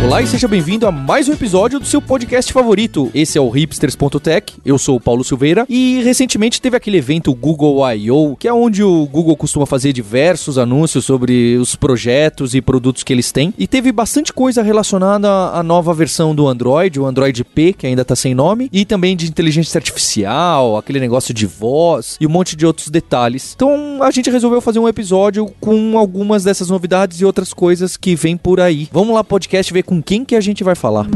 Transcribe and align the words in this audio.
Olá 0.00 0.22
e 0.22 0.26
seja 0.28 0.46
bem-vindo 0.46 0.86
a 0.86 0.92
mais 0.92 1.28
um 1.28 1.32
episódio 1.32 1.80
do 1.80 1.84
seu 1.84 2.00
podcast 2.00 2.52
favorito. 2.52 3.10
Esse 3.12 3.36
é 3.36 3.40
o 3.40 3.48
hipsters.tech. 3.48 4.54
Eu 4.64 4.78
sou 4.78 4.96
o 4.96 5.00
Paulo 5.00 5.24
Silveira 5.24 5.66
e 5.68 6.00
recentemente 6.04 6.62
teve 6.62 6.76
aquele 6.76 6.98
evento 6.98 7.34
Google 7.34 7.84
I.O., 7.92 8.36
que 8.36 8.46
é 8.46 8.52
onde 8.52 8.82
o 8.82 9.06
Google 9.06 9.36
costuma 9.36 9.66
fazer 9.66 9.92
diversos 9.92 10.56
anúncios 10.56 11.04
sobre 11.04 11.56
os 11.56 11.74
projetos 11.74 12.54
e 12.54 12.62
produtos 12.62 13.02
que 13.02 13.12
eles 13.12 13.32
têm. 13.32 13.52
E 13.58 13.66
teve 13.66 13.90
bastante 13.90 14.32
coisa 14.32 14.62
relacionada 14.62 15.28
à 15.28 15.64
nova 15.64 15.92
versão 15.92 16.32
do 16.32 16.46
Android, 16.46 17.00
o 17.00 17.04
Android 17.04 17.42
P, 17.42 17.72
que 17.72 17.86
ainda 17.86 18.04
tá 18.04 18.14
sem 18.14 18.36
nome, 18.36 18.70
e 18.72 18.84
também 18.84 19.16
de 19.16 19.26
inteligência 19.26 19.78
artificial, 19.78 20.76
aquele 20.76 21.00
negócio 21.00 21.34
de 21.34 21.44
voz 21.44 22.16
e 22.20 22.26
um 22.26 22.30
monte 22.30 22.54
de 22.54 22.64
outros 22.64 22.88
detalhes. 22.88 23.52
Então 23.56 24.00
a 24.00 24.12
gente 24.12 24.30
resolveu 24.30 24.60
fazer 24.60 24.78
um 24.78 24.88
episódio 24.88 25.52
com 25.60 25.98
algumas 25.98 26.44
dessas 26.44 26.70
novidades 26.70 27.20
e 27.20 27.24
outras 27.24 27.52
coisas 27.52 27.96
que 27.96 28.14
vem 28.14 28.36
por 28.36 28.60
aí. 28.60 28.88
Vamos 28.92 29.12
lá, 29.12 29.24
podcast, 29.24 29.72
ver 29.72 29.87
com 29.88 30.02
quem 30.02 30.22
que 30.22 30.36
a 30.36 30.40
gente 30.40 30.62
vai 30.62 30.74
falar. 30.74 31.06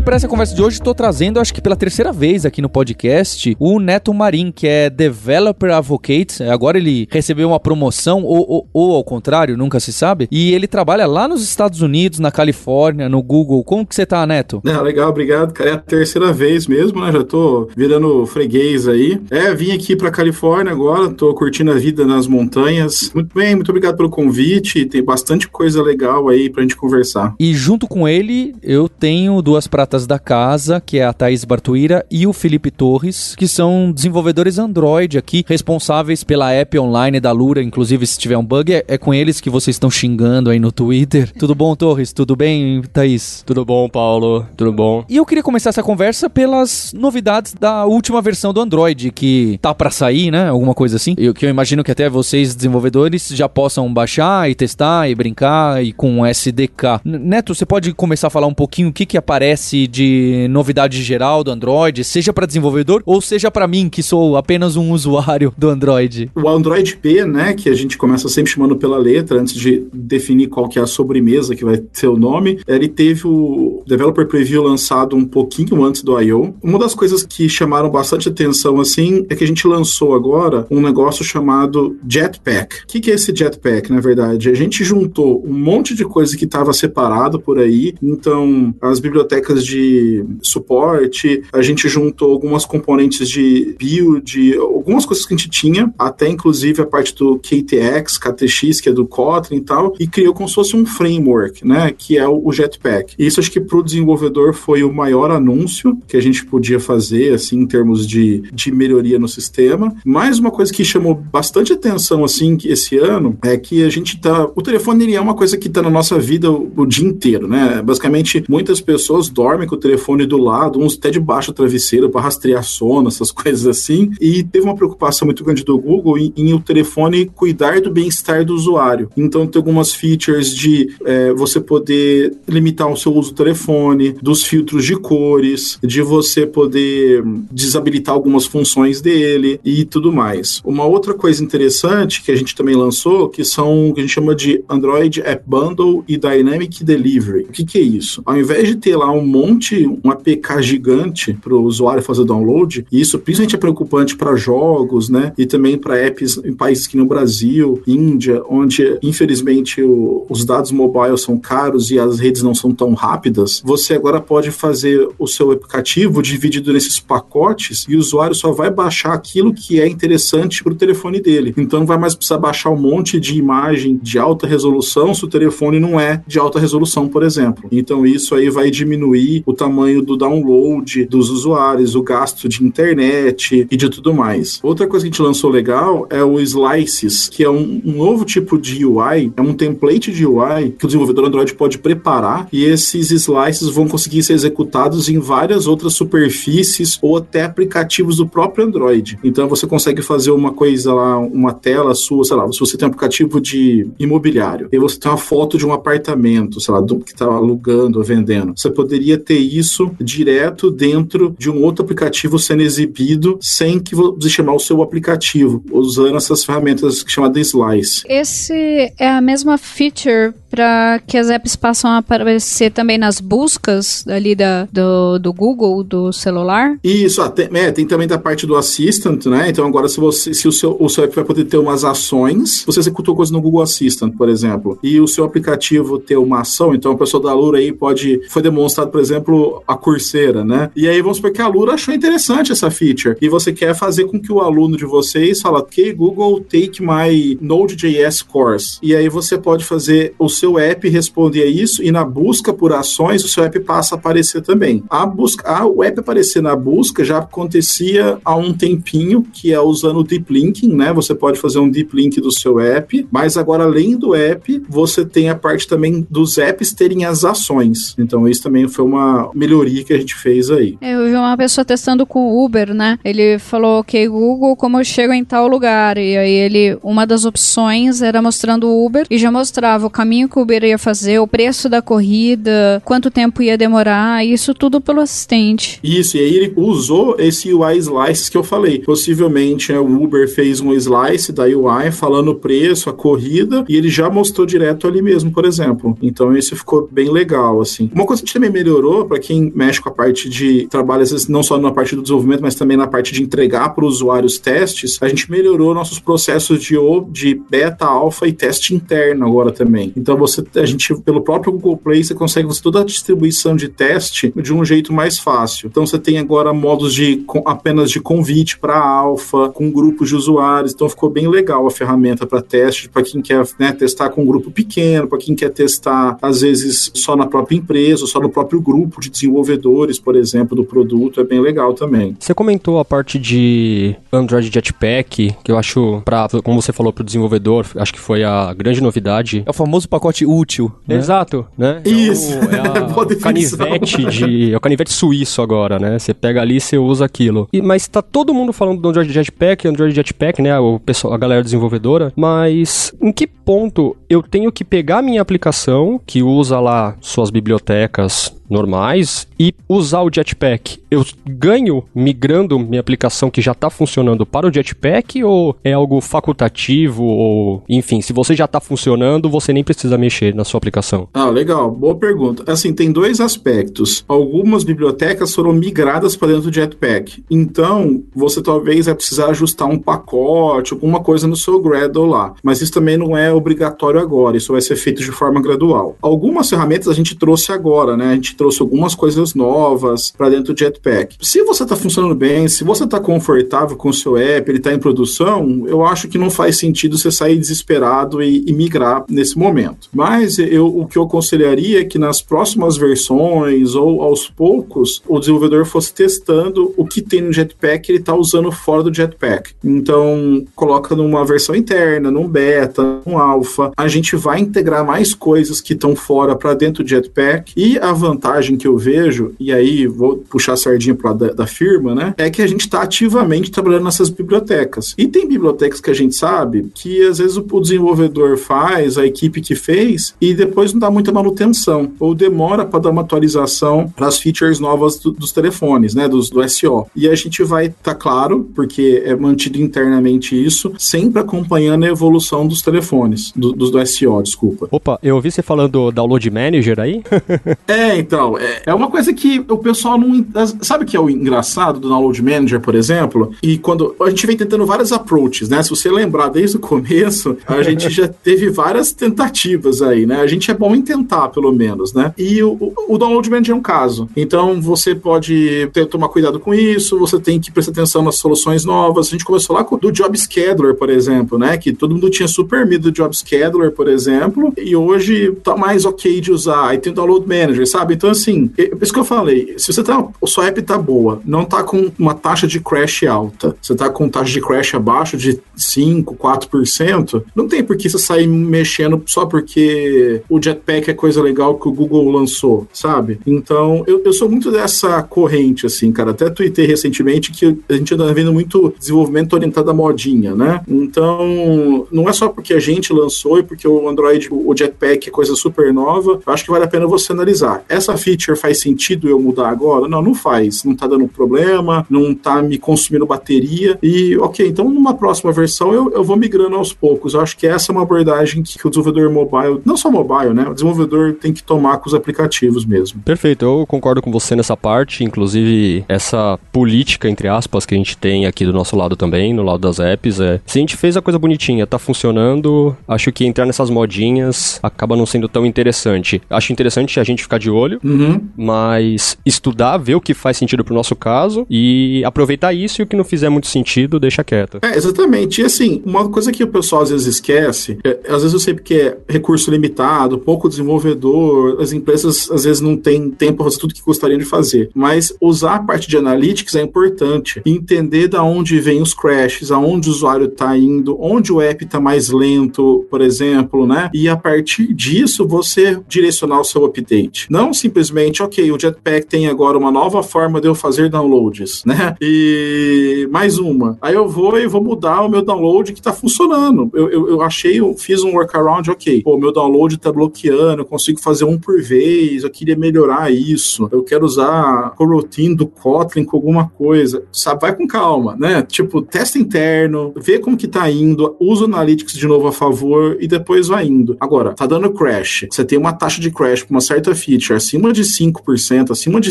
E 0.00 0.02
para 0.02 0.16
essa 0.16 0.26
conversa 0.26 0.54
de 0.54 0.62
hoje, 0.62 0.76
estou 0.76 0.94
trazendo, 0.94 1.38
acho 1.38 1.52
que 1.52 1.60
pela 1.60 1.76
terceira 1.76 2.10
vez 2.10 2.46
aqui 2.46 2.62
no 2.62 2.70
podcast, 2.70 3.54
o 3.60 3.78
Neto 3.78 4.14
Marim, 4.14 4.50
que 4.50 4.66
é 4.66 4.88
Developer 4.88 5.70
Advocate. 5.70 6.42
Agora 6.44 6.78
ele 6.78 7.06
recebeu 7.10 7.48
uma 7.48 7.60
promoção, 7.60 8.24
ou, 8.24 8.50
ou, 8.50 8.68
ou, 8.72 8.96
ao 8.96 9.04
contrário, 9.04 9.58
nunca 9.58 9.78
se 9.78 9.92
sabe. 9.92 10.26
E 10.30 10.54
ele 10.54 10.66
trabalha 10.66 11.06
lá 11.06 11.28
nos 11.28 11.42
Estados 11.42 11.82
Unidos, 11.82 12.18
na 12.18 12.30
Califórnia, 12.30 13.10
no 13.10 13.22
Google. 13.22 13.62
Como 13.62 13.86
que 13.86 13.94
você 13.94 14.06
tá, 14.06 14.26
Neto? 14.26 14.62
É, 14.64 14.74
legal, 14.80 15.10
obrigado, 15.10 15.52
cara. 15.52 15.68
É 15.68 15.72
a 15.74 15.76
terceira 15.78 16.32
vez 16.32 16.66
mesmo, 16.66 17.04
né? 17.04 17.12
Já 17.12 17.22
tô 17.22 17.68
virando 17.76 18.24
freguês 18.24 18.88
aí. 18.88 19.20
É, 19.30 19.54
vim 19.54 19.72
aqui 19.72 19.94
pra 19.94 20.10
Califórnia 20.10 20.72
agora, 20.72 21.10
tô 21.10 21.34
curtindo 21.34 21.72
a 21.72 21.74
vida 21.74 22.06
nas 22.06 22.26
montanhas. 22.26 23.10
Muito 23.14 23.34
bem, 23.34 23.54
muito 23.54 23.68
obrigado 23.68 23.98
pelo 23.98 24.08
convite. 24.08 24.86
Tem 24.86 25.04
bastante 25.04 25.46
coisa 25.46 25.82
legal 25.82 26.26
aí 26.30 26.48
pra 26.48 26.62
gente 26.62 26.74
conversar. 26.74 27.34
E 27.38 27.52
junto 27.52 27.86
com 27.86 28.08
ele, 28.08 28.54
eu 28.62 28.88
tenho 28.88 29.42
duas 29.42 29.68
pratas 29.90 30.06
da 30.06 30.20
casa, 30.20 30.80
que 30.80 31.00
é 31.00 31.04
a 31.04 31.12
Thaís 31.12 31.44
Bartuíra 31.44 32.06
e 32.08 32.24
o 32.24 32.32
Felipe 32.32 32.70
Torres, 32.70 33.34
que 33.36 33.48
são 33.48 33.90
desenvolvedores 33.90 34.56
Android 34.56 35.18
aqui, 35.18 35.44
responsáveis 35.48 36.22
pela 36.22 36.52
app 36.52 36.78
online 36.78 37.18
da 37.18 37.32
Lura. 37.32 37.60
Inclusive, 37.60 38.06
se 38.06 38.16
tiver 38.16 38.38
um 38.38 38.44
bug, 38.44 38.72
é, 38.72 38.84
é 38.86 38.96
com 38.96 39.12
eles 39.12 39.40
que 39.40 39.50
vocês 39.50 39.74
estão 39.74 39.90
xingando 39.90 40.48
aí 40.48 40.60
no 40.60 40.70
Twitter. 40.70 41.32
Tudo 41.36 41.56
bom, 41.56 41.74
Torres? 41.74 42.12
Tudo 42.12 42.36
bem, 42.36 42.82
Thaís? 42.92 43.42
Tudo 43.44 43.64
bom, 43.64 43.88
Paulo? 43.88 44.46
Tudo 44.56 44.72
bom? 44.72 45.04
E 45.08 45.16
eu 45.16 45.26
queria 45.26 45.42
começar 45.42 45.70
essa 45.70 45.82
conversa 45.82 46.30
pelas 46.30 46.92
novidades 46.94 47.52
da 47.58 47.84
última 47.84 48.22
versão 48.22 48.52
do 48.54 48.60
Android, 48.60 49.10
que 49.10 49.58
tá 49.60 49.74
para 49.74 49.90
sair, 49.90 50.30
né? 50.30 50.50
Alguma 50.50 50.72
coisa 50.72 50.94
assim. 50.94 51.16
Eu, 51.18 51.34
que 51.34 51.44
eu 51.44 51.50
imagino 51.50 51.82
que 51.82 51.90
até 51.90 52.08
vocês, 52.08 52.54
desenvolvedores, 52.54 53.26
já 53.26 53.48
possam 53.48 53.92
baixar 53.92 54.48
e 54.48 54.54
testar 54.54 55.10
e 55.10 55.16
brincar 55.16 55.82
e 55.82 55.92
com 55.92 56.24
SDK. 56.24 57.00
Neto, 57.04 57.56
você 57.56 57.66
pode 57.66 57.92
começar 57.92 58.28
a 58.28 58.30
falar 58.30 58.46
um 58.46 58.54
pouquinho 58.54 58.90
o 58.90 58.92
que 58.92 59.04
que 59.04 59.18
aparece 59.18 59.79
de 59.86 60.46
novidade 60.50 61.02
geral 61.02 61.42
do 61.44 61.50
Android, 61.50 62.04
seja 62.04 62.32
para 62.32 62.46
desenvolvedor 62.46 63.02
ou 63.06 63.20
seja 63.20 63.50
para 63.50 63.66
mim, 63.66 63.88
que 63.88 64.02
sou 64.02 64.36
apenas 64.36 64.76
um 64.76 64.92
usuário 64.92 65.52
do 65.56 65.68
Android? 65.68 66.30
O 66.34 66.48
Android 66.48 66.96
P, 66.96 67.24
né, 67.24 67.54
que 67.54 67.68
a 67.68 67.74
gente 67.74 67.96
começa 67.96 68.28
sempre 68.28 68.52
chamando 68.52 68.76
pela 68.76 68.98
letra, 68.98 69.40
antes 69.40 69.54
de 69.54 69.84
definir 69.92 70.48
qual 70.48 70.68
que 70.68 70.78
é 70.78 70.82
a 70.82 70.86
sobremesa 70.86 71.54
que 71.54 71.64
vai 71.64 71.82
ser 71.92 72.08
o 72.08 72.16
nome, 72.16 72.60
ele 72.66 72.88
teve 72.88 73.26
o 73.26 73.82
Developer 73.86 74.26
Preview 74.26 74.62
lançado 74.62 75.16
um 75.16 75.24
pouquinho 75.24 75.84
antes 75.84 76.02
do 76.02 76.20
I.O. 76.20 76.54
Uma 76.62 76.78
das 76.78 76.94
coisas 76.94 77.22
que 77.22 77.48
chamaram 77.48 77.90
bastante 77.90 78.28
atenção, 78.28 78.80
assim, 78.80 79.26
é 79.28 79.34
que 79.34 79.44
a 79.44 79.46
gente 79.46 79.66
lançou 79.66 80.14
agora 80.14 80.66
um 80.70 80.80
negócio 80.80 81.24
chamado 81.24 81.96
Jetpack. 82.08 82.82
O 82.82 82.86
que, 82.86 83.00
que 83.00 83.10
é 83.10 83.14
esse 83.14 83.34
Jetpack, 83.34 83.90
na 83.90 84.00
verdade? 84.00 84.50
A 84.50 84.54
gente 84.54 84.84
juntou 84.84 85.42
um 85.46 85.52
monte 85.52 85.94
de 85.94 86.04
coisa 86.04 86.36
que 86.36 86.44
estava 86.44 86.72
separado 86.72 87.40
por 87.40 87.58
aí, 87.58 87.94
então 88.02 88.74
as 88.80 89.00
bibliotecas 89.00 89.64
de 89.64 89.69
de 89.70 90.24
suporte, 90.42 91.42
a 91.52 91.62
gente 91.62 91.88
juntou 91.88 92.32
algumas 92.32 92.64
componentes 92.64 93.28
de 93.28 93.74
build, 93.78 94.56
algumas 94.58 95.06
coisas 95.06 95.24
que 95.24 95.34
a 95.34 95.36
gente 95.36 95.50
tinha, 95.50 95.92
até 95.98 96.28
inclusive 96.28 96.82
a 96.82 96.86
parte 96.86 97.14
do 97.14 97.38
KTX, 97.38 98.18
KTX, 98.18 98.80
que 98.80 98.88
é 98.88 98.92
do 98.92 99.06
Kotlin 99.06 99.58
e 99.58 99.60
tal, 99.60 99.94
e 99.98 100.06
criou 100.06 100.34
como 100.34 100.48
se 100.48 100.54
fosse 100.54 100.76
um 100.76 100.84
framework, 100.84 101.66
né, 101.66 101.92
que 101.96 102.18
é 102.18 102.28
o 102.28 102.50
Jetpack. 102.52 103.14
E 103.18 103.26
isso 103.26 103.40
acho 103.40 103.50
que 103.50 103.60
para 103.60 103.78
o 103.78 103.82
desenvolvedor 103.82 104.52
foi 104.52 104.82
o 104.82 104.92
maior 104.92 105.30
anúncio 105.30 105.96
que 106.06 106.16
a 106.16 106.20
gente 106.20 106.44
podia 106.44 106.80
fazer, 106.80 107.34
assim, 107.34 107.60
em 107.60 107.66
termos 107.66 108.06
de, 108.06 108.42
de 108.52 108.72
melhoria 108.72 109.18
no 109.18 109.28
sistema. 109.28 109.94
Mais 110.04 110.38
uma 110.38 110.50
coisa 110.50 110.72
que 110.72 110.84
chamou 110.84 111.14
bastante 111.14 111.72
atenção, 111.72 112.24
assim, 112.24 112.58
esse 112.64 112.98
ano, 112.98 113.38
é 113.42 113.56
que 113.56 113.84
a 113.84 113.88
gente 113.88 114.20
tá... 114.20 114.48
O 114.54 114.62
telefone, 114.62 115.04
ele 115.04 115.14
é 115.14 115.20
uma 115.20 115.34
coisa 115.34 115.56
que 115.56 115.68
tá 115.68 115.82
na 115.82 115.90
nossa 115.90 116.18
vida 116.18 116.50
o, 116.50 116.72
o 116.76 116.86
dia 116.86 117.06
inteiro, 117.06 117.46
né? 117.46 117.82
Basicamente, 117.82 118.44
muitas 118.48 118.80
pessoas 118.80 119.28
dormem 119.28 119.49
dorme 119.50 119.66
com 119.66 119.74
o 119.74 119.78
telefone 119.78 120.26
do 120.26 120.38
lado, 120.38 120.78
uns 120.78 120.96
até 120.96 121.10
debaixo 121.10 121.50
do 121.50 121.56
travesseiro 121.56 122.08
para 122.08 122.20
rastrear 122.20 122.62
sono, 122.62 123.08
essas 123.08 123.30
coisas 123.32 123.66
assim. 123.66 124.10
E 124.20 124.44
teve 124.44 124.64
uma 124.64 124.76
preocupação 124.76 125.26
muito 125.26 125.42
grande 125.42 125.64
do 125.64 125.76
Google 125.76 126.18
em, 126.18 126.32
em 126.36 126.52
o 126.54 126.60
telefone 126.60 127.26
cuidar 127.26 127.80
do 127.80 127.90
bem-estar 127.90 128.44
do 128.44 128.54
usuário. 128.54 129.10
Então 129.16 129.46
tem 129.46 129.58
algumas 129.58 129.92
features 129.92 130.54
de 130.54 130.94
é, 131.04 131.32
você 131.32 131.60
poder 131.60 132.32
limitar 132.48 132.90
o 132.90 132.96
seu 132.96 133.12
uso 133.12 133.30
do 133.30 133.36
telefone, 133.36 134.14
dos 134.22 134.44
filtros 134.44 134.84
de 134.84 134.94
cores, 134.96 135.78
de 135.82 136.00
você 136.00 136.46
poder 136.46 137.24
desabilitar 137.50 138.14
algumas 138.14 138.46
funções 138.46 139.00
dele 139.00 139.60
e 139.64 139.84
tudo 139.84 140.12
mais. 140.12 140.60
Uma 140.64 140.84
outra 140.84 141.14
coisa 141.14 141.42
interessante 141.42 142.22
que 142.22 142.30
a 142.30 142.36
gente 142.36 142.54
também 142.54 142.76
lançou, 142.76 143.28
que 143.28 143.44
são 143.44 143.90
o 143.90 143.94
que 143.94 144.00
a 144.00 144.02
gente 144.04 144.12
chama 144.12 144.34
de 144.34 144.62
Android 144.68 145.20
App 145.22 145.42
Bundle 145.46 146.04
e 146.06 146.16
Dynamic 146.16 146.84
Delivery. 146.84 147.44
O 147.44 147.52
que, 147.52 147.64
que 147.64 147.78
é 147.78 147.82
isso? 147.82 148.22
Ao 148.24 148.36
invés 148.36 148.68
de 148.68 148.76
ter 148.76 148.96
lá 148.96 149.10
um 149.10 149.26
monte 149.40 149.86
um 149.86 150.10
APK 150.10 150.62
gigante 150.62 151.32
para 151.32 151.54
o 151.54 151.62
usuário 151.62 152.02
fazer 152.02 152.24
download, 152.24 152.86
e 152.90 153.00
isso 153.00 153.18
principalmente 153.18 153.56
é 153.56 153.58
preocupante 153.58 154.16
para 154.16 154.36
jogos, 154.36 155.08
né? 155.08 155.32
E 155.36 155.46
também 155.46 155.78
para 155.78 155.98
apps 155.98 156.38
em 156.44 156.52
países 156.52 156.86
que 156.86 156.96
no 156.96 157.06
Brasil, 157.06 157.82
Índia, 157.86 158.42
onde 158.48 158.98
infelizmente 159.02 159.82
o, 159.82 160.26
os 160.28 160.44
dados 160.44 160.72
mobile 160.72 161.16
são 161.18 161.38
caros 161.38 161.90
e 161.90 161.98
as 161.98 162.18
redes 162.18 162.42
não 162.42 162.54
são 162.54 162.72
tão 162.72 162.94
rápidas, 162.94 163.62
você 163.64 163.94
agora 163.94 164.20
pode 164.20 164.50
fazer 164.50 165.08
o 165.18 165.26
seu 165.26 165.50
aplicativo 165.50 166.22
dividido 166.22 166.72
nesses 166.72 166.98
pacotes 166.98 167.86
e 167.88 167.96
o 167.96 167.98
usuário 167.98 168.34
só 168.34 168.52
vai 168.52 168.70
baixar 168.70 169.12
aquilo 169.12 169.52
que 169.52 169.80
é 169.80 169.88
interessante 169.88 170.62
para 170.62 170.72
o 170.72 170.76
telefone 170.76 171.20
dele. 171.20 171.54
Então 171.56 171.80
não 171.80 171.86
vai 171.86 171.98
mais 171.98 172.14
precisar 172.14 172.38
baixar 172.38 172.70
um 172.70 172.76
monte 172.76 173.18
de 173.18 173.36
imagem 173.36 173.98
de 174.02 174.18
alta 174.18 174.46
resolução 174.46 175.14
se 175.14 175.24
o 175.24 175.28
telefone 175.28 175.80
não 175.80 175.98
é 175.98 176.22
de 176.26 176.38
alta 176.38 176.58
resolução, 176.58 177.08
por 177.08 177.22
exemplo. 177.22 177.68
Então 177.70 178.04
isso 178.06 178.34
aí 178.34 178.50
vai 178.50 178.70
diminuir 178.70 179.29
o 179.46 179.52
tamanho 179.52 180.02
do 180.02 180.16
download 180.16 181.04
dos 181.06 181.30
usuários, 181.30 181.94
o 181.94 182.02
gasto 182.02 182.48
de 182.48 182.64
internet 182.64 183.66
e 183.70 183.76
de 183.76 183.88
tudo 183.88 184.12
mais. 184.12 184.58
Outra 184.62 184.86
coisa 184.86 185.04
que 185.04 185.08
a 185.08 185.12
gente 185.12 185.22
lançou 185.22 185.50
legal 185.50 186.06
é 186.10 186.22
o 186.22 186.40
Slices, 186.40 187.28
que 187.28 187.44
é 187.44 187.50
um, 187.50 187.80
um 187.84 187.92
novo 187.92 188.24
tipo 188.24 188.58
de 188.58 188.84
UI, 188.84 189.32
é 189.36 189.40
um 189.40 189.54
template 189.54 190.12
de 190.12 190.26
UI 190.26 190.74
que 190.78 190.84
o 190.84 190.88
desenvolvedor 190.88 191.26
Android 191.26 191.54
pode 191.54 191.78
preparar 191.78 192.48
e 192.52 192.64
esses 192.64 193.10
slices 193.10 193.68
vão 193.68 193.88
conseguir 193.88 194.22
ser 194.22 194.34
executados 194.34 195.08
em 195.08 195.18
várias 195.18 195.66
outras 195.66 195.94
superfícies 195.94 196.98
ou 197.02 197.16
até 197.16 197.42
aplicativos 197.42 198.16
do 198.16 198.26
próprio 198.26 198.66
Android. 198.66 199.18
Então 199.22 199.48
você 199.48 199.66
consegue 199.66 200.02
fazer 200.02 200.30
uma 200.30 200.52
coisa 200.52 200.92
lá, 200.92 201.18
uma 201.18 201.52
tela 201.52 201.94
sua, 201.94 202.24
sei 202.24 202.36
lá, 202.36 202.50
se 202.50 202.60
você 202.60 202.76
tem 202.76 202.86
um 202.86 202.90
aplicativo 202.90 203.40
de 203.40 203.86
imobiliário 203.98 204.68
e 204.72 204.78
você 204.78 204.98
tem 204.98 205.10
uma 205.10 205.18
foto 205.18 205.58
de 205.58 205.66
um 205.66 205.72
apartamento, 205.72 206.60
sei 206.60 206.74
lá, 206.74 206.80
do, 206.80 206.98
que 207.00 207.12
está 207.12 207.26
alugando 207.26 207.98
ou 207.98 208.04
vendendo, 208.04 208.52
você 208.56 208.70
poderia 208.70 209.18
ter 209.20 209.38
isso 209.38 209.94
direto 210.00 210.70
dentro 210.70 211.34
de 211.38 211.50
um 211.50 211.62
outro 211.62 211.84
aplicativo 211.84 212.38
sendo 212.38 212.62
exibido 212.62 213.38
sem 213.40 213.78
que 213.78 213.94
você 213.94 214.28
chamar 214.28 214.54
o 214.54 214.60
seu 214.60 214.82
aplicativo, 214.82 215.62
usando 215.70 216.16
essas 216.16 216.44
ferramentas 216.44 217.04
chamadas 217.06 217.48
Slice. 217.48 218.04
Esse 218.08 218.92
é 218.98 219.08
a 219.08 219.20
mesma 219.20 219.58
feature 219.58 220.32
para 220.50 221.00
que 221.06 221.16
as 221.16 221.30
apps 221.30 221.56
passam 221.56 221.90
a 221.90 221.98
aparecer 221.98 222.70
também 222.70 222.98
nas 222.98 223.20
buscas 223.20 224.04
ali 224.08 224.34
da, 224.34 224.68
do, 224.72 225.18
do 225.18 225.32
Google, 225.32 225.82
do 225.84 226.12
celular? 226.12 226.76
Isso, 226.82 227.22
até, 227.22 227.48
é, 227.52 227.70
tem 227.70 227.86
também 227.86 228.08
da 228.08 228.18
parte 228.18 228.46
do 228.46 228.56
Assistant, 228.56 229.26
né? 229.26 229.48
Então 229.48 229.66
agora 229.66 229.88
se 229.88 230.00
você 230.00 230.34
se 230.34 230.48
o 230.48 230.52
seu, 230.52 230.76
o 230.78 230.88
seu 230.88 231.04
app 231.04 231.14
vai 231.14 231.24
poder 231.24 231.44
ter 231.44 231.56
umas 231.56 231.84
ações, 231.84 232.64
você 232.66 232.80
executou 232.80 233.14
coisa 233.14 233.32
no 233.32 233.40
Google 233.40 233.62
Assistant, 233.62 234.14
por 234.16 234.28
exemplo, 234.28 234.78
e 234.82 235.00
o 235.00 235.06
seu 235.06 235.24
aplicativo 235.24 235.98
ter 235.98 236.16
uma 236.16 236.40
ação, 236.40 236.74
então 236.74 236.92
a 236.92 236.96
pessoa 236.96 237.22
da 237.22 237.32
Lura 237.32 237.58
aí 237.58 237.72
pode 237.72 238.20
foi 238.28 238.42
demonstrado, 238.42 238.90
por 238.90 239.00
exemplo, 239.00 239.62
a 239.66 239.76
Coursera, 239.76 240.44
né? 240.44 240.70
E 240.74 240.88
aí 240.88 241.00
vamos 241.00 241.18
supor 241.18 241.32
que 241.32 241.42
a 241.42 241.48
Lura 241.48 241.74
achou 241.74 241.94
interessante 241.94 242.52
essa 242.52 242.70
feature 242.70 243.16
e 243.20 243.28
você 243.28 243.52
quer 243.52 243.74
fazer 243.74 244.04
com 244.04 244.20
que 244.20 244.32
o 244.32 244.40
aluno 244.40 244.76
de 244.76 244.84
vocês 244.84 245.40
fala, 245.40 245.60
ok, 245.60 245.92
Google, 245.92 246.40
take 246.40 246.82
my 246.82 247.38
Node.js 247.40 248.22
course. 248.22 248.78
E 248.82 248.94
aí 248.94 249.08
você 249.08 249.36
pode 249.38 249.64
fazer 249.64 250.14
o 250.18 250.28
seu 250.40 250.58
app 250.58 250.88
responder 250.88 251.42
a 251.42 251.46
isso 251.46 251.82
e 251.82 251.92
na 251.92 252.04
busca 252.04 252.52
por 252.52 252.72
ações 252.72 253.24
o 253.24 253.28
seu 253.28 253.44
app 253.44 253.60
passa 253.60 253.94
a 253.94 253.98
aparecer 253.98 254.40
também. 254.40 254.82
A 254.88 255.04
busca, 255.04 255.48
a, 255.48 255.66
o 255.66 255.84
app 255.84 256.00
aparecer 256.00 256.42
na 256.42 256.56
busca 256.56 257.04
já 257.04 257.18
acontecia 257.18 258.18
há 258.24 258.34
um 258.34 258.52
tempinho, 258.52 259.22
que 259.22 259.52
é 259.52 259.60
usando 259.60 259.98
o 259.98 260.04
deep 260.04 260.32
linking, 260.32 260.74
né? 260.74 260.92
Você 260.92 261.14
pode 261.14 261.38
fazer 261.38 261.58
um 261.58 261.68
deep 261.68 261.94
link 261.94 262.20
do 262.20 262.32
seu 262.32 262.58
app, 262.58 263.06
mas 263.10 263.36
agora 263.36 263.64
além 263.64 263.96
do 263.96 264.14
app, 264.14 264.62
você 264.68 265.04
tem 265.04 265.28
a 265.28 265.34
parte 265.34 265.66
também 265.66 266.06
dos 266.08 266.38
apps 266.38 266.72
terem 266.72 267.04
as 267.04 267.24
ações. 267.24 267.94
Então 267.98 268.26
isso 268.26 268.42
também 268.42 268.66
foi 268.66 268.84
uma 268.84 269.30
melhoria 269.34 269.84
que 269.84 269.92
a 269.92 269.98
gente 269.98 270.14
fez 270.14 270.50
aí. 270.50 270.78
Eu 270.80 271.04
vi 271.04 271.14
uma 271.14 271.36
pessoa 271.36 271.64
testando 271.64 272.06
com 272.06 272.20
o 272.20 272.44
Uber, 272.44 272.72
né? 272.72 272.98
Ele 273.04 273.38
falou, 273.38 273.80
ok, 273.80 274.08
Google, 274.08 274.56
como 274.56 274.78
eu 274.78 274.84
chego 274.84 275.12
em 275.12 275.24
tal 275.24 275.46
lugar? 275.46 275.98
E 275.98 276.16
aí 276.16 276.32
ele, 276.32 276.78
uma 276.82 277.06
das 277.06 277.24
opções 277.24 278.00
era 278.00 278.22
mostrando 278.22 278.68
o 278.68 278.86
Uber 278.86 279.06
e 279.10 279.18
já 279.18 279.30
mostrava 279.30 279.86
o 279.86 279.90
caminho 279.90 280.28
que 280.30 280.38
o 280.38 280.42
Uber 280.42 280.64
ia 280.64 280.78
fazer, 280.78 281.18
o 281.18 281.26
preço 281.26 281.68
da 281.68 281.82
corrida, 281.82 282.80
quanto 282.84 283.10
tempo 283.10 283.42
ia 283.42 283.58
demorar, 283.58 284.24
isso 284.24 284.54
tudo 284.54 284.80
pelo 284.80 285.00
assistente. 285.00 285.78
Isso, 285.82 286.16
e 286.16 286.20
aí 286.20 286.34
ele 286.36 286.52
usou 286.56 287.16
esse 287.18 287.52
UI 287.52 287.78
slice 287.78 288.30
que 288.30 288.36
eu 288.36 288.42
falei. 288.42 288.78
Possivelmente 288.78 289.72
né, 289.72 289.78
o 289.78 290.02
Uber 290.02 290.28
fez 290.28 290.60
um 290.60 290.72
slice 290.72 291.32
da 291.32 291.44
UI 291.44 291.90
falando 291.90 292.30
o 292.30 292.34
preço, 292.34 292.88
a 292.88 292.92
corrida, 292.92 293.64
e 293.68 293.76
ele 293.76 293.88
já 293.88 294.08
mostrou 294.08 294.46
direto 294.46 294.86
ali 294.86 295.02
mesmo, 295.02 295.30
por 295.30 295.44
exemplo. 295.44 295.96
Então 296.00 296.36
isso 296.36 296.54
ficou 296.56 296.88
bem 296.90 297.10
legal, 297.10 297.60
assim. 297.60 297.90
Uma 297.92 298.06
coisa 298.06 298.22
que 298.22 298.32
também 298.32 298.50
melhorou 298.50 299.04
para 299.04 299.18
quem 299.18 299.52
mexe 299.54 299.80
com 299.80 299.88
a 299.88 299.92
parte 299.92 300.28
de 300.28 300.66
trabalho, 300.68 301.02
às 301.02 301.10
vezes 301.10 301.28
não 301.28 301.42
só 301.42 301.58
na 301.58 301.72
parte 301.72 301.96
do 301.96 302.02
desenvolvimento, 302.02 302.40
mas 302.40 302.54
também 302.54 302.76
na 302.76 302.86
parte 302.86 303.12
de 303.12 303.22
entregar 303.22 303.70
para 303.70 303.84
os 303.84 304.38
testes, 304.38 304.98
a 305.00 305.08
gente 305.08 305.30
melhorou 305.30 305.74
nossos 305.74 305.98
processos 305.98 306.62
de, 306.62 306.76
de 307.10 307.40
beta, 307.50 307.84
alfa 307.84 308.26
e 308.26 308.32
teste 308.32 308.74
interno 308.74 309.26
agora 309.26 309.50
também. 309.50 309.92
Então 309.96 310.16
você, 310.20 310.44
a 310.56 310.66
gente, 310.66 310.94
pelo 311.02 311.22
próprio 311.22 311.52
Google 311.52 311.76
Play, 311.76 312.04
você 312.04 312.14
consegue 312.14 312.46
fazer 312.48 312.62
toda 312.62 312.80
a 312.80 312.84
distribuição 312.84 313.56
de 313.56 313.68
teste 313.68 314.32
de 314.36 314.52
um 314.52 314.64
jeito 314.64 314.92
mais 314.92 315.18
fácil. 315.18 315.66
Então 315.66 315.86
você 315.86 315.98
tem 315.98 316.18
agora 316.18 316.52
modos 316.52 316.94
de 316.94 317.24
apenas 317.46 317.90
de 317.90 318.00
convite 318.00 318.58
para 318.58 318.78
alfa, 318.78 319.48
com 319.48 319.70
grupos 319.70 320.08
de 320.08 320.16
usuários. 320.16 320.72
Então 320.72 320.88
ficou 320.88 321.10
bem 321.10 321.28
legal 321.28 321.66
a 321.66 321.70
ferramenta 321.70 322.26
para 322.26 322.42
teste, 322.42 322.88
para 322.88 323.02
quem 323.02 323.20
quer 323.20 323.44
né, 323.58 323.72
testar 323.72 324.10
com 324.10 324.22
um 324.22 324.26
grupo 324.26 324.50
pequeno, 324.50 325.06
para 325.06 325.18
quem 325.18 325.34
quer 325.34 325.50
testar 325.50 326.16
às 326.20 326.40
vezes 326.40 326.90
só 326.94 327.16
na 327.16 327.26
própria 327.26 327.56
empresa, 327.56 328.06
só 328.06 328.20
no 328.20 328.28
próprio 328.28 328.60
grupo 328.60 329.00
de 329.00 329.10
desenvolvedores, 329.10 329.98
por 329.98 330.16
exemplo, 330.16 330.56
do 330.56 330.64
produto, 330.64 331.20
é 331.20 331.24
bem 331.24 331.40
legal 331.40 331.74
também. 331.74 332.16
Você 332.18 332.34
comentou 332.34 332.78
a 332.78 332.84
parte 332.84 333.18
de 333.18 333.94
Android 334.12 334.50
Jetpack, 334.52 335.34
que 335.42 335.52
eu 335.52 335.56
acho, 335.56 336.02
pra, 336.04 336.28
como 336.42 336.60
você 336.60 336.72
falou, 336.72 336.92
para 336.92 337.02
o 337.02 337.04
desenvolvedor, 337.04 337.66
acho 337.76 337.92
que 337.92 338.00
foi 338.00 338.24
a 338.24 338.52
grande 338.54 338.80
novidade. 338.80 339.42
É 339.46 339.50
o 339.50 339.54
famoso 339.54 339.88
pacote 339.88 340.09
útil. 340.24 340.72
Né? 340.86 340.96
Exato, 340.96 341.46
né? 341.56 341.80
Isso. 341.84 342.34
É, 342.34 342.38
o, 342.38 342.52
é 342.52 343.14
a 343.14 343.16
canivete 343.20 344.04
de, 344.06 344.52
é 344.52 344.56
o 344.56 344.60
canivete 344.60 344.92
suíço 344.92 345.42
agora, 345.42 345.78
né? 345.78 345.98
Você 345.98 346.12
pega 346.14 346.40
ali, 346.40 346.60
você 346.60 346.78
usa 346.78 347.04
aquilo. 347.04 347.48
E, 347.52 347.60
mas 347.60 347.86
tá 347.88 348.02
todo 348.02 348.34
mundo 348.34 348.52
falando 348.52 348.80
do 348.80 348.88
Android 348.88 349.12
Jetpack, 349.12 349.66
Android 349.66 349.94
Jetpack, 349.94 350.42
né? 350.42 350.58
O 350.58 350.78
pessoal, 350.78 351.14
a 351.14 351.18
galera 351.18 351.42
desenvolvedora. 351.42 352.12
Mas 352.16 352.94
em 353.00 353.12
que 353.12 353.26
ponto 353.26 353.96
eu 354.08 354.22
tenho 354.22 354.50
que 354.52 354.64
pegar 354.64 354.98
a 354.98 355.02
minha 355.02 355.22
aplicação 355.22 356.00
que 356.06 356.22
usa 356.22 356.60
lá 356.60 356.96
suas 357.00 357.30
bibliotecas 357.30 358.39
normais 358.50 359.26
e 359.38 359.54
usar 359.68 360.02
o 360.02 360.10
Jetpack. 360.12 360.82
Eu 360.90 361.04
ganho 361.24 361.84
migrando 361.94 362.58
minha 362.58 362.80
aplicação 362.80 363.30
que 363.30 363.40
já 363.40 363.52
está 363.52 363.70
funcionando 363.70 364.26
para 364.26 364.46
o 364.46 364.52
Jetpack 364.52 365.22
ou 365.22 365.56
é 365.62 365.72
algo 365.72 366.00
facultativo 366.00 367.04
ou 367.04 367.62
enfim, 367.68 368.00
se 368.00 368.12
você 368.12 368.34
já 368.34 368.46
está 368.46 368.60
funcionando, 368.60 369.30
você 369.30 369.52
nem 369.52 369.62
precisa 369.62 369.96
mexer 369.96 370.34
na 370.34 370.44
sua 370.44 370.58
aplicação? 370.58 371.08
Ah, 371.14 371.30
legal, 371.30 371.70
boa 371.70 371.94
pergunta. 371.94 372.50
Assim, 372.50 372.72
tem 372.72 372.90
dois 372.90 373.20
aspectos. 373.20 374.04
Algumas 374.08 374.64
bibliotecas 374.64 375.34
foram 375.34 375.52
migradas 375.52 376.16
para 376.16 376.28
dentro 376.28 376.50
do 376.50 376.52
Jetpack. 376.52 377.24
Então, 377.30 378.02
você 378.14 378.42
talvez 378.42 378.86
vai 378.86 378.94
precisar 378.94 379.26
ajustar 379.26 379.68
um 379.68 379.78
pacote, 379.78 380.72
alguma 380.72 381.00
coisa 381.00 381.26
no 381.26 381.36
seu 381.36 381.60
Gradle 381.60 382.06
lá. 382.06 382.34
Mas 382.42 382.60
isso 382.60 382.72
também 382.72 382.96
não 382.96 383.16
é 383.16 383.32
obrigatório 383.32 384.00
agora, 384.00 384.36
isso 384.36 384.52
vai 384.52 384.60
ser 384.60 384.76
feito 384.76 385.02
de 385.02 385.12
forma 385.12 385.40
gradual. 385.40 385.96
Algumas 386.02 386.48
ferramentas 386.48 386.88
a 386.88 386.94
gente 386.94 387.16
trouxe 387.16 387.52
agora, 387.52 387.96
né? 387.96 388.10
A 388.10 388.14
gente 388.14 388.36
trouxe 388.40 388.62
algumas 388.62 388.94
coisas 388.94 389.34
novas 389.34 390.10
para 390.16 390.30
dentro 390.30 390.54
do 390.54 390.58
Jetpack. 390.58 391.16
Se 391.20 391.42
você 391.42 391.62
está 391.62 391.76
funcionando 391.76 392.14
bem, 392.14 392.48
se 392.48 392.64
você 392.64 392.84
está 392.84 392.98
confortável 392.98 393.76
com 393.76 393.90
o 393.90 393.92
seu 393.92 394.16
app, 394.16 394.50
ele 394.50 394.56
está 394.56 394.72
em 394.72 394.78
produção, 394.78 395.64
eu 395.66 395.84
acho 395.84 396.08
que 396.08 396.16
não 396.16 396.30
faz 396.30 396.56
sentido 396.56 396.96
você 396.96 397.10
sair 397.10 397.38
desesperado 397.38 398.22
e, 398.22 398.42
e 398.46 398.52
migrar 398.54 399.04
nesse 399.10 399.38
momento. 399.38 399.90
Mas 399.92 400.38
eu, 400.38 400.66
o 400.66 400.86
que 400.86 400.96
eu 400.96 401.02
aconselharia 401.02 401.82
é 401.82 401.84
que 401.84 401.98
nas 401.98 402.22
próximas 402.22 402.78
versões 402.78 403.74
ou 403.74 404.00
aos 404.02 404.30
poucos 404.30 405.02
o 405.06 405.18
desenvolvedor 405.18 405.66
fosse 405.66 405.92
testando 405.92 406.72
o 406.78 406.86
que 406.86 407.02
tem 407.02 407.20
no 407.20 407.34
Jetpack 407.34 407.90
ele 407.90 407.98
está 407.98 408.14
usando 408.14 408.50
fora 408.50 408.82
do 408.82 408.94
Jetpack. 408.94 409.50
Então, 409.62 410.46
coloca 410.54 410.96
numa 410.96 411.26
versão 411.26 411.54
interna, 411.54 412.10
num 412.10 412.26
beta, 412.26 413.02
num 413.04 413.18
alpha. 413.18 413.70
A 413.76 413.86
gente 413.86 414.16
vai 414.16 414.40
integrar 414.40 414.82
mais 414.82 415.12
coisas 415.12 415.60
que 415.60 415.74
estão 415.74 415.94
fora 415.94 416.34
para 416.34 416.54
dentro 416.54 416.82
do 416.82 416.88
Jetpack 416.88 417.52
e 417.54 417.78
a 417.78 417.92
vantagem 417.92 418.29
que 418.56 418.66
eu 418.66 418.76
vejo, 418.76 419.32
e 419.38 419.52
aí 419.52 419.86
vou 419.86 420.16
puxar 420.16 420.54
a 420.54 420.56
sardinha 420.56 420.94
para 420.94 421.12
da, 421.12 421.32
da 421.32 421.46
firma, 421.46 421.94
né? 421.94 422.14
É 422.16 422.30
que 422.30 422.42
a 422.42 422.46
gente 422.46 422.62
está 422.62 422.82
ativamente 422.82 423.50
trabalhando 423.50 423.84
nessas 423.84 424.08
bibliotecas. 424.08 424.94
E 424.96 425.06
tem 425.06 425.28
bibliotecas 425.28 425.80
que 425.80 425.90
a 425.90 425.94
gente 425.94 426.14
sabe 426.14 426.70
que 426.74 427.02
às 427.06 427.18
vezes 427.18 427.36
o 427.36 427.60
desenvolvedor 427.60 428.36
faz, 428.36 428.98
a 428.98 429.06
equipe 429.06 429.40
que 429.40 429.54
fez, 429.54 430.14
e 430.20 430.34
depois 430.34 430.72
não 430.72 430.80
dá 430.80 430.90
muita 430.90 431.12
manutenção, 431.12 431.92
ou 431.98 432.14
demora 432.14 432.64
para 432.64 432.80
dar 432.80 432.90
uma 432.90 433.02
atualização 433.02 433.88
para 433.88 434.06
as 434.06 434.18
features 434.18 434.58
novas 434.58 434.98
do, 434.98 435.10
dos 435.12 435.32
telefones, 435.32 435.94
né? 435.94 436.08
Dos, 436.08 436.30
do 436.30 436.46
SO. 436.48 436.86
E 436.94 437.08
a 437.08 437.14
gente 437.14 437.42
vai 437.42 437.68
tá 437.82 437.94
claro, 437.94 438.48
porque 438.54 439.02
é 439.04 439.14
mantido 439.14 439.60
internamente 439.60 440.34
isso, 440.34 440.72
sempre 440.78 441.20
acompanhando 441.20 441.84
a 441.84 441.88
evolução 441.88 442.46
dos 442.46 442.62
telefones, 442.62 443.32
do, 443.34 443.52
do, 443.52 443.70
do 443.70 443.86
SO, 443.86 444.22
desculpa. 444.22 444.68
Opa, 444.70 444.98
eu 445.02 445.16
ouvi 445.16 445.30
você 445.30 445.42
falando 445.42 445.70
do 445.72 445.90
Download 445.90 446.30
Manager 446.30 446.80
aí? 446.80 447.02
é, 447.66 447.96
então, 448.10 448.36
é, 448.36 448.62
é, 448.66 448.74
uma 448.74 448.90
coisa 448.90 449.12
que 449.12 449.38
o 449.48 449.56
pessoal 449.56 449.96
não. 449.96 450.26
Sabe 450.62 450.82
o 450.82 450.86
que 450.86 450.96
é 450.96 451.00
o 451.00 451.08
engraçado 451.08 451.78
do 451.78 451.88
Download 451.88 452.20
Manager, 452.20 452.58
por 452.58 452.74
exemplo? 452.74 453.30
E 453.40 453.56
quando 453.56 453.94
a 454.00 454.10
gente 454.10 454.26
vem 454.26 454.36
tentando 454.36 454.66
vários 454.66 454.90
approaches, 454.90 455.48
né? 455.48 455.62
Se 455.62 455.70
você 455.70 455.88
lembrar 455.88 456.28
desde 456.28 456.56
o 456.56 456.60
começo, 456.60 457.36
a 457.46 457.62
gente 457.62 457.88
já 457.88 458.08
teve 458.08 458.50
várias 458.50 458.90
tentativas 458.90 459.80
aí, 459.80 460.06
né? 460.06 460.20
A 460.20 460.26
gente 460.26 460.50
é 460.50 460.54
bom 460.54 460.74
em 460.74 460.82
tentar, 460.82 461.28
pelo 461.28 461.52
menos, 461.52 461.92
né? 461.92 462.12
E 462.18 462.42
o, 462.42 462.72
o 462.88 462.98
Download 462.98 463.30
Manager 463.30 463.54
é 463.54 463.58
um 463.58 463.62
caso. 463.62 464.08
Então 464.16 464.60
você 464.60 464.92
pode 464.92 465.70
ter, 465.72 465.86
tomar 465.86 466.08
cuidado 466.08 466.40
com 466.40 466.52
isso, 466.52 466.98
você 466.98 467.20
tem 467.20 467.38
que 467.38 467.52
prestar 467.52 467.70
atenção 467.70 468.02
nas 468.02 468.16
soluções 468.16 468.64
novas. 468.64 469.06
A 469.06 469.10
gente 469.10 469.24
começou 469.24 469.54
lá 469.54 469.62
com 469.62 469.78
do 469.78 469.92
Job 469.92 470.18
Scheduler, 470.18 470.74
por 470.74 470.90
exemplo, 470.90 471.38
né? 471.38 471.56
Que 471.56 471.72
todo 471.72 471.94
mundo 471.94 472.10
tinha 472.10 472.26
super 472.26 472.66
medo 472.66 472.90
do 472.90 472.92
Job 472.92 473.16
Scheduler, 473.16 473.70
por 473.70 473.86
exemplo, 473.86 474.52
e 474.58 474.74
hoje 474.74 475.30
tá 475.44 475.56
mais 475.56 475.84
ok 475.84 476.20
de 476.20 476.32
usar. 476.32 476.70
Aí 476.70 476.78
tem 476.78 476.92
o 476.92 476.96
Download 476.96 477.24
Manager, 477.24 477.64
sabe? 477.68 477.99
Então, 478.00 478.10
assim, 478.10 478.50
é 478.56 478.70
isso 478.80 478.94
que 478.94 478.98
eu 478.98 479.04
falei, 479.04 479.54
se 479.58 479.70
você 479.70 479.82
tá, 479.82 480.08
a 480.22 480.26
sua 480.26 480.46
app 480.46 480.62
tá 480.62 480.78
boa, 480.78 481.20
não 481.22 481.44
tá 481.44 481.62
com 481.62 481.90
uma 481.98 482.14
taxa 482.14 482.46
de 482.46 482.58
crash 482.58 483.04
alta, 483.04 483.54
você 483.60 483.74
tá 483.74 483.90
com 483.90 484.08
taxa 484.08 484.32
de 484.32 484.40
crash 484.40 484.74
abaixo 484.74 485.18
de 485.18 485.38
5, 485.54 486.16
4%, 486.16 487.22
não 487.36 487.46
tem 487.46 487.62
por 487.62 487.76
que 487.76 487.90
você 487.90 487.98
sair 487.98 488.26
mexendo 488.26 489.02
só 489.04 489.26
porque 489.26 490.22
o 490.30 490.42
Jetpack 490.42 490.90
é 490.90 490.94
coisa 490.94 491.22
legal 491.22 491.58
que 491.58 491.68
o 491.68 491.72
Google 491.72 492.10
lançou, 492.10 492.66
sabe? 492.72 493.20
Então, 493.26 493.84
eu, 493.86 494.00
eu 494.02 494.14
sou 494.14 494.30
muito 494.30 494.50
dessa 494.50 495.02
corrente, 495.02 495.66
assim, 495.66 495.92
cara. 495.92 496.12
Até 496.12 496.30
tuitei 496.30 496.64
recentemente 496.64 497.30
que 497.30 497.58
a 497.68 497.74
gente 497.74 497.92
anda 497.92 498.14
vendo 498.14 498.32
muito 498.32 498.72
desenvolvimento 498.78 499.34
orientado 499.34 499.70
à 499.70 499.74
modinha, 499.74 500.34
né? 500.34 500.62
Então, 500.66 501.86
não 501.92 502.08
é 502.08 502.14
só 502.14 502.30
porque 502.30 502.54
a 502.54 502.58
gente 502.58 502.94
lançou 502.94 503.38
e 503.38 503.42
porque 503.42 503.68
o 503.68 503.86
Android, 503.90 504.28
o 504.30 504.56
Jetpack 504.56 505.08
é 505.08 505.12
coisa 505.12 505.34
super 505.34 505.70
nova, 505.74 506.20
eu 506.26 506.32
acho 506.32 506.44
que 506.44 506.50
vale 506.50 506.64
a 506.64 506.68
pena 506.68 506.86
você 506.86 507.12
analisar. 507.12 507.62
Essa 507.68 507.89
essa 507.90 507.96
feature 507.96 508.38
faz 508.38 508.60
sentido 508.60 509.08
eu 509.08 509.20
mudar 509.20 509.48
agora? 509.48 509.88
Não, 509.88 510.02
não 510.02 510.14
faz. 510.14 510.64
Não 510.64 510.74
tá 510.74 510.86
dando 510.86 511.08
problema, 511.08 511.86
não 511.90 512.14
tá 512.14 512.42
me 512.42 512.58
consumindo 512.58 513.06
bateria. 513.06 513.78
E, 513.82 514.16
ok, 514.18 514.46
então 514.46 514.68
numa 514.68 514.94
próxima 514.94 515.32
versão 515.32 515.72
eu, 515.72 515.90
eu 515.92 516.04
vou 516.04 516.16
migrando 516.16 516.56
aos 516.56 516.72
poucos. 516.72 517.14
Eu 517.14 517.20
acho 517.20 517.36
que 517.36 517.46
essa 517.46 517.70
é 517.70 517.72
uma 517.72 517.82
abordagem 517.82 518.42
que, 518.42 518.58
que 518.58 518.66
o 518.66 518.70
desenvolvedor 518.70 519.10
mobile, 519.10 519.60
não 519.64 519.76
só 519.76 519.90
mobile, 519.90 520.34
né? 520.34 520.46
O 520.48 520.54
desenvolvedor 520.54 521.14
tem 521.14 521.32
que 521.32 521.42
tomar 521.42 521.78
com 521.78 521.88
os 521.88 521.94
aplicativos 521.94 522.64
mesmo. 522.64 523.00
Perfeito, 523.02 523.44
eu 523.44 523.66
concordo 523.66 524.02
com 524.02 524.10
você 524.10 524.36
nessa 524.36 524.56
parte. 524.56 525.04
Inclusive, 525.04 525.84
essa 525.88 526.38
política, 526.52 527.08
entre 527.08 527.28
aspas, 527.28 527.66
que 527.66 527.74
a 527.74 527.78
gente 527.78 527.96
tem 527.96 528.26
aqui 528.26 528.44
do 528.44 528.52
nosso 528.52 528.76
lado 528.76 528.96
também, 528.96 529.32
no 529.32 529.42
lado 529.42 529.60
das 529.60 529.78
apps, 529.78 530.20
é 530.20 530.40
se 530.46 530.58
a 530.58 530.60
gente 530.60 530.76
fez 530.76 530.96
a 530.96 531.02
coisa 531.02 531.18
bonitinha, 531.18 531.66
tá 531.66 531.78
funcionando, 531.78 532.76
acho 532.86 533.10
que 533.12 533.24
entrar 533.24 533.46
nessas 533.46 533.70
modinhas 533.70 534.58
acaba 534.62 534.96
não 534.96 535.06
sendo 535.06 535.28
tão 535.28 535.44
interessante. 535.46 536.20
Acho 536.28 536.52
interessante 536.52 537.00
a 537.00 537.04
gente 537.04 537.22
ficar 537.22 537.38
de 537.38 537.50
olho, 537.50 537.79
Uhum. 537.82 538.20
mas 538.36 539.16
estudar, 539.24 539.78
ver 539.78 539.94
o 539.94 540.00
que 540.00 540.14
faz 540.14 540.36
sentido 540.36 540.64
pro 540.64 540.74
nosso 540.74 540.94
caso 540.94 541.46
e 541.48 542.02
aproveitar 542.04 542.52
isso 542.52 542.80
e 542.80 542.82
o 542.82 542.86
que 542.86 542.96
não 542.96 543.04
fizer 543.04 543.28
muito 543.28 543.46
sentido, 543.46 543.98
deixa 543.98 544.22
quieto. 544.22 544.58
É, 544.62 544.76
exatamente. 544.76 545.40
E 545.40 545.44
assim, 545.44 545.82
uma 545.84 546.08
coisa 546.08 546.32
que 546.32 546.42
o 546.42 546.48
pessoal 546.48 546.82
às 546.82 546.90
vezes 546.90 547.06
esquece, 547.06 547.78
é, 547.84 548.00
às 548.08 548.22
vezes 548.22 548.32
eu 548.32 548.40
sei 548.40 548.54
porque 548.54 548.74
é 548.74 548.96
recurso 549.08 549.50
limitado, 549.50 550.18
pouco 550.18 550.48
desenvolvedor, 550.48 551.60
as 551.60 551.72
empresas 551.72 552.30
às 552.30 552.44
vezes 552.44 552.60
não 552.60 552.76
têm 552.76 553.10
tempo 553.10 553.38
para 553.38 553.44
fazer 553.44 553.58
tudo 553.58 553.74
que 553.74 553.82
gostariam 553.82 554.18
de 554.18 554.24
fazer. 554.24 554.70
Mas 554.74 555.14
usar 555.20 555.56
a 555.56 555.62
parte 555.62 555.88
de 555.88 555.96
analytics 555.96 556.54
é 556.54 556.62
importante. 556.62 557.40
Entender 557.44 558.08
da 558.08 558.22
onde 558.22 558.60
vem 558.60 558.82
os 558.82 558.94
crashes, 558.94 559.50
aonde 559.50 559.88
o 559.88 559.92
usuário 559.92 560.26
está 560.26 560.56
indo, 560.56 560.96
onde 561.00 561.32
o 561.32 561.40
app 561.40 561.64
está 561.64 561.80
mais 561.80 562.08
lento, 562.08 562.86
por 562.90 563.00
exemplo, 563.00 563.66
né? 563.66 563.90
E 563.94 564.08
a 564.08 564.16
partir 564.16 564.72
disso 564.72 565.26
você 565.26 565.78
direcionar 565.88 566.40
o 566.40 566.44
seu 566.44 566.64
update. 566.64 567.26
Não 567.30 567.52
simplesmente, 567.70 568.20
ok, 568.22 568.50
o 568.50 568.58
Jetpack 568.58 569.06
tem 569.06 569.28
agora 569.28 569.56
uma 569.56 569.70
nova 569.70 570.02
forma 570.02 570.40
de 570.40 570.48
eu 570.48 570.54
fazer 570.54 570.90
downloads, 570.90 571.62
né? 571.64 571.94
E 572.00 573.08
mais 573.12 573.38
uma. 573.38 573.78
Aí 573.80 573.94
eu 573.94 574.08
vou 574.08 574.36
e 574.38 574.46
vou 574.46 574.62
mudar 574.62 575.02
o 575.02 575.08
meu 575.08 575.22
download 575.22 575.72
que 575.72 575.78
está 575.78 575.92
funcionando. 575.92 576.68
Eu, 576.74 576.90
eu, 576.90 577.08
eu 577.08 577.22
achei, 577.22 577.60
eu 577.60 577.74
fiz 577.74 578.02
um 578.02 578.14
workaround, 578.14 578.70
ok. 578.70 579.02
Pô, 579.02 579.16
meu 579.16 579.32
download 579.32 579.76
está 579.76 579.92
bloqueando, 579.92 580.62
eu 580.62 580.66
consigo 580.66 581.00
fazer 581.00 581.24
um 581.24 581.38
por 581.38 581.62
vez, 581.62 582.24
eu 582.24 582.30
queria 582.30 582.56
melhorar 582.56 583.12
isso. 583.12 583.68
Eu 583.70 583.84
quero 583.84 584.04
usar 584.04 584.70
coroutine 584.70 585.36
do 585.36 585.46
Kotlin 585.46 586.04
com 586.04 586.16
alguma 586.16 586.48
coisa. 586.48 587.04
Sabe, 587.12 587.42
vai 587.42 587.54
com 587.54 587.66
calma, 587.66 588.16
né? 588.18 588.42
Tipo, 588.42 588.82
testa 588.82 589.18
interno, 589.18 589.92
vê 589.96 590.18
como 590.18 590.36
que 590.36 590.48
tá 590.48 590.68
indo, 590.68 591.14
usa 591.20 591.42
o 591.42 591.46
Analytics 591.46 591.94
de 591.94 592.06
novo 592.06 592.26
a 592.26 592.32
favor 592.32 592.96
e 593.00 593.06
depois 593.06 593.48
vai 593.48 593.66
indo. 593.66 593.96
Agora, 594.00 594.34
tá 594.34 594.46
dando 594.46 594.72
crash. 594.72 595.26
Você 595.30 595.44
tem 595.44 595.58
uma 595.58 595.72
taxa 595.72 596.00
de 596.00 596.10
crash 596.10 596.42
com 596.42 596.54
uma 596.54 596.60
certa 596.60 596.94
feature 596.94 597.36
acima 597.60 597.72
de 597.72 597.82
5%, 597.82 598.70
acima 598.70 599.00
de 599.00 599.10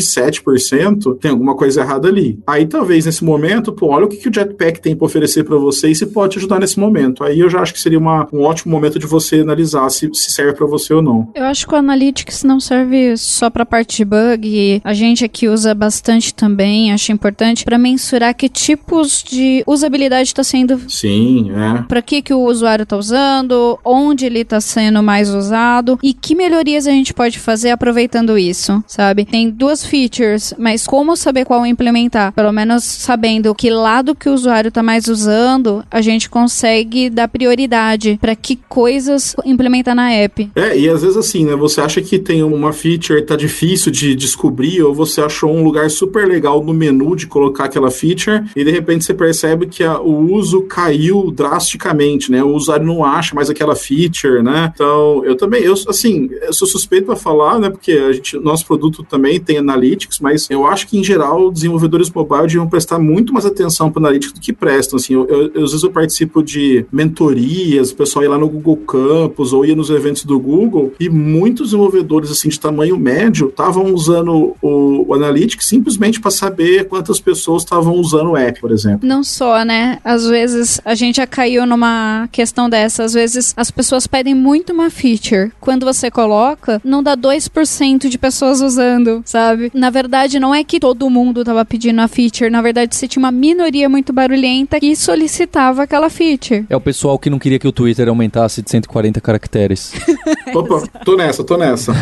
7%, 0.00 1.18
tem 1.18 1.30
alguma 1.30 1.54
coisa 1.54 1.80
errada 1.80 2.08
ali. 2.08 2.38
Aí 2.46 2.66
talvez 2.66 3.06
nesse 3.06 3.24
momento, 3.24 3.72
pô, 3.72 3.88
olha 3.88 4.06
o 4.06 4.08
que, 4.08 4.16
que 4.16 4.28
o 4.28 4.34
Jetpack 4.34 4.80
tem 4.80 4.96
para 4.96 5.06
oferecer 5.06 5.44
para 5.44 5.56
você 5.56 5.88
e 5.88 5.94
se 5.94 6.06
pode 6.06 6.32
te 6.32 6.38
ajudar 6.38 6.58
nesse 6.58 6.78
momento. 6.78 7.22
Aí 7.22 7.38
eu 7.38 7.48
já 7.48 7.60
acho 7.60 7.72
que 7.72 7.80
seria 7.80 7.98
uma, 7.98 8.26
um 8.32 8.42
ótimo 8.42 8.72
momento 8.72 8.98
de 8.98 9.06
você 9.06 9.40
analisar 9.40 9.88
se, 9.90 10.10
se 10.12 10.32
serve 10.32 10.54
para 10.54 10.66
você 10.66 10.92
ou 10.92 11.02
não. 11.02 11.30
Eu 11.34 11.44
acho 11.44 11.66
que 11.66 11.74
o 11.74 11.76
Analytics 11.76 12.42
não 12.42 12.58
serve 12.58 13.16
só 13.16 13.48
para 13.48 13.64
parte 13.64 13.98
de 13.98 14.04
bug. 14.04 14.80
A 14.82 14.92
gente 14.92 15.24
aqui 15.24 15.48
usa 15.48 15.74
bastante 15.74 16.34
também, 16.34 16.92
acho 16.92 17.12
importante, 17.12 17.64
para 17.64 17.78
mensurar 17.78 18.34
que 18.34 18.48
tipos 18.48 19.22
de 19.22 19.62
usabilidade 19.66 20.28
está 20.28 20.42
sendo. 20.42 20.80
Sim, 20.88 21.50
é. 21.52 21.82
Para 21.82 22.02
que, 22.02 22.22
que 22.22 22.34
o 22.34 22.40
usuário 22.40 22.82
está 22.82 22.96
usando, 22.96 23.78
onde 23.84 24.26
ele 24.26 24.40
está 24.40 24.60
sendo 24.60 25.02
mais 25.02 25.30
usado 25.30 25.98
e 26.02 26.12
que 26.12 26.34
melhorias 26.34 26.86
a 26.86 26.90
gente 26.90 27.14
pode 27.14 27.38
fazer 27.38 27.70
aproveitando 27.70 28.39
isso, 28.40 28.82
sabe? 28.86 29.24
Tem 29.24 29.50
duas 29.50 29.84
features, 29.84 30.54
mas 30.58 30.86
como 30.86 31.16
saber 31.16 31.44
qual 31.44 31.64
implementar? 31.66 32.32
Pelo 32.32 32.52
menos 32.52 32.84
sabendo 32.84 33.54
que 33.54 33.70
lado 33.70 34.14
que 34.14 34.28
o 34.28 34.34
usuário 34.34 34.68
está 34.68 34.82
mais 34.82 35.06
usando, 35.08 35.84
a 35.90 36.00
gente 36.00 36.28
consegue 36.28 37.10
dar 37.10 37.28
prioridade 37.28 38.18
para 38.20 38.34
que 38.34 38.56
coisas 38.68 39.36
implementar 39.44 39.94
na 39.94 40.12
app. 40.12 40.50
É, 40.54 40.78
e 40.78 40.88
às 40.88 41.02
vezes 41.02 41.16
assim, 41.16 41.44
né? 41.44 41.54
Você 41.56 41.80
acha 41.80 42.00
que 42.00 42.18
tem 42.18 42.42
uma 42.42 42.72
feature 42.72 43.22
tá 43.22 43.36
difícil 43.36 43.92
de 43.92 44.14
descobrir, 44.14 44.82
ou 44.82 44.94
você 44.94 45.20
achou 45.20 45.54
um 45.54 45.62
lugar 45.62 45.90
super 45.90 46.26
legal 46.26 46.62
no 46.64 46.72
menu 46.72 47.14
de 47.14 47.26
colocar 47.26 47.64
aquela 47.64 47.90
feature, 47.90 48.44
e 48.56 48.64
de 48.64 48.70
repente 48.70 49.04
você 49.04 49.14
percebe 49.14 49.66
que 49.66 49.84
a, 49.84 50.00
o 50.00 50.32
uso 50.32 50.62
caiu 50.62 51.30
drasticamente, 51.30 52.30
né? 52.30 52.42
O 52.42 52.54
usuário 52.54 52.86
não 52.86 53.04
acha 53.04 53.34
mais 53.34 53.50
aquela 53.50 53.76
feature, 53.76 54.42
né? 54.42 54.72
Então, 54.74 55.24
eu 55.24 55.36
também, 55.36 55.62
eu 55.62 55.74
assim, 55.88 56.28
eu 56.42 56.52
sou 56.52 56.66
suspeito 56.66 57.06
para 57.06 57.16
falar, 57.16 57.58
né? 57.58 57.70
Porque 57.70 57.92
a 57.92 58.12
gente, 58.12 58.29
nosso 58.38 58.66
produto 58.66 59.02
também 59.02 59.40
tem 59.40 59.58
analytics, 59.58 60.18
mas 60.20 60.48
eu 60.50 60.66
acho 60.66 60.86
que 60.86 60.98
em 60.98 61.04
geral 61.04 61.50
desenvolvedores 61.50 62.10
mobile 62.10 62.42
deviam 62.42 62.68
prestar 62.68 62.98
muito 62.98 63.32
mais 63.32 63.46
atenção 63.46 63.90
para 63.90 64.00
analytics 64.02 64.32
do 64.32 64.40
que 64.40 64.52
prestam. 64.52 64.96
Assim, 64.96 65.14
eu, 65.14 65.26
eu, 65.28 65.64
às 65.64 65.70
vezes 65.70 65.82
eu 65.82 65.90
participo 65.90 66.42
de 66.42 66.84
mentorias, 66.92 67.90
o 67.90 67.96
pessoal 67.96 68.22
ia 68.22 68.30
lá 68.30 68.38
no 68.38 68.48
Google 68.48 68.76
Campus 68.76 69.52
ou 69.52 69.64
ia 69.64 69.74
nos 69.74 69.90
eventos 69.90 70.24
do 70.24 70.38
Google 70.38 70.92
e 70.98 71.08
muitos 71.08 71.68
desenvolvedores 71.68 72.30
assim 72.30 72.48
de 72.48 72.58
tamanho 72.58 72.96
médio 72.96 73.48
estavam 73.48 73.92
usando 73.94 74.56
o, 74.60 75.06
o 75.08 75.14
Analytics 75.14 75.66
simplesmente 75.66 76.20
para 76.20 76.30
saber 76.30 76.88
quantas 76.88 77.20
pessoas 77.20 77.62
estavam 77.62 77.94
usando 77.94 78.30
o 78.30 78.36
app, 78.36 78.60
por 78.60 78.72
exemplo. 78.72 79.06
Não 79.06 79.22
só, 79.22 79.64
né? 79.64 79.98
Às 80.04 80.26
vezes 80.26 80.80
a 80.84 80.94
gente 80.94 81.16
já 81.16 81.26
caiu 81.26 81.66
numa 81.66 82.28
questão 82.32 82.68
dessa. 82.68 83.04
Às 83.04 83.12
vezes 83.12 83.54
as 83.56 83.70
pessoas 83.70 84.06
pedem 84.06 84.34
muito 84.34 84.72
uma 84.72 84.90
feature. 84.90 85.52
Quando 85.60 85.84
você 85.84 86.10
coloca, 86.10 86.80
não 86.84 87.02
dá 87.02 87.16
2% 87.16 88.08
de 88.08 88.18
pessoas 88.20 88.60
usando, 88.60 89.22
sabe? 89.24 89.70
Na 89.74 89.90
verdade, 89.90 90.38
não 90.38 90.54
é 90.54 90.62
que 90.62 90.78
todo 90.78 91.08
mundo 91.10 91.44
tava 91.44 91.64
pedindo 91.64 92.00
a 92.00 92.08
feature. 92.08 92.50
Na 92.50 92.62
verdade, 92.62 92.94
você 92.94 93.08
tinha 93.08 93.22
uma 93.22 93.32
minoria 93.32 93.88
muito 93.88 94.12
barulhenta 94.12 94.78
que 94.78 94.94
solicitava 94.94 95.82
aquela 95.82 96.10
feature. 96.10 96.66
É 96.68 96.76
o 96.76 96.80
pessoal 96.80 97.18
que 97.18 97.30
não 97.30 97.38
queria 97.38 97.58
que 97.58 97.66
o 97.66 97.72
Twitter 97.72 98.08
aumentasse 98.08 98.62
de 98.62 98.70
140 98.70 99.20
caracteres. 99.20 99.92
Opa, 100.54 100.86
tô 101.04 101.16
nessa, 101.16 101.42
tô 101.42 101.56
nessa. 101.56 101.92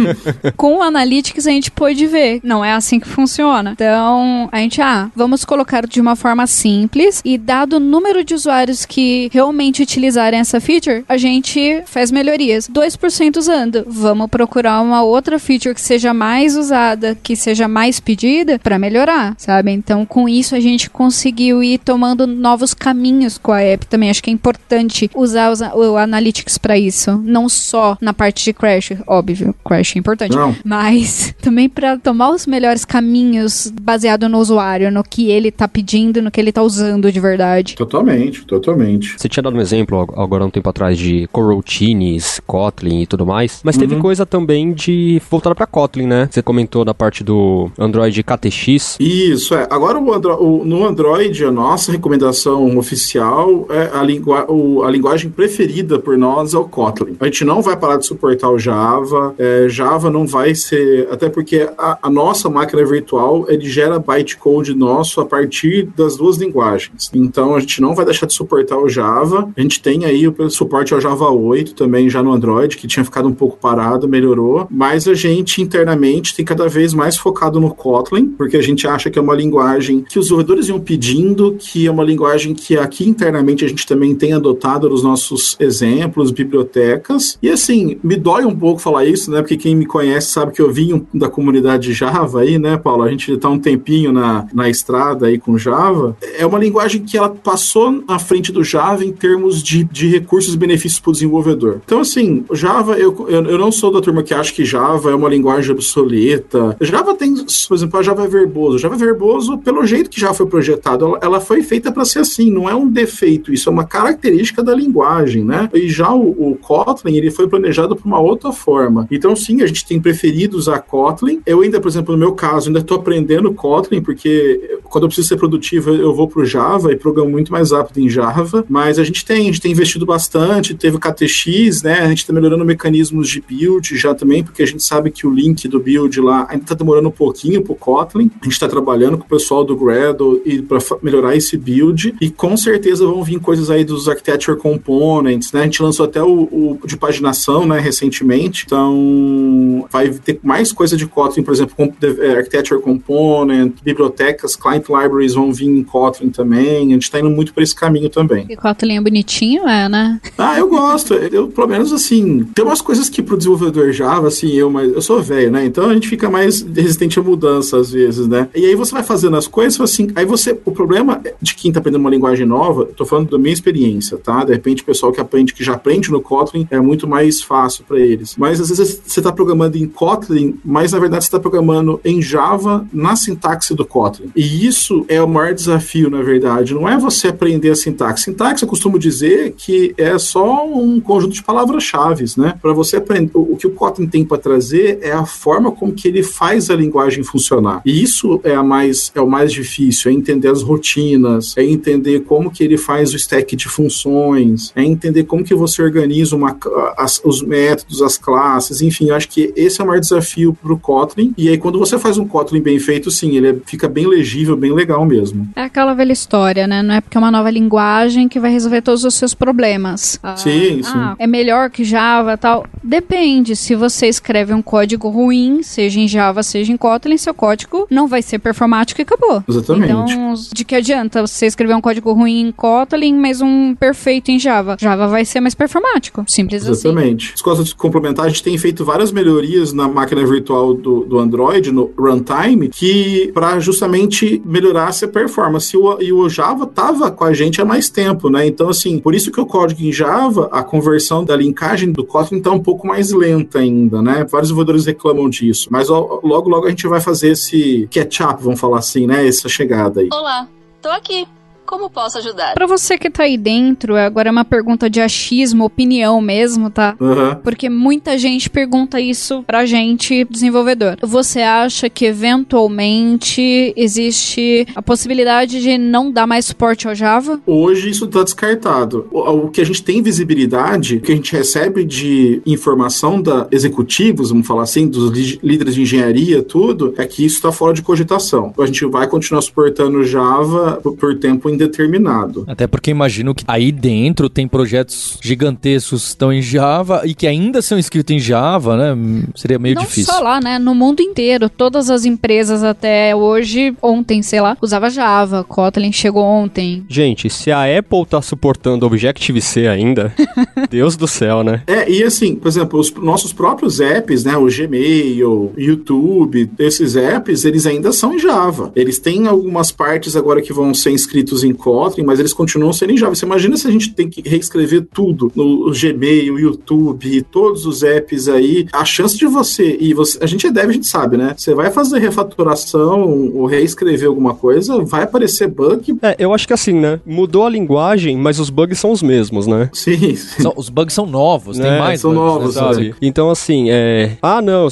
Com 0.56 0.78
o 0.78 0.82
Analytics 0.82 1.46
a 1.46 1.50
gente 1.50 1.70
pôde 1.70 2.06
ver. 2.06 2.40
Não 2.42 2.64
é 2.64 2.72
assim 2.72 2.98
que 2.98 3.08
funciona. 3.08 3.72
Então, 3.72 4.48
a 4.50 4.58
gente, 4.58 4.80
ah, 4.80 5.10
vamos 5.14 5.44
colocar 5.44 5.86
de 5.86 6.00
uma 6.00 6.16
forma 6.16 6.46
simples 6.46 7.20
e 7.24 7.36
dado 7.36 7.76
o 7.76 7.80
número 7.80 8.24
de 8.24 8.34
usuários 8.34 8.86
que 8.86 9.28
realmente 9.32 9.82
utilizarem 9.82 10.40
essa 10.40 10.60
feature, 10.60 11.04
a 11.08 11.16
gente 11.16 11.82
faz 11.86 12.10
melhorias. 12.10 12.68
2% 12.68 13.36
usando. 13.36 13.84
Vamos 13.86 14.28
procurar 14.28 14.80
uma 14.80 15.02
outra 15.02 15.38
feature 15.48 15.74
que 15.74 15.80
seja 15.80 16.12
mais 16.12 16.54
usada, 16.56 17.16
que 17.22 17.34
seja 17.34 17.66
mais 17.66 17.98
pedida 17.98 18.58
para 18.58 18.78
melhorar, 18.78 19.34
sabe? 19.38 19.70
Então, 19.72 20.04
com 20.04 20.28
isso 20.28 20.54
a 20.54 20.60
gente 20.60 20.90
conseguiu 20.90 21.62
ir 21.62 21.78
tomando 21.78 22.26
novos 22.26 22.74
caminhos 22.74 23.38
com 23.38 23.50
a 23.52 23.62
app 23.62 23.86
também. 23.86 24.10
Acho 24.10 24.22
que 24.22 24.28
é 24.28 24.32
importante 24.32 25.10
usar 25.14 25.50
os- 25.50 25.60
o 25.62 25.96
Analytics 25.96 26.58
para 26.58 26.76
isso, 26.76 27.16
não 27.24 27.48
só 27.48 27.96
na 27.98 28.12
parte 28.12 28.44
de 28.44 28.52
crash, 28.52 28.92
óbvio, 29.06 29.54
crash 29.64 29.96
é 29.96 29.98
importante, 29.98 30.36
Não. 30.36 30.54
mas 30.62 31.34
também 31.40 31.66
para 31.66 31.96
tomar 31.96 32.28
os 32.30 32.46
melhores 32.46 32.84
caminhos 32.84 33.72
baseado 33.80 34.28
no 34.28 34.38
usuário, 34.38 34.90
no 34.92 35.02
que 35.02 35.30
ele 35.30 35.50
tá 35.50 35.66
pedindo, 35.66 36.20
no 36.20 36.30
que 36.30 36.38
ele 36.38 36.52
tá 36.52 36.62
usando 36.62 37.10
de 37.10 37.20
verdade. 37.20 37.74
Totalmente, 37.74 38.44
totalmente. 38.44 39.14
Você 39.16 39.28
tinha 39.30 39.42
dado 39.42 39.56
um 39.56 39.60
exemplo 39.60 39.98
ag- 40.02 40.12
agora 40.20 40.44
um 40.44 40.50
tempo 40.50 40.68
atrás 40.68 40.98
de 40.98 41.26
coroutines, 41.32 42.40
Kotlin 42.46 43.02
e 43.02 43.06
tudo 43.06 43.24
mais, 43.24 43.60
mas 43.64 43.76
teve 43.76 43.96
coisa 43.96 44.26
também 44.26 44.72
de 44.72 45.20
voltada 45.38 45.54
pra 45.54 45.66
Kotlin, 45.66 46.06
né? 46.06 46.28
Você 46.30 46.42
comentou 46.42 46.84
da 46.84 46.92
parte 46.92 47.22
do 47.22 47.70
Android 47.78 48.22
KTX. 48.22 48.96
Isso, 49.00 49.54
é. 49.54 49.66
Agora 49.70 49.98
o 49.98 50.12
Andro- 50.12 50.42
o- 50.42 50.64
no 50.64 50.86
Android, 50.86 51.44
a 51.44 51.50
nossa 51.50 51.92
recomendação 51.92 52.76
oficial 52.76 53.66
é 53.70 53.90
a, 53.96 54.02
lingua- 54.02 54.46
o- 54.50 54.82
a 54.82 54.90
linguagem 54.90 55.30
preferida 55.30 55.98
por 55.98 56.18
nós 56.18 56.54
é 56.54 56.58
o 56.58 56.64
Kotlin. 56.64 57.16
A 57.20 57.24
gente 57.26 57.44
não 57.44 57.62
vai 57.62 57.76
parar 57.76 57.96
de 57.98 58.06
suportar 58.06 58.50
o 58.50 58.58
Java. 58.58 59.34
é, 59.38 59.66
Java 59.68 60.10
não 60.10 60.26
vai 60.26 60.54
ser. 60.54 61.08
Até 61.10 61.28
porque 61.28 61.68
a, 61.78 61.98
a 62.02 62.10
nossa 62.10 62.48
máquina 62.50 62.84
virtual 62.84 63.44
ele 63.48 63.68
gera 63.68 63.98
bytecode 63.98 64.74
nosso 64.74 65.20
a 65.20 65.26
partir 65.26 65.88
das 65.96 66.16
duas 66.16 66.36
linguagens. 66.36 67.10
Então 67.14 67.54
a 67.54 67.60
gente 67.60 67.80
não 67.80 67.94
vai 67.94 68.04
deixar 68.04 68.26
de 68.26 68.32
suportar 68.34 68.78
o 68.78 68.88
Java. 68.88 69.48
A 69.56 69.60
gente 69.60 69.80
tem 69.80 70.04
aí 70.04 70.26
o 70.26 70.50
suporte 70.50 70.92
ao 70.94 71.00
Java 71.00 71.30
8 71.30 71.74
também 71.74 72.08
já 72.10 72.22
no 72.22 72.32
Android, 72.32 72.76
que 72.76 72.86
tinha 72.88 73.04
ficado 73.04 73.28
um 73.28 73.34
pouco 73.34 73.56
parado, 73.56 74.08
melhorou. 74.08 74.66
Mas 74.70 75.06
a 75.06 75.14
gente 75.14 75.27
internamente 75.32 76.34
tem 76.34 76.44
cada 76.44 76.68
vez 76.68 76.94
mais 76.94 77.16
focado 77.16 77.60
no 77.60 77.74
Kotlin, 77.74 78.26
porque 78.26 78.56
a 78.56 78.62
gente 78.62 78.86
acha 78.86 79.10
que 79.10 79.18
é 79.18 79.22
uma 79.22 79.34
linguagem 79.34 80.04
que 80.08 80.18
os 80.18 80.26
desenvolvedores 80.26 80.68
iam 80.68 80.80
pedindo, 80.80 81.56
que 81.58 81.86
é 81.86 81.90
uma 81.90 82.04
linguagem 82.04 82.54
que 82.54 82.76
aqui 82.76 83.08
internamente 83.08 83.64
a 83.64 83.68
gente 83.68 83.86
também 83.86 84.14
tem 84.14 84.32
adotado 84.32 84.88
nos 84.88 85.02
nossos 85.02 85.56
exemplos, 85.60 86.30
bibliotecas. 86.30 87.38
E 87.42 87.50
assim, 87.50 87.98
me 88.02 88.16
dói 88.16 88.44
um 88.44 88.56
pouco 88.56 88.80
falar 88.80 89.04
isso, 89.04 89.30
né? 89.30 89.40
Porque 89.40 89.56
quem 89.56 89.74
me 89.74 89.86
conhece 89.86 90.28
sabe 90.28 90.52
que 90.52 90.62
eu 90.62 90.72
vim 90.72 91.06
da 91.12 91.28
comunidade 91.28 91.92
Java 91.92 92.40
aí, 92.40 92.58
né, 92.58 92.76
Paulo? 92.76 93.02
A 93.02 93.10
gente 93.10 93.36
tá 93.36 93.48
um 93.48 93.58
tempinho 93.58 94.12
na, 94.12 94.46
na 94.52 94.68
estrada 94.68 95.26
aí 95.26 95.38
com 95.38 95.58
Java. 95.58 96.16
É 96.36 96.46
uma 96.46 96.58
linguagem 96.58 97.02
que 97.02 97.16
ela 97.16 97.30
passou 97.30 97.90
na 98.06 98.18
frente 98.18 98.52
do 98.52 98.62
Java 98.64 99.04
em 99.04 99.12
termos 99.12 99.62
de, 99.62 99.84
de 99.84 100.08
recursos 100.08 100.54
e 100.54 100.58
benefícios 100.58 101.00
para 101.00 101.10
o 101.10 101.12
desenvolvedor. 101.12 101.80
Então, 101.84 102.00
assim, 102.00 102.44
Java, 102.52 102.98
eu, 102.98 103.26
eu, 103.28 103.44
eu 103.44 103.58
não 103.58 103.72
sou 103.72 103.92
da 103.92 104.00
turma 104.00 104.22
que 104.22 104.34
acha 104.34 104.52
que 104.52 104.64
Java 104.64 105.10
é 105.10 105.14
uma 105.18 105.28
linguagem 105.28 105.70
obsoleta. 105.70 106.76
Java 106.80 107.14
tem, 107.14 107.34
por 107.34 107.74
exemplo, 107.74 107.98
a 107.98 108.02
Java 108.02 108.24
é 108.24 108.28
verboso. 108.28 108.78
Java 108.78 108.94
é 108.94 108.98
verboso 108.98 109.58
pelo 109.58 109.84
jeito 109.86 110.10
que 110.10 110.20
já 110.20 110.32
foi 110.32 110.46
projetado. 110.46 111.04
Ela, 111.06 111.18
ela 111.22 111.40
foi 111.40 111.62
feita 111.62 111.92
para 111.92 112.04
ser 112.04 112.20
assim, 112.20 112.50
não 112.50 112.68
é 112.68 112.74
um 112.74 112.88
defeito, 112.88 113.52
isso 113.52 113.68
é 113.68 113.72
uma 113.72 113.84
característica 113.84 114.62
da 114.62 114.74
linguagem, 114.74 115.44
né? 115.44 115.68
E 115.74 115.88
já 115.88 116.12
o, 116.12 116.52
o 116.52 116.56
Kotlin, 116.56 117.16
ele 117.16 117.30
foi 117.30 117.48
planejado 117.48 117.96
por 117.96 118.06
uma 118.06 118.20
outra 118.20 118.52
forma. 118.52 119.06
Então, 119.10 119.34
sim, 119.36 119.62
a 119.62 119.66
gente 119.66 119.86
tem 119.86 120.00
preferido 120.00 120.56
usar 120.56 120.80
Kotlin. 120.80 121.40
Eu 121.46 121.60
ainda, 121.60 121.80
por 121.80 121.88
exemplo, 121.88 122.14
no 122.14 122.18
meu 122.18 122.32
caso, 122.32 122.68
ainda 122.68 122.80
estou 122.80 122.98
aprendendo 122.98 123.52
Kotlin, 123.52 124.02
porque 124.02 124.78
quando 124.84 125.04
eu 125.04 125.08
preciso 125.08 125.28
ser 125.28 125.36
produtivo, 125.36 125.90
eu 125.90 126.14
vou 126.14 126.28
para 126.28 126.42
o 126.42 126.44
Java 126.44 126.92
e 126.92 126.96
programo 126.96 127.30
muito 127.30 127.52
mais 127.52 127.72
rápido 127.72 127.98
em 127.98 128.08
Java. 128.08 128.64
Mas 128.68 128.98
a 128.98 129.04
gente 129.04 129.24
tem, 129.24 129.42
a 129.42 129.44
gente 129.44 129.60
tem 129.60 129.72
investido 129.72 130.06
bastante, 130.06 130.74
teve 130.74 130.96
o 130.96 131.00
KTX, 131.00 131.82
né? 131.82 132.00
A 132.00 132.08
gente 132.08 132.18
está 132.18 132.32
melhorando 132.32 132.64
mecanismos 132.64 133.28
de 133.28 133.40
build 133.40 133.96
já 133.96 134.14
também, 134.14 134.42
porque 134.42 134.62
a 134.62 134.66
gente 134.66 134.82
sabe 134.82 135.07
que 135.10 135.26
o 135.26 135.30
link 135.30 135.66
do 135.68 135.80
build 135.80 136.20
lá 136.20 136.46
ainda 136.48 136.64
está 136.64 136.74
demorando 136.74 137.08
um 137.08 137.12
pouquinho 137.12 137.62
para 137.62 137.72
o 137.72 137.76
Kotlin. 137.76 138.30
A 138.40 138.44
gente 138.44 138.52
está 138.52 138.68
trabalhando 138.68 139.18
com 139.18 139.24
o 139.24 139.28
pessoal 139.28 139.64
do 139.64 139.76
Gradle 139.76 140.40
e 140.44 140.62
para 140.62 140.78
melhorar 141.02 141.36
esse 141.36 141.56
build. 141.56 142.14
E 142.20 142.30
com 142.30 142.56
certeza 142.56 143.06
vão 143.06 143.22
vir 143.22 143.40
coisas 143.40 143.70
aí 143.70 143.84
dos 143.84 144.08
Architecture 144.08 144.56
Components, 144.56 145.52
né? 145.52 145.60
A 145.60 145.64
gente 145.64 145.82
lançou 145.82 146.06
até 146.06 146.22
o, 146.22 146.48
o 146.50 146.78
de 146.86 146.96
paginação, 146.96 147.66
né, 147.66 147.78
recentemente. 147.78 148.64
Então, 148.66 149.86
vai 149.90 150.10
ter 150.10 150.38
mais 150.42 150.72
coisa 150.72 150.96
de 150.96 151.06
Kotlin, 151.06 151.42
por 151.42 151.52
exemplo, 151.52 151.74
com 151.76 151.92
é, 152.02 152.36
Architecture 152.36 152.80
Component, 152.80 153.74
bibliotecas, 153.82 154.56
client 154.56 154.86
libraries 154.88 155.34
vão 155.34 155.52
vir 155.52 155.68
em 155.68 155.82
Kotlin 155.82 156.30
também. 156.30 156.88
A 156.88 156.92
gente 156.92 157.02
está 157.02 157.20
indo 157.20 157.30
muito 157.30 157.52
para 157.52 157.62
esse 157.62 157.74
caminho 157.74 158.08
também. 158.08 158.46
E 158.48 158.56
Kotlin 158.56 158.96
é 158.96 159.00
bonitinho, 159.00 159.68
é, 159.68 159.88
né? 159.88 160.20
Ah, 160.36 160.58
eu 160.58 160.68
gosto. 160.68 161.14
Eu, 161.14 161.48
pelo 161.48 161.68
menos, 161.68 161.92
assim, 161.92 162.44
tem 162.54 162.64
umas 162.64 162.80
coisas 162.80 163.08
que 163.08 163.22
pro 163.22 163.36
desenvolvedor 163.36 163.92
Java, 163.92 164.28
assim, 164.28 164.52
eu, 164.52 164.70
mas 164.70 164.92
eu 164.98 165.02
sou 165.02 165.22
velho, 165.22 165.50
né? 165.50 165.64
Então 165.64 165.88
a 165.88 165.94
gente 165.94 166.08
fica 166.08 166.28
mais 166.28 166.62
resistente 166.62 167.18
a 167.18 167.22
mudança 167.22 167.78
às 167.78 167.92
vezes, 167.92 168.26
né? 168.26 168.48
E 168.54 168.66
aí 168.66 168.74
você 168.74 168.92
vai 168.92 169.02
fazendo 169.02 169.36
as 169.36 169.46
coisas, 169.46 169.80
assim, 169.80 170.08
aí 170.14 170.24
você, 170.24 170.58
o 170.64 170.72
problema 170.72 171.20
de 171.40 171.54
quem 171.54 171.72
tá 171.72 171.78
aprendendo 171.78 172.00
uma 172.00 172.10
linguagem 172.10 172.46
nova, 172.46 172.84
tô 172.84 173.06
falando 173.06 173.30
da 173.30 173.38
minha 173.38 173.52
experiência, 173.52 174.18
tá? 174.18 174.44
De 174.44 174.52
repente, 174.52 174.82
o 174.82 174.86
pessoal 174.86 175.12
que 175.12 175.20
aprende, 175.20 175.54
que 175.54 175.64
já 175.64 175.74
aprende 175.74 176.10
no 176.10 176.20
Kotlin, 176.20 176.66
é 176.70 176.80
muito 176.80 177.06
mais 177.06 177.40
fácil 177.40 177.84
para 177.86 177.98
eles. 177.98 178.34
Mas 178.36 178.60
às 178.60 178.68
vezes 178.68 179.00
você 179.04 179.22
tá 179.22 179.32
programando 179.32 179.78
em 179.78 179.86
Kotlin, 179.86 180.58
mas 180.64 180.92
na 180.92 180.98
verdade 180.98 181.24
você 181.24 181.30
tá 181.30 181.40
programando 181.40 182.00
em 182.04 182.20
Java 182.20 182.86
na 182.92 183.14
sintaxe 183.14 183.74
do 183.74 183.84
Kotlin. 183.84 184.30
E 184.34 184.66
isso 184.66 185.04
é 185.08 185.22
o 185.22 185.28
maior 185.28 185.54
desafio, 185.54 186.10
na 186.10 186.22
verdade. 186.22 186.74
Não 186.74 186.88
é 186.88 186.98
você 186.98 187.28
aprender 187.28 187.70
a 187.70 187.76
sintaxe. 187.76 188.24
Sintaxe, 188.24 188.64
eu 188.64 188.68
costumo 188.68 188.98
dizer 188.98 189.54
que 189.56 189.94
é 189.96 190.18
só 190.18 190.66
um 190.66 191.00
conjunto 191.00 191.34
de 191.34 191.42
palavras-chave, 191.42 192.24
né? 192.36 192.54
Para 192.60 192.72
você 192.72 192.96
aprender, 192.96 193.30
o 193.34 193.56
que 193.56 193.66
o 193.66 193.70
Kotlin 193.70 194.06
tem 194.06 194.24
para 194.24 194.38
trazer 194.38 194.87
é 195.02 195.12
a 195.12 195.26
forma 195.26 195.72
como 195.72 195.92
que 195.92 196.08
ele 196.08 196.22
faz 196.22 196.70
a 196.70 196.76
linguagem 196.76 197.22
funcionar. 197.22 197.82
E 197.84 198.02
isso 198.02 198.40
é 198.44 198.54
a 198.54 198.62
mais 198.62 199.10
é 199.14 199.20
o 199.20 199.28
mais 199.28 199.52
difícil, 199.52 200.10
é 200.10 200.14
entender 200.14 200.48
as 200.48 200.62
rotinas, 200.62 201.54
é 201.56 201.64
entender 201.64 202.20
como 202.20 202.50
que 202.50 202.62
ele 202.62 202.76
faz 202.76 203.12
o 203.12 203.16
stack 203.16 203.56
de 203.56 203.68
funções, 203.68 204.72
é 204.74 204.82
entender 204.82 205.24
como 205.24 205.44
que 205.44 205.54
você 205.54 205.82
organiza 205.82 206.36
uma, 206.36 206.56
as, 206.96 207.20
os 207.24 207.42
métodos, 207.42 208.02
as 208.02 208.16
classes, 208.16 208.80
enfim, 208.80 209.08
eu 209.08 209.14
acho 209.14 209.28
que 209.28 209.52
esse 209.56 209.80
é 209.80 209.84
o 209.84 209.86
maior 209.86 210.00
desafio 210.00 210.56
para 210.60 210.72
o 210.72 210.78
Kotlin. 210.78 211.34
E 211.36 211.48
aí 211.48 211.58
quando 211.58 211.78
você 211.78 211.98
faz 211.98 212.18
um 212.18 212.26
Kotlin 212.26 212.60
bem 212.60 212.78
feito, 212.78 213.10
sim, 213.10 213.36
ele 213.36 213.48
é, 213.48 213.56
fica 213.66 213.88
bem 213.88 214.06
legível, 214.06 214.56
bem 214.56 214.72
legal 214.72 215.04
mesmo. 215.04 215.48
É 215.56 215.62
aquela 215.62 215.94
velha 215.94 216.12
história, 216.12 216.66
né? 216.66 216.82
Não 216.82 216.94
é 216.94 217.00
porque 217.00 217.16
é 217.16 217.20
uma 217.20 217.30
nova 217.30 217.50
linguagem 217.50 218.28
que 218.28 218.40
vai 218.40 218.50
resolver 218.50 218.82
todos 218.82 219.04
os 219.04 219.14
seus 219.14 219.34
problemas. 219.34 220.18
Ah, 220.22 220.36
sim, 220.36 220.82
sim. 220.82 220.92
Ah, 220.94 221.14
é 221.18 221.26
melhor 221.26 221.70
que 221.70 221.84
Java 221.84 222.36
tal. 222.36 222.64
Depende. 222.82 223.56
Se 223.56 223.74
você 223.74 224.06
escreve 224.06 224.52
um 224.54 224.62
código 224.62 224.77
ruim, 225.08 225.62
seja 225.62 226.00
em 226.00 226.08
Java, 226.08 226.42
seja 226.42 226.72
em 226.72 226.76
Kotlin, 226.76 227.16
seu 227.16 227.34
código 227.34 227.86
não 227.90 228.06
vai 228.06 228.22
ser 228.22 228.38
performático 228.38 229.00
e 229.00 229.02
acabou. 229.02 229.42
Exatamente. 229.48 229.92
Então, 229.92 230.34
de 230.52 230.64
que 230.64 230.74
adianta 230.74 231.26
você 231.26 231.46
escrever 231.46 231.74
um 231.74 231.80
código 231.80 232.12
ruim 232.12 232.40
em 232.40 232.52
Kotlin, 232.52 233.14
mas 233.14 233.40
um 233.40 233.74
perfeito 233.74 234.30
em 234.30 234.38
Java? 234.38 234.76
Java 234.78 235.06
vai 235.06 235.24
ser 235.24 235.40
mais 235.40 235.54
performático. 235.54 236.24
Simples 236.26 236.62
Exatamente. 236.62 236.78
assim. 236.78 236.88
Exatamente. 236.88 237.32
Desculpa 237.32 237.64
de 237.64 237.74
complementar, 237.74 238.26
a 238.26 238.28
gente 238.28 238.42
tem 238.42 238.56
feito 238.58 238.84
várias 238.84 239.12
melhorias 239.12 239.72
na 239.72 239.88
máquina 239.88 240.24
virtual 240.26 240.74
do, 240.74 241.00
do 241.04 241.18
Android, 241.18 241.72
no 241.72 241.90
runtime, 241.98 242.68
que 242.68 243.30
para 243.32 243.58
justamente 243.58 244.40
melhorar 244.44 244.88
essa 244.88 245.06
performance. 245.06 245.74
E 245.74 245.78
o, 245.78 246.02
e 246.02 246.12
o 246.12 246.28
Java 246.28 246.66
tava 246.66 247.10
com 247.10 247.24
a 247.24 247.32
gente 247.32 247.60
há 247.60 247.64
mais 247.64 247.88
tempo, 247.88 248.28
né? 248.28 248.46
Então, 248.46 248.68
assim, 248.68 248.98
por 248.98 249.14
isso 249.14 249.30
que 249.30 249.40
o 249.40 249.46
código 249.46 249.82
em 249.82 249.92
Java, 249.92 250.48
a 250.52 250.62
conversão 250.62 251.24
da 251.24 251.36
linkagem 251.36 251.92
do 251.92 252.04
Kotlin 252.04 252.40
tá 252.40 252.50
um 252.50 252.60
pouco 252.60 252.86
mais 252.86 253.12
lenta 253.12 253.58
ainda, 253.58 254.02
né? 254.02 254.26
Vários 254.30 254.50
desenvolvedores 254.58 254.86
reclamam 254.86 255.28
disso. 255.28 255.68
Mas 255.70 255.90
ó, 255.90 256.20
logo, 256.22 256.48
logo 256.48 256.66
a 256.66 256.70
gente 256.70 256.86
vai 256.86 257.00
fazer 257.00 257.32
esse 257.32 257.88
catch-up, 257.90 258.42
vamos 258.42 258.60
falar 258.60 258.78
assim, 258.78 259.06
né? 259.06 259.26
Essa 259.26 259.48
chegada 259.48 260.00
aí. 260.00 260.08
Olá, 260.12 260.48
tô 260.82 260.88
aqui. 260.88 261.26
Como 261.68 261.90
posso 261.90 262.16
ajudar? 262.16 262.54
Para 262.54 262.66
você 262.66 262.96
que 262.96 263.10
tá 263.10 263.24
aí 263.24 263.36
dentro, 263.36 263.94
agora 263.94 264.30
é 264.30 264.32
uma 264.32 264.44
pergunta 264.44 264.88
de 264.88 265.02
achismo, 265.02 265.66
opinião 265.66 266.18
mesmo, 266.18 266.70
tá? 266.70 266.96
Uhum. 266.98 267.34
Porque 267.44 267.68
muita 267.68 268.16
gente 268.16 268.48
pergunta 268.48 268.98
isso 268.98 269.44
pra 269.46 269.66
gente, 269.66 270.26
desenvolvedor. 270.30 270.96
Você 271.02 271.42
acha 271.42 271.90
que 271.90 272.06
eventualmente 272.06 273.74
existe 273.76 274.66
a 274.74 274.80
possibilidade 274.80 275.60
de 275.60 275.76
não 275.76 276.10
dar 276.10 276.26
mais 276.26 276.46
suporte 276.46 276.88
ao 276.88 276.94
Java? 276.94 277.38
Hoje 277.46 277.90
isso 277.90 278.06
tá 278.06 278.22
descartado. 278.22 279.06
O, 279.10 279.50
que 279.50 279.60
a 279.60 279.66
gente 279.66 279.82
tem 279.82 280.00
visibilidade, 280.00 280.96
o 280.96 281.00
que 281.02 281.12
a 281.12 281.16
gente 281.16 281.36
recebe 281.36 281.84
de 281.84 282.40
informação 282.46 283.20
da 283.20 283.46
executivos, 283.52 284.30
vamos 284.30 284.46
falar 284.46 284.62
assim, 284.62 284.88
dos 284.88 285.10
líderes 285.42 285.74
de 285.74 285.82
engenharia, 285.82 286.42
tudo, 286.42 286.94
é 286.96 287.04
que 287.04 287.26
isso 287.26 287.42
tá 287.42 287.52
fora 287.52 287.74
de 287.74 287.82
cogitação. 287.82 288.54
A 288.58 288.64
gente 288.64 288.86
vai 288.86 289.06
continuar 289.06 289.42
suportando 289.42 290.02
Java 290.02 290.80
por, 290.82 290.96
por 290.96 291.14
tempo 291.18 291.50
indeterminado. 291.58 292.44
Até 292.46 292.66
porque 292.66 292.90
imagino 292.90 293.34
que 293.34 293.44
aí 293.46 293.72
dentro 293.72 294.28
tem 294.28 294.46
projetos 294.46 295.18
gigantescos 295.22 296.02
que 296.02 296.08
estão 296.08 296.32
em 296.32 296.40
Java 296.40 297.02
e 297.04 297.14
que 297.14 297.26
ainda 297.26 297.60
são 297.60 297.78
escritos 297.78 298.14
em 298.14 298.18
Java, 298.18 298.76
né? 298.76 299.28
Seria 299.34 299.58
meio 299.58 299.74
Não 299.74 299.82
difícil. 299.82 300.12
só 300.12 300.20
lá, 300.20 300.40
né? 300.40 300.58
No 300.58 300.74
mundo 300.74 301.00
inteiro, 301.00 301.48
todas 301.48 301.90
as 301.90 302.04
empresas 302.04 302.62
até 302.62 303.14
hoje, 303.14 303.74
ontem, 303.82 304.22
sei 304.22 304.40
lá, 304.40 304.56
usava 304.62 304.88
Java. 304.88 305.44
Kotlin 305.44 305.92
chegou 305.92 306.22
ontem. 306.24 306.84
Gente, 306.88 307.28
se 307.28 307.50
a 307.50 307.64
Apple 307.78 308.06
tá 308.06 308.22
suportando 308.22 308.86
Objective-C 308.86 309.66
ainda, 309.66 310.12
Deus 310.70 310.96
do 310.96 311.06
céu, 311.06 311.42
né? 311.42 311.62
É, 311.66 311.90
e 311.90 312.02
assim, 312.02 312.36
por 312.36 312.48
exemplo, 312.48 312.78
os 312.78 312.92
nossos 312.94 313.32
próprios 313.32 313.80
apps, 313.80 314.24
né? 314.24 314.36
O 314.36 314.46
Gmail, 314.46 315.52
YouTube, 315.56 316.50
esses 316.58 316.96
apps, 316.96 317.44
eles 317.44 317.66
ainda 317.66 317.92
são 317.92 318.14
em 318.14 318.18
Java. 318.18 318.72
Eles 318.74 318.98
têm 318.98 319.26
algumas 319.26 319.70
partes 319.70 320.16
agora 320.16 320.40
que 320.42 320.52
vão 320.52 320.72
ser 320.74 320.90
inscritos 320.90 321.44
em 321.44 321.47
Kotlin, 321.54 322.04
mas 322.04 322.18
eles 322.18 322.32
continuam 322.32 322.72
sendo 322.72 322.92
em 322.92 322.96
Java. 322.96 323.14
Você 323.14 323.24
imagina 323.26 323.56
se 323.56 323.66
a 323.66 323.70
gente 323.70 323.92
tem 323.94 324.08
que 324.08 324.26
reescrever 324.28 324.86
tudo 324.92 325.30
no 325.34 325.70
Gmail, 325.72 326.38
YouTube, 326.38 327.22
todos 327.30 327.66
os 327.66 327.82
apps 327.82 328.28
aí, 328.28 328.66
a 328.72 328.84
chance 328.84 329.16
de 329.16 329.26
você, 329.26 329.76
e 329.80 329.92
você, 329.94 330.18
a 330.22 330.26
gente 330.26 330.46
é 330.46 330.50
dev, 330.50 330.68
a 330.70 330.72
gente 330.72 330.86
sabe, 330.86 331.16
né? 331.16 331.34
Você 331.36 331.54
vai 331.54 331.70
fazer 331.70 331.98
refatoração 331.98 333.30
ou 333.34 333.46
reescrever 333.46 334.08
alguma 334.08 334.34
coisa, 334.34 334.82
vai 334.84 335.02
aparecer 335.02 335.48
bug. 335.48 335.98
É, 336.02 336.16
eu 336.18 336.32
acho 336.32 336.46
que 336.46 336.52
assim, 336.52 336.72
né? 336.72 337.00
Mudou 337.06 337.44
a 337.44 337.50
linguagem, 337.50 338.16
mas 338.16 338.38
os 338.38 338.50
bugs 338.50 338.78
são 338.78 338.90
os 338.92 339.02
mesmos, 339.02 339.46
né? 339.46 339.70
Sim, 339.72 340.14
sim. 340.16 340.42
São- 340.42 340.52
os 340.56 340.68
bugs 340.68 340.94
são 340.94 341.06
novos, 341.06 341.58
tem 341.58 341.70
É, 341.70 341.78
mais 341.78 342.00
são 342.00 342.12
bugs, 342.12 342.24
né, 342.24 342.32
novos, 342.38 342.54
sabe? 342.54 342.94
Então, 343.00 343.30
assim, 343.30 343.70
é. 343.70 344.16
Ah, 344.22 344.40
não, 344.42 344.68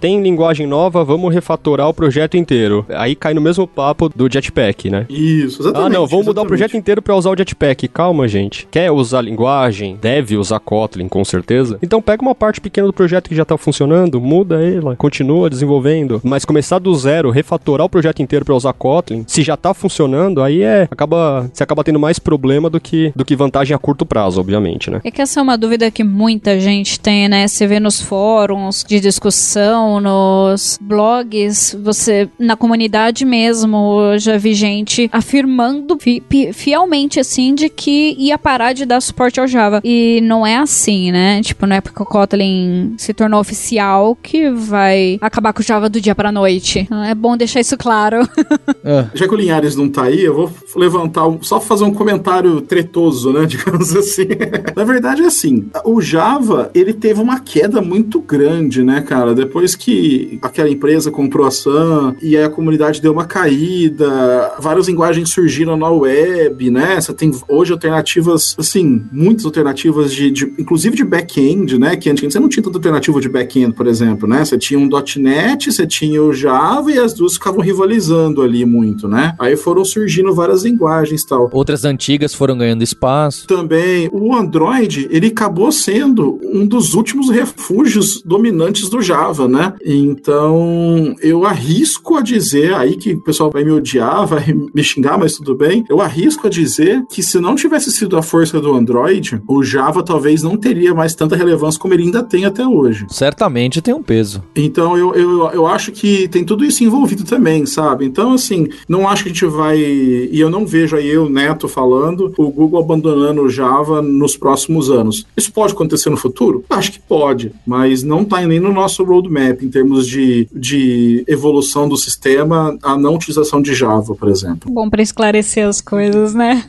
tem 0.00 0.20
linguagem 0.22 0.66
nova, 0.66 1.04
vamos 1.04 1.32
refatorar 1.32 1.88
o 1.88 1.94
projeto 1.94 2.36
inteiro. 2.36 2.84
Aí 2.90 3.14
cai 3.14 3.34
no 3.34 3.40
mesmo 3.40 3.66
papo 3.66 4.08
do 4.08 4.28
Jetpack, 4.30 4.90
né? 4.90 5.06
Isso, 5.08 5.62
exatamente. 5.62 5.86
Ah, 5.86 5.98
não, 5.98 6.06
vamos 6.06 6.19
mudar 6.22 6.42
o 6.42 6.46
projeto 6.46 6.76
inteiro 6.76 7.02
pra 7.02 7.16
usar 7.16 7.30
o 7.30 7.36
Jetpack. 7.36 7.88
Calma, 7.88 8.28
gente. 8.28 8.66
Quer 8.70 8.90
usar 8.90 9.22
linguagem? 9.22 9.98
Deve 10.00 10.36
usar 10.36 10.60
Kotlin, 10.60 11.08
com 11.08 11.24
certeza. 11.24 11.78
Então 11.82 12.00
pega 12.00 12.22
uma 12.22 12.34
parte 12.34 12.60
pequena 12.60 12.86
do 12.86 12.92
projeto 12.92 13.28
que 13.28 13.34
já 13.34 13.44
tá 13.44 13.56
funcionando, 13.56 14.20
muda 14.20 14.62
ela, 14.64 14.96
continua 14.96 15.50
desenvolvendo. 15.50 16.20
Mas 16.24 16.44
começar 16.44 16.78
do 16.78 16.94
zero, 16.94 17.30
refatorar 17.30 17.86
o 17.86 17.90
projeto 17.90 18.22
inteiro 18.22 18.44
pra 18.44 18.54
usar 18.54 18.72
Kotlin, 18.72 19.24
se 19.26 19.42
já 19.42 19.56
tá 19.56 19.72
funcionando, 19.74 20.42
aí 20.42 20.62
é. 20.62 20.88
Acaba. 20.90 21.50
Você 21.52 21.62
acaba 21.62 21.84
tendo 21.84 21.98
mais 21.98 22.18
problema 22.18 22.70
do 22.70 22.80
que, 22.80 23.12
do 23.14 23.24
que 23.24 23.36
vantagem 23.36 23.74
a 23.74 23.78
curto 23.78 24.04
prazo, 24.06 24.40
obviamente, 24.40 24.90
né? 24.90 25.00
É 25.04 25.10
que 25.10 25.22
essa 25.22 25.40
é 25.40 25.42
uma 25.42 25.56
dúvida 25.56 25.90
que 25.90 26.04
muita 26.04 26.58
gente 26.60 26.98
tem, 26.98 27.28
né? 27.28 27.46
Você 27.46 27.66
vê 27.66 27.80
nos 27.80 28.00
fóruns 28.00 28.84
de 28.86 29.00
discussão, 29.00 30.00
nos 30.00 30.78
blogs, 30.80 31.76
você, 31.82 32.28
na 32.38 32.56
comunidade 32.56 33.24
mesmo, 33.24 34.00
eu 34.12 34.18
já 34.18 34.36
vi 34.36 34.54
gente 34.54 35.08
afirmando 35.12 35.96
fi, 36.28 36.52
fielmente, 36.52 37.20
assim, 37.20 37.54
de 37.54 37.68
que 37.68 38.14
ia 38.18 38.38
parar 38.38 38.72
de 38.72 38.84
dar 38.84 39.00
suporte 39.00 39.40
ao 39.40 39.46
Java. 39.46 39.80
E 39.84 40.20
não 40.22 40.46
é 40.46 40.56
assim, 40.56 41.12
né? 41.12 41.40
Tipo, 41.42 41.66
não 41.66 41.76
é 41.76 41.80
porque 41.80 42.02
o 42.02 42.06
Kotlin 42.06 42.94
se 42.96 43.12
tornou 43.12 43.40
oficial 43.40 44.16
que 44.20 44.50
vai 44.50 45.18
acabar 45.20 45.52
com 45.52 45.60
o 45.60 45.64
Java 45.64 45.88
do 45.88 46.00
dia 46.00 46.14
pra 46.14 46.32
noite. 46.32 46.88
É 47.08 47.14
bom 47.14 47.36
deixar 47.36 47.60
isso 47.60 47.76
claro. 47.76 48.22
é. 48.84 49.06
Já 49.14 49.28
que 49.28 49.34
o 49.34 49.36
Linhares 49.36 49.76
não 49.76 49.88
tá 49.88 50.04
aí, 50.04 50.24
eu 50.24 50.34
vou 50.34 50.50
levantar, 50.76 51.24
só 51.42 51.60
fazer 51.60 51.84
um 51.84 51.92
comentário 51.92 52.60
tretoso, 52.60 53.32
né? 53.32 53.44
Digamos 53.50 53.94
assim. 53.94 54.28
Na 54.74 54.84
verdade, 54.84 55.22
é 55.22 55.26
assim, 55.26 55.68
o 55.84 56.00
Java, 56.00 56.70
ele 56.74 56.92
teve 56.92 57.20
uma 57.20 57.40
queda 57.40 57.80
muito 57.80 58.20
grande, 58.20 58.82
né, 58.82 59.00
cara? 59.02 59.34
Depois 59.34 59.74
que 59.74 60.38
aquela 60.42 60.68
empresa 60.68 61.10
comprou 61.10 61.46
a 61.46 61.50
Sun 61.50 62.14
e 62.22 62.36
aí 62.36 62.44
a 62.44 62.50
comunidade 62.50 63.00
deu 63.00 63.12
uma 63.12 63.24
caída, 63.24 64.52
várias 64.58 64.88
linguagens 64.88 65.30
surgiram 65.30 65.76
na 65.76 65.88
web, 66.00 66.70
né? 66.70 67.00
Você 67.00 67.12
tem 67.12 67.30
hoje 67.48 67.72
alternativas, 67.72 68.54
assim, 68.58 69.04
muitas 69.12 69.44
alternativas 69.44 70.12
de, 70.12 70.30
de 70.30 70.44
inclusive 70.58 70.96
de 70.96 71.04
back-end, 71.04 71.78
né? 71.78 71.96
Que 71.96 72.10
antes 72.10 72.32
você 72.32 72.38
não 72.38 72.48
tinha 72.48 72.62
tanta 72.62 72.78
alternativa 72.78 73.20
de 73.20 73.28
back-end, 73.28 73.72
por 73.74 73.86
exemplo, 73.86 74.28
né? 74.28 74.44
Você 74.44 74.58
tinha 74.58 74.78
um 74.78 74.88
.NET, 75.16 75.72
você 75.72 75.86
tinha 75.86 76.22
o 76.22 76.32
Java 76.32 76.90
e 76.90 76.98
as 76.98 77.14
duas 77.14 77.34
ficavam 77.34 77.60
rivalizando 77.60 78.42
ali 78.42 78.64
muito, 78.64 79.08
né? 79.08 79.34
Aí 79.38 79.56
foram 79.56 79.84
surgindo 79.84 80.34
várias 80.34 80.64
linguagens 80.64 81.24
tal. 81.24 81.48
Outras 81.52 81.84
antigas 81.84 82.34
foram 82.34 82.56
ganhando 82.56 82.82
espaço. 82.82 83.46
Também, 83.46 84.08
o 84.12 84.34
Android, 84.34 85.08
ele 85.10 85.28
acabou 85.28 85.70
sendo 85.72 86.38
um 86.44 86.66
dos 86.66 86.94
últimos 86.94 87.30
refúgios 87.30 88.22
dominantes 88.22 88.88
do 88.88 89.00
Java, 89.00 89.48
né? 89.48 89.74
Então, 89.84 91.14
eu 91.20 91.44
arrisco 91.44 92.16
a 92.16 92.22
dizer, 92.22 92.74
aí 92.74 92.96
que 92.96 93.14
o 93.14 93.22
pessoal 93.22 93.50
vai 93.50 93.64
me 93.64 93.70
odiar, 93.70 94.26
vai 94.26 94.52
me 94.52 94.82
xingar, 94.82 95.18
mas 95.18 95.36
tudo 95.36 95.54
bem, 95.54 95.79
eu 95.88 96.00
arrisco 96.00 96.46
a 96.46 96.50
dizer 96.50 97.04
que 97.08 97.22
se 97.22 97.38
não 97.38 97.54
tivesse 97.54 97.90
sido 97.90 98.16
a 98.16 98.22
força 98.22 98.60
do 98.60 98.74
Android, 98.74 99.40
o 99.48 99.62
Java 99.62 100.02
talvez 100.02 100.42
não 100.42 100.56
teria 100.56 100.94
mais 100.94 101.14
tanta 101.14 101.36
relevância 101.36 101.80
como 101.80 101.94
ele 101.94 102.04
ainda 102.04 102.22
tem 102.22 102.44
até 102.44 102.66
hoje. 102.66 103.06
Certamente 103.08 103.80
tem 103.80 103.94
um 103.94 104.02
peso. 104.02 104.42
Então, 104.54 104.96
eu, 104.96 105.14
eu, 105.14 105.50
eu 105.50 105.66
acho 105.66 105.92
que 105.92 106.28
tem 106.28 106.44
tudo 106.44 106.64
isso 106.64 106.84
envolvido 106.84 107.24
também, 107.24 107.66
sabe? 107.66 108.04
Então, 108.04 108.32
assim, 108.32 108.68
não 108.88 109.08
acho 109.08 109.22
que 109.24 109.30
a 109.30 109.32
gente 109.32 109.46
vai. 109.46 109.78
E 109.78 110.38
eu 110.38 110.50
não 110.50 110.66
vejo 110.66 110.96
aí 110.96 111.08
eu, 111.08 111.28
Neto, 111.28 111.68
falando 111.68 112.32
o 112.36 112.50
Google 112.50 112.80
abandonando 112.80 113.42
o 113.42 113.48
Java 113.48 114.02
nos 114.02 114.36
próximos 114.36 114.90
anos. 114.90 115.26
Isso 115.36 115.52
pode 115.52 115.72
acontecer 115.72 116.10
no 116.10 116.16
futuro? 116.16 116.64
Acho 116.68 116.92
que 116.92 116.98
pode, 116.98 117.52
mas 117.66 118.02
não 118.02 118.22
está 118.22 118.40
nem 118.42 118.60
no 118.60 118.72
nosso 118.72 119.04
roadmap 119.04 119.62
em 119.62 119.68
termos 119.68 120.06
de, 120.06 120.48
de 120.52 121.24
evolução 121.26 121.88
do 121.88 121.96
sistema, 121.96 122.76
a 122.82 122.96
não 122.96 123.14
utilização 123.14 123.60
de 123.60 123.74
Java, 123.74 124.14
por 124.14 124.28
exemplo. 124.28 124.70
Bom 124.72 124.88
para 124.88 125.02
esclarecer 125.02 125.68
as 125.70 125.80
coisas, 125.80 126.34
né? 126.34 126.64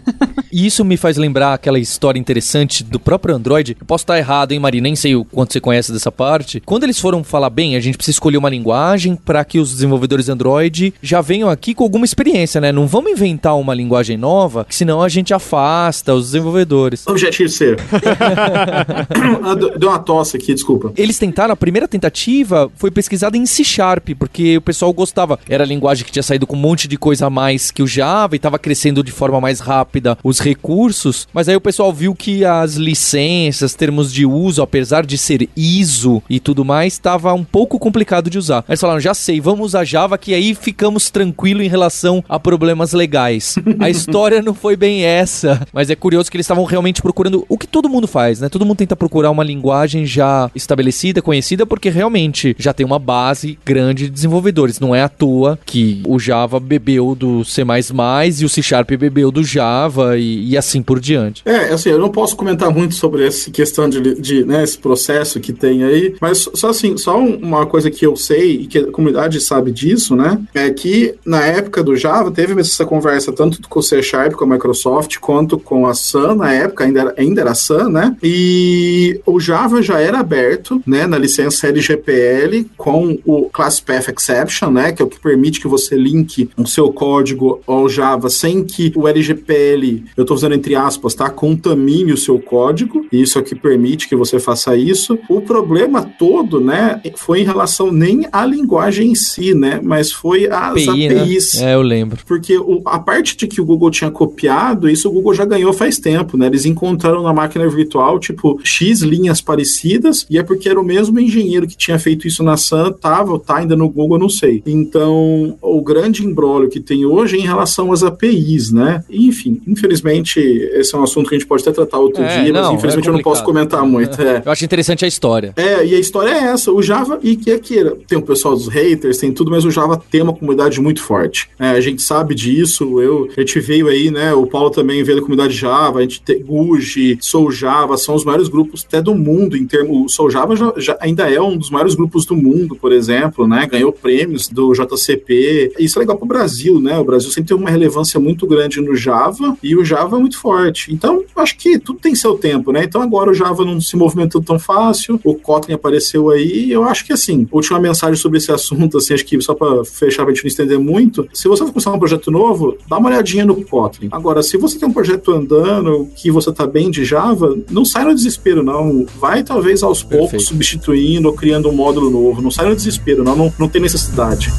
e 0.52 0.66
isso 0.66 0.86
me 0.86 0.96
faz 0.96 1.18
lembrar 1.18 1.54
aquela 1.54 1.80
história 1.80 2.20
interessante 2.20 2.84
do 2.84 3.00
próprio 3.00 3.36
Android. 3.36 3.76
Eu 3.80 3.86
posso 3.86 4.04
estar 4.04 4.18
errado, 4.18 4.52
hein, 4.52 4.60
Mari? 4.60 4.80
Nem 4.80 4.96
sei 4.96 5.16
o 5.16 5.26
quanto 5.26 5.54
você 5.54 5.60
conhece 5.60 5.92
dessa 5.92 6.12
parte. 6.12 6.62
Quando 6.66 6.84
eles 6.84 7.00
foram 7.00 7.24
falar 7.24 7.50
bem, 7.50 7.76
a 7.76 7.80
gente 7.80 7.98
precisa 7.98 8.16
escolher 8.16 8.38
uma 8.38 8.50
linguagem 8.50 9.16
para 9.16 9.44
que 9.44 9.60
os 9.60 9.72
desenvolvedores 9.72 10.30
Android 10.30 10.94
já 11.02 11.22
venham 11.22 11.50
aqui 11.50 11.74
com 11.74 11.84
alguma 11.84 12.06
experiência, 12.06 12.62
né? 12.62 12.72
Não 12.72 12.88
vamos 12.88 13.12
inventar 13.12 13.58
uma 13.58 13.74
linguagem 13.74 14.18
nova, 14.18 14.66
que 14.66 14.76
senão 14.76 15.02
a 15.02 15.10
gente 15.10 15.34
afasta 15.34 16.14
os 16.14 16.28
desenvolvedores. 16.28 17.06
Objetivo 17.08 17.50
C. 17.50 17.76
Deu 19.78 19.90
uma 19.90 20.00
tosse 20.00 20.38
aqui, 20.38 20.54
desculpa. 20.54 20.94
Eles 20.96 21.18
tentaram, 21.18 21.54
a 21.54 21.58
primeira 21.58 21.88
tentativa 21.88 22.72
foi 22.76 22.92
pesquisada 22.92 23.38
em 23.38 23.46
C 23.46 23.64
Sharp, 23.64 24.10
porque 24.18 24.58
o 24.58 24.62
pessoal 24.62 24.94
gostava. 24.94 25.40
Era 25.50 25.64
a 25.64 25.68
linguagem 25.68 26.06
que 26.06 26.12
tinha 26.12 26.24
saído 26.24 26.46
com 26.46 26.56
um 26.56 26.60
monte 26.60 26.88
de 26.88 26.98
coisa 26.98 27.28
a 27.28 27.30
mais 27.30 27.72
que 27.72 27.82
o 27.82 27.88
Java 27.88 28.36
e 28.36 28.38
estava 28.38 28.60
crescendo 28.60 28.91
de 28.92 29.12
forma 29.12 29.40
mais 29.40 29.60
rápida 29.60 30.18
os 30.24 30.40
recursos. 30.40 31.28
Mas 31.34 31.48
aí 31.48 31.56
o 31.56 31.62
pessoal 31.62 31.94
viu 31.94 32.14
que 32.14 32.44
as 32.44 32.76
licenças, 32.76 33.74
termos 33.74 34.12
de 34.12 34.26
uso, 34.26 34.62
apesar 34.62 35.06
de 35.06 35.18
ser 35.18 35.48
ISO 35.56 36.22
e 36.30 36.40
tudo 36.40 36.66
mais, 36.66 36.94
estava 36.94 37.34
um 37.34 37.44
pouco 37.44 37.80
complicado 37.80 38.30
de 38.30 38.38
usar. 38.38 38.60
Aí 38.60 38.72
eles 38.72 38.82
falaram, 38.82 39.00
já 39.00 39.14
sei, 39.14 39.40
vamos 39.40 39.68
usar 39.68 39.86
Java, 39.86 40.18
que 40.18 40.34
aí 40.34 40.54
ficamos 40.54 41.10
tranquilos 41.10 41.66
em 41.66 41.70
relação 41.70 42.24
a 42.28 42.40
problemas 42.40 42.94
legais. 42.94 43.56
A 43.80 43.88
história 43.90 44.42
não 44.42 44.54
foi 44.54 44.76
bem 44.76 45.04
essa, 45.04 45.66
mas 45.72 45.90
é 45.90 45.96
curioso 45.96 46.30
que 46.30 46.36
eles 46.36 46.46
estavam 46.46 46.66
realmente 46.66 47.02
procurando 47.02 47.46
o 47.48 47.58
que 47.58 47.68
todo 47.68 47.90
mundo 47.90 48.08
faz, 48.08 48.42
né? 48.42 48.50
Todo 48.50 48.66
mundo 48.66 48.78
tenta 48.78 48.96
procurar 48.96 49.32
uma 49.32 49.44
linguagem 49.44 50.06
já 50.06 50.50
estabelecida, 50.54 51.22
conhecida, 51.22 51.66
porque 51.66 51.90
realmente 51.90 52.56
já 52.60 52.74
tem 52.74 52.86
uma 52.86 53.00
base 53.00 53.58
grande 53.66 54.06
de 54.06 54.10
desenvolvedores. 54.10 54.80
Não 54.80 54.96
é 54.96 55.02
à 55.02 55.10
toa 55.10 55.60
que 55.66 56.02
o 56.08 56.20
Java 56.20 56.60
bebeu 56.60 57.16
do 57.16 57.44
C++ 57.44 57.62
e 57.62 58.46
o 58.46 58.50
C 58.50 58.62
Sharp 58.82 58.92
bebeu 58.92 59.32
do 59.32 59.44
Java 59.44 60.18
e, 60.18 60.50
e 60.50 60.58
assim 60.58 60.82
por 60.82 61.00
diante. 61.00 61.42
É, 61.46 61.70
assim, 61.70 61.90
eu 61.90 62.00
não 62.00 62.10
posso 62.10 62.36
comentar 62.36 62.72
muito 62.72 62.96
sobre 62.96 63.26
essa 63.26 63.50
questão 63.52 63.90
de, 63.90 64.16
de 64.20 64.44
né, 64.44 64.64
esse 64.64 64.78
processo 64.78 65.40
que 65.40 65.54
tem 65.54 65.84
aí, 65.84 66.16
mas 66.20 66.50
só 66.54 66.70
assim, 66.70 66.98
só 66.98 67.18
uma 67.18 67.66
coisa 67.66 67.92
que 67.92 68.06
eu 68.06 68.16
sei 68.16 68.62
e 68.62 68.68
que 68.68 68.78
a 68.80 68.92
comunidade 68.92 69.40
sabe 69.40 69.72
disso, 69.72 70.16
né, 70.16 70.42
é 70.54 70.70
que 70.72 71.16
na 71.26 71.46
época 71.46 71.84
do 71.84 71.96
Java 71.96 72.32
teve 72.32 72.60
essa 72.60 72.86
conversa 72.86 73.32
tanto 73.32 73.62
com 73.68 73.80
o 73.80 73.84
C 73.84 74.02
Sharp, 74.02 74.34
com 74.34 74.46
a 74.46 74.48
Microsoft, 74.48 75.18
quanto 75.20 75.58
com 75.58 75.88
a 75.88 75.94
Sun, 75.94 76.36
na 76.36 76.54
época 76.54 76.84
ainda 76.84 77.02
era, 77.02 77.16
ainda 77.18 77.42
era 77.42 77.56
Sun, 77.56 77.90
né, 77.90 78.16
e 78.24 79.20
o 79.26 79.40
Java 79.40 79.82
já 79.82 80.00
era 80.00 80.20
aberto, 80.20 80.82
né, 80.86 81.06
na 81.06 81.18
licença 81.18 81.68
LGPL 81.68 82.66
com 82.78 83.18
o 83.26 83.50
Class 83.50 83.80
Path 83.80 84.10
Exception, 84.10 84.72
né, 84.72 84.92
que 84.92 85.02
é 85.02 85.06
o 85.06 85.10
que 85.10 85.20
permite 85.20 85.60
que 85.60 85.68
você 85.68 85.96
linke 85.96 86.50
o 86.58 86.68
seu 86.68 86.92
código 86.92 87.62
ao 87.68 87.88
Java 87.88 88.30
sem 88.30 88.64
que 88.72 88.92
o 88.96 89.08
LGPL, 89.08 90.04
eu 90.16 90.22
estou 90.22 90.36
usando 90.36 90.54
entre 90.54 90.76
aspas, 90.76 91.14
tá, 91.14 91.30
contamine 91.30 92.14
o 92.14 92.18
seu 92.18 92.40
código, 92.40 93.06
e 93.12 93.22
isso 93.22 93.38
é 93.38 93.42
que 93.42 93.54
permite 93.54 94.08
que 94.08 94.16
você 94.16 94.40
faça 94.40 94.76
isso. 94.76 95.20
O 95.30 95.42
problema 95.42 96.02
todo, 96.04 96.62
né, 96.62 97.02
foi 97.16 97.42
em 97.42 97.44
relação 97.44 97.92
nem 97.92 98.28
à 98.32 98.46
linguagem 98.46 99.12
em 99.12 99.16
si, 99.16 99.54
né, 99.54 99.80
mas 99.84 100.12
foi 100.12 100.48
às 100.48 100.88
API, 100.88 101.08
APIs. 101.08 101.60
Né? 101.60 101.72
É, 101.72 101.76
eu 101.76 101.82
lembro. 101.82 102.20
Porque 102.26 102.58
o, 102.58 102.82
a 102.86 103.00
parte 103.00 103.36
de 103.36 103.48
que 103.48 103.60
o 103.60 103.66
Google 103.66 103.92
tinha 103.92 104.10
copiado, 104.10 104.90
isso 104.90 105.10
o 105.10 105.12
Google 105.12 105.34
já 105.34 105.46
ganhou 105.46 105.74
faz 105.74 105.98
tempo, 105.98 106.38
né, 106.38 106.48
eles 106.48 106.66
encontraram 106.66 107.24
na 107.24 107.34
máquina 107.34 107.68
virtual, 107.68 108.20
tipo, 108.20 108.60
X 108.64 109.02
linhas 109.02 109.42
parecidas, 109.42 110.26
e 110.30 110.38
é 110.38 110.44
porque 110.44 110.70
era 110.70 110.80
o 110.80 110.86
mesmo 110.86 111.20
engenheiro 111.20 111.68
que 111.68 111.76
tinha 111.76 112.00
feito 112.00 112.28
isso 112.28 112.44
na 112.44 112.56
Sun, 112.56 112.92
tava, 112.94 113.38
tá 113.40 113.58
ainda 113.58 113.76
no 113.76 113.90
Google, 113.90 114.18
não 114.18 114.30
sei. 114.30 114.62
Então, 114.66 115.58
o 115.62 115.82
grande 115.82 116.26
embrólio 116.26 116.70
que 116.70 116.80
tem 116.80 117.06
hoje 117.06 117.38
é 117.38 117.40
em 117.40 117.46
relação 117.46 117.92
às 117.92 118.04
APIs, 118.04 118.61
né? 118.70 119.04
enfim, 119.10 119.62
infelizmente, 119.68 120.40
esse 120.40 120.94
é 120.94 120.98
um 120.98 121.04
assunto 121.04 121.30
que 121.30 121.36
a 121.36 121.38
gente 121.38 121.48
pode 121.48 121.62
até 121.62 121.72
tratar 121.72 122.00
outro 122.00 122.22
é, 122.22 122.44
dia, 122.44 122.54
não, 122.54 122.64
mas 122.64 122.78
infelizmente 122.78 123.08
é 123.08 123.10
eu 123.10 123.14
não 123.14 123.22
posso 123.22 123.44
comentar 123.44 123.84
muito. 123.86 124.22
É. 124.22 124.42
Eu 124.46 124.52
acho 124.52 124.66
interessante 124.66 125.06
a 125.06 125.08
história. 125.08 125.54
É, 125.56 125.86
e 125.86 125.96
a 125.96 126.00
história 126.00 126.30
é 126.30 126.44
essa. 126.52 126.72
O 126.72 126.82
Java, 126.82 127.20
e 127.24 127.36
que 127.36 127.52
é 127.52 127.60
que 127.60 127.84
tem 128.08 128.18
o 128.18 128.22
pessoal 128.22 128.56
dos 128.56 128.68
haters, 128.68 129.18
tem 129.18 129.32
tudo, 129.32 129.50
mas 129.50 129.66
o 129.66 129.72
Java 129.72 130.02
tem 130.12 130.22
uma 130.22 130.34
comunidade 130.34 130.80
muito 130.82 131.02
forte. 131.02 131.50
É, 131.58 131.70
a 131.70 131.82
gente 131.82 132.02
sabe 132.02 132.36
disso, 132.36 133.02
eu, 133.02 133.30
a 133.36 133.40
gente 133.40 133.60
veio 133.60 133.88
aí, 133.88 134.12
né? 134.12 134.34
O 134.34 134.46
Paulo 134.46 134.70
também 134.70 135.04
veio 135.04 135.18
da 135.18 135.24
comunidade 135.24 135.54
Java, 135.54 136.00
a 136.00 136.02
gente 136.02 136.22
tem 136.22 136.42
Guji, 136.42 137.18
Sou 137.22 137.52
Java, 137.52 137.98
são 137.98 138.16
os 138.16 138.26
maiores 138.26 138.48
grupos 138.48 138.86
até 138.88 139.02
do 139.02 139.16
mundo 139.16 139.56
em 139.56 139.66
termos. 139.66 140.06
O 140.06 140.10
Sou 140.10 140.30
Java 140.30 140.56
já, 140.56 140.74
já, 140.78 140.98
ainda 141.00 141.30
é 141.30 141.42
um 141.42 141.58
dos 141.58 141.70
maiores 141.70 141.96
grupos 141.96 142.26
do 142.26 142.36
mundo, 142.36 142.76
por 142.76 142.92
exemplo, 142.92 143.48
né? 143.48 143.68
Ganhou 143.70 143.92
prêmios 143.92 144.48
do 144.48 144.74
JCP. 144.74 145.74
Isso 145.80 145.98
é 145.98 146.02
legal 146.02 146.18
para 146.18 146.26
o 146.26 146.28
Brasil, 146.28 146.80
né? 146.80 146.98
O 146.98 147.04
Brasil 147.04 147.30
sempre 147.32 147.50
tem 147.50 147.58
uma 147.58 147.70
relevância 147.70 148.20
muito 148.20 148.46
grande 148.52 148.82
no 148.82 148.96
Java 148.96 149.58
e 149.64 149.76
o 149.76 149.84
Java 149.84 150.18
é 150.18 150.20
muito 150.20 150.38
forte. 150.38 150.94
Então, 150.94 151.24
acho 151.36 151.58
que 151.58 151.80
tudo 151.80 152.00
tem 152.00 152.14
seu 152.16 152.36
tempo, 152.36 152.72
né? 152.72 152.84
Então 152.84 153.02
agora 153.02 153.32
o 153.32 153.34
Java 153.34 153.66
não 153.66 153.80
se 153.80 153.96
movimentou 153.96 154.42
tão 154.42 154.60
fácil, 154.60 155.20
o 155.24 155.36
Kotlin 155.36 155.74
apareceu 155.74 156.30
aí, 156.30 156.72
eu 156.72 156.84
acho 156.84 157.06
que 157.06 157.14
assim, 157.14 157.48
última 157.52 157.80
mensagem 157.80 158.16
sobre 158.16 158.38
esse 158.38 158.52
assunto, 158.52 158.98
assim, 158.98 159.14
acho 159.14 159.26
que 159.26 159.40
só 159.42 159.54
para 159.54 159.84
fechar 159.86 160.24
pra 160.24 160.34
gente 160.34 160.44
não 160.44 160.50
estender 160.50 160.80
muito, 160.80 161.28
se 161.34 161.48
você 161.48 161.64
for 161.64 161.72
começar 161.72 161.92
um 161.92 162.00
projeto 162.00 162.30
novo, 162.30 162.78
dá 162.88 162.98
uma 162.98 163.10
olhadinha 163.10 163.46
no 163.46 163.64
Kotlin. 163.64 164.10
Agora, 164.12 164.44
se 164.44 164.58
você 164.58 164.78
tem 164.78 164.88
um 164.88 164.94
projeto 164.94 165.32
andando, 165.32 166.10
que 166.16 166.30
você 166.30 166.52
tá 166.52 166.68
bem 166.68 166.92
de 166.92 167.04
Java, 167.06 167.58
não 167.70 167.86
sai 167.86 168.06
no 168.06 168.16
desespero, 168.16 168.64
não. 168.64 169.06
Vai 169.20 169.44
talvez 169.44 169.84
aos 169.84 170.04
Perfeito. 170.04 170.30
poucos 170.30 170.48
substituindo 170.48 171.28
ou 171.28 171.34
criando 171.34 171.70
um 171.70 171.74
módulo 171.74 172.10
novo. 172.10 172.42
Não 172.42 172.52
sai 172.52 172.68
no 172.68 172.76
desespero, 172.76 173.24
não, 173.24 173.36
não, 173.36 173.54
não 173.58 173.68
tem 173.68 173.82
necessidade. 173.82 174.52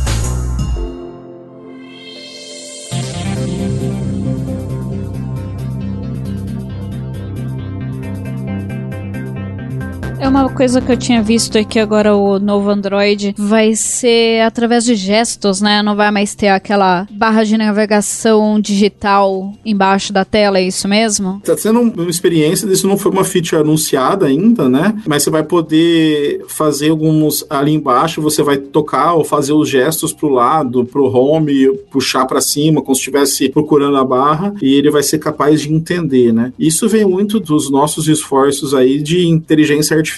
É 10.22 10.28
uma 10.28 10.48
coisa 10.48 10.80
que 10.80 10.92
eu 10.92 10.96
tinha 10.96 11.20
visto 11.20 11.58
é 11.58 11.64
que 11.64 11.80
agora 11.80 12.14
o 12.14 12.38
novo 12.38 12.70
Android 12.70 13.35
vai 13.37 13.74
ser 13.74 14.42
através 14.42 14.85
de 14.85 14.94
gestos, 14.94 15.61
né? 15.61 15.82
Não 15.82 15.96
vai 15.96 16.12
mais 16.12 16.32
ter 16.32 16.46
aquela 16.46 17.08
barra 17.11 17.42
de 17.42 17.58
navegação 17.58 18.61
digital 18.61 19.52
embaixo 19.66 20.12
da 20.12 20.24
tela, 20.24 20.61
é 20.61 20.62
isso 20.62 20.87
mesmo? 20.87 21.42
Tá 21.44 21.56
sendo 21.56 21.80
uma 21.80 22.08
experiência, 22.08 22.68
isso 22.68 22.87
não 22.87 22.96
foi 22.96 23.11
uma 23.11 23.24
feature 23.24 23.61
anunciada 23.61 24.26
ainda, 24.26 24.68
né? 24.68 24.94
Mas 25.08 25.24
você 25.24 25.30
vai 25.30 25.42
poder 25.42 26.44
fazer 26.46 26.90
alguns 26.90 27.44
ali 27.50 27.72
embaixo, 27.72 28.22
você 28.22 28.44
vai 28.44 28.58
tocar 28.58 29.14
ou 29.14 29.24
fazer 29.24 29.52
os 29.52 29.68
gestos 29.68 30.12
pro 30.12 30.28
lado, 30.28 30.85
pro 30.85 31.12
home, 31.12 31.76
puxar 31.90 32.26
para 32.26 32.40
cima, 32.40 32.80
como 32.80 32.94
se 32.94 33.00
estivesse 33.00 33.48
procurando 33.48 33.96
a 33.96 34.04
barra, 34.04 34.54
e 34.62 34.72
ele 34.72 34.88
vai 34.88 35.02
ser 35.02 35.18
capaz 35.18 35.62
de 35.62 35.74
entender, 35.74 36.32
né? 36.32 36.52
Isso 36.56 36.88
vem 36.88 37.04
muito 37.04 37.40
dos 37.40 37.68
nossos 37.68 38.06
esforços 38.06 38.72
aí 38.72 39.02
de 39.02 39.26
inteligência 39.26 39.96
artificial, 39.96 40.12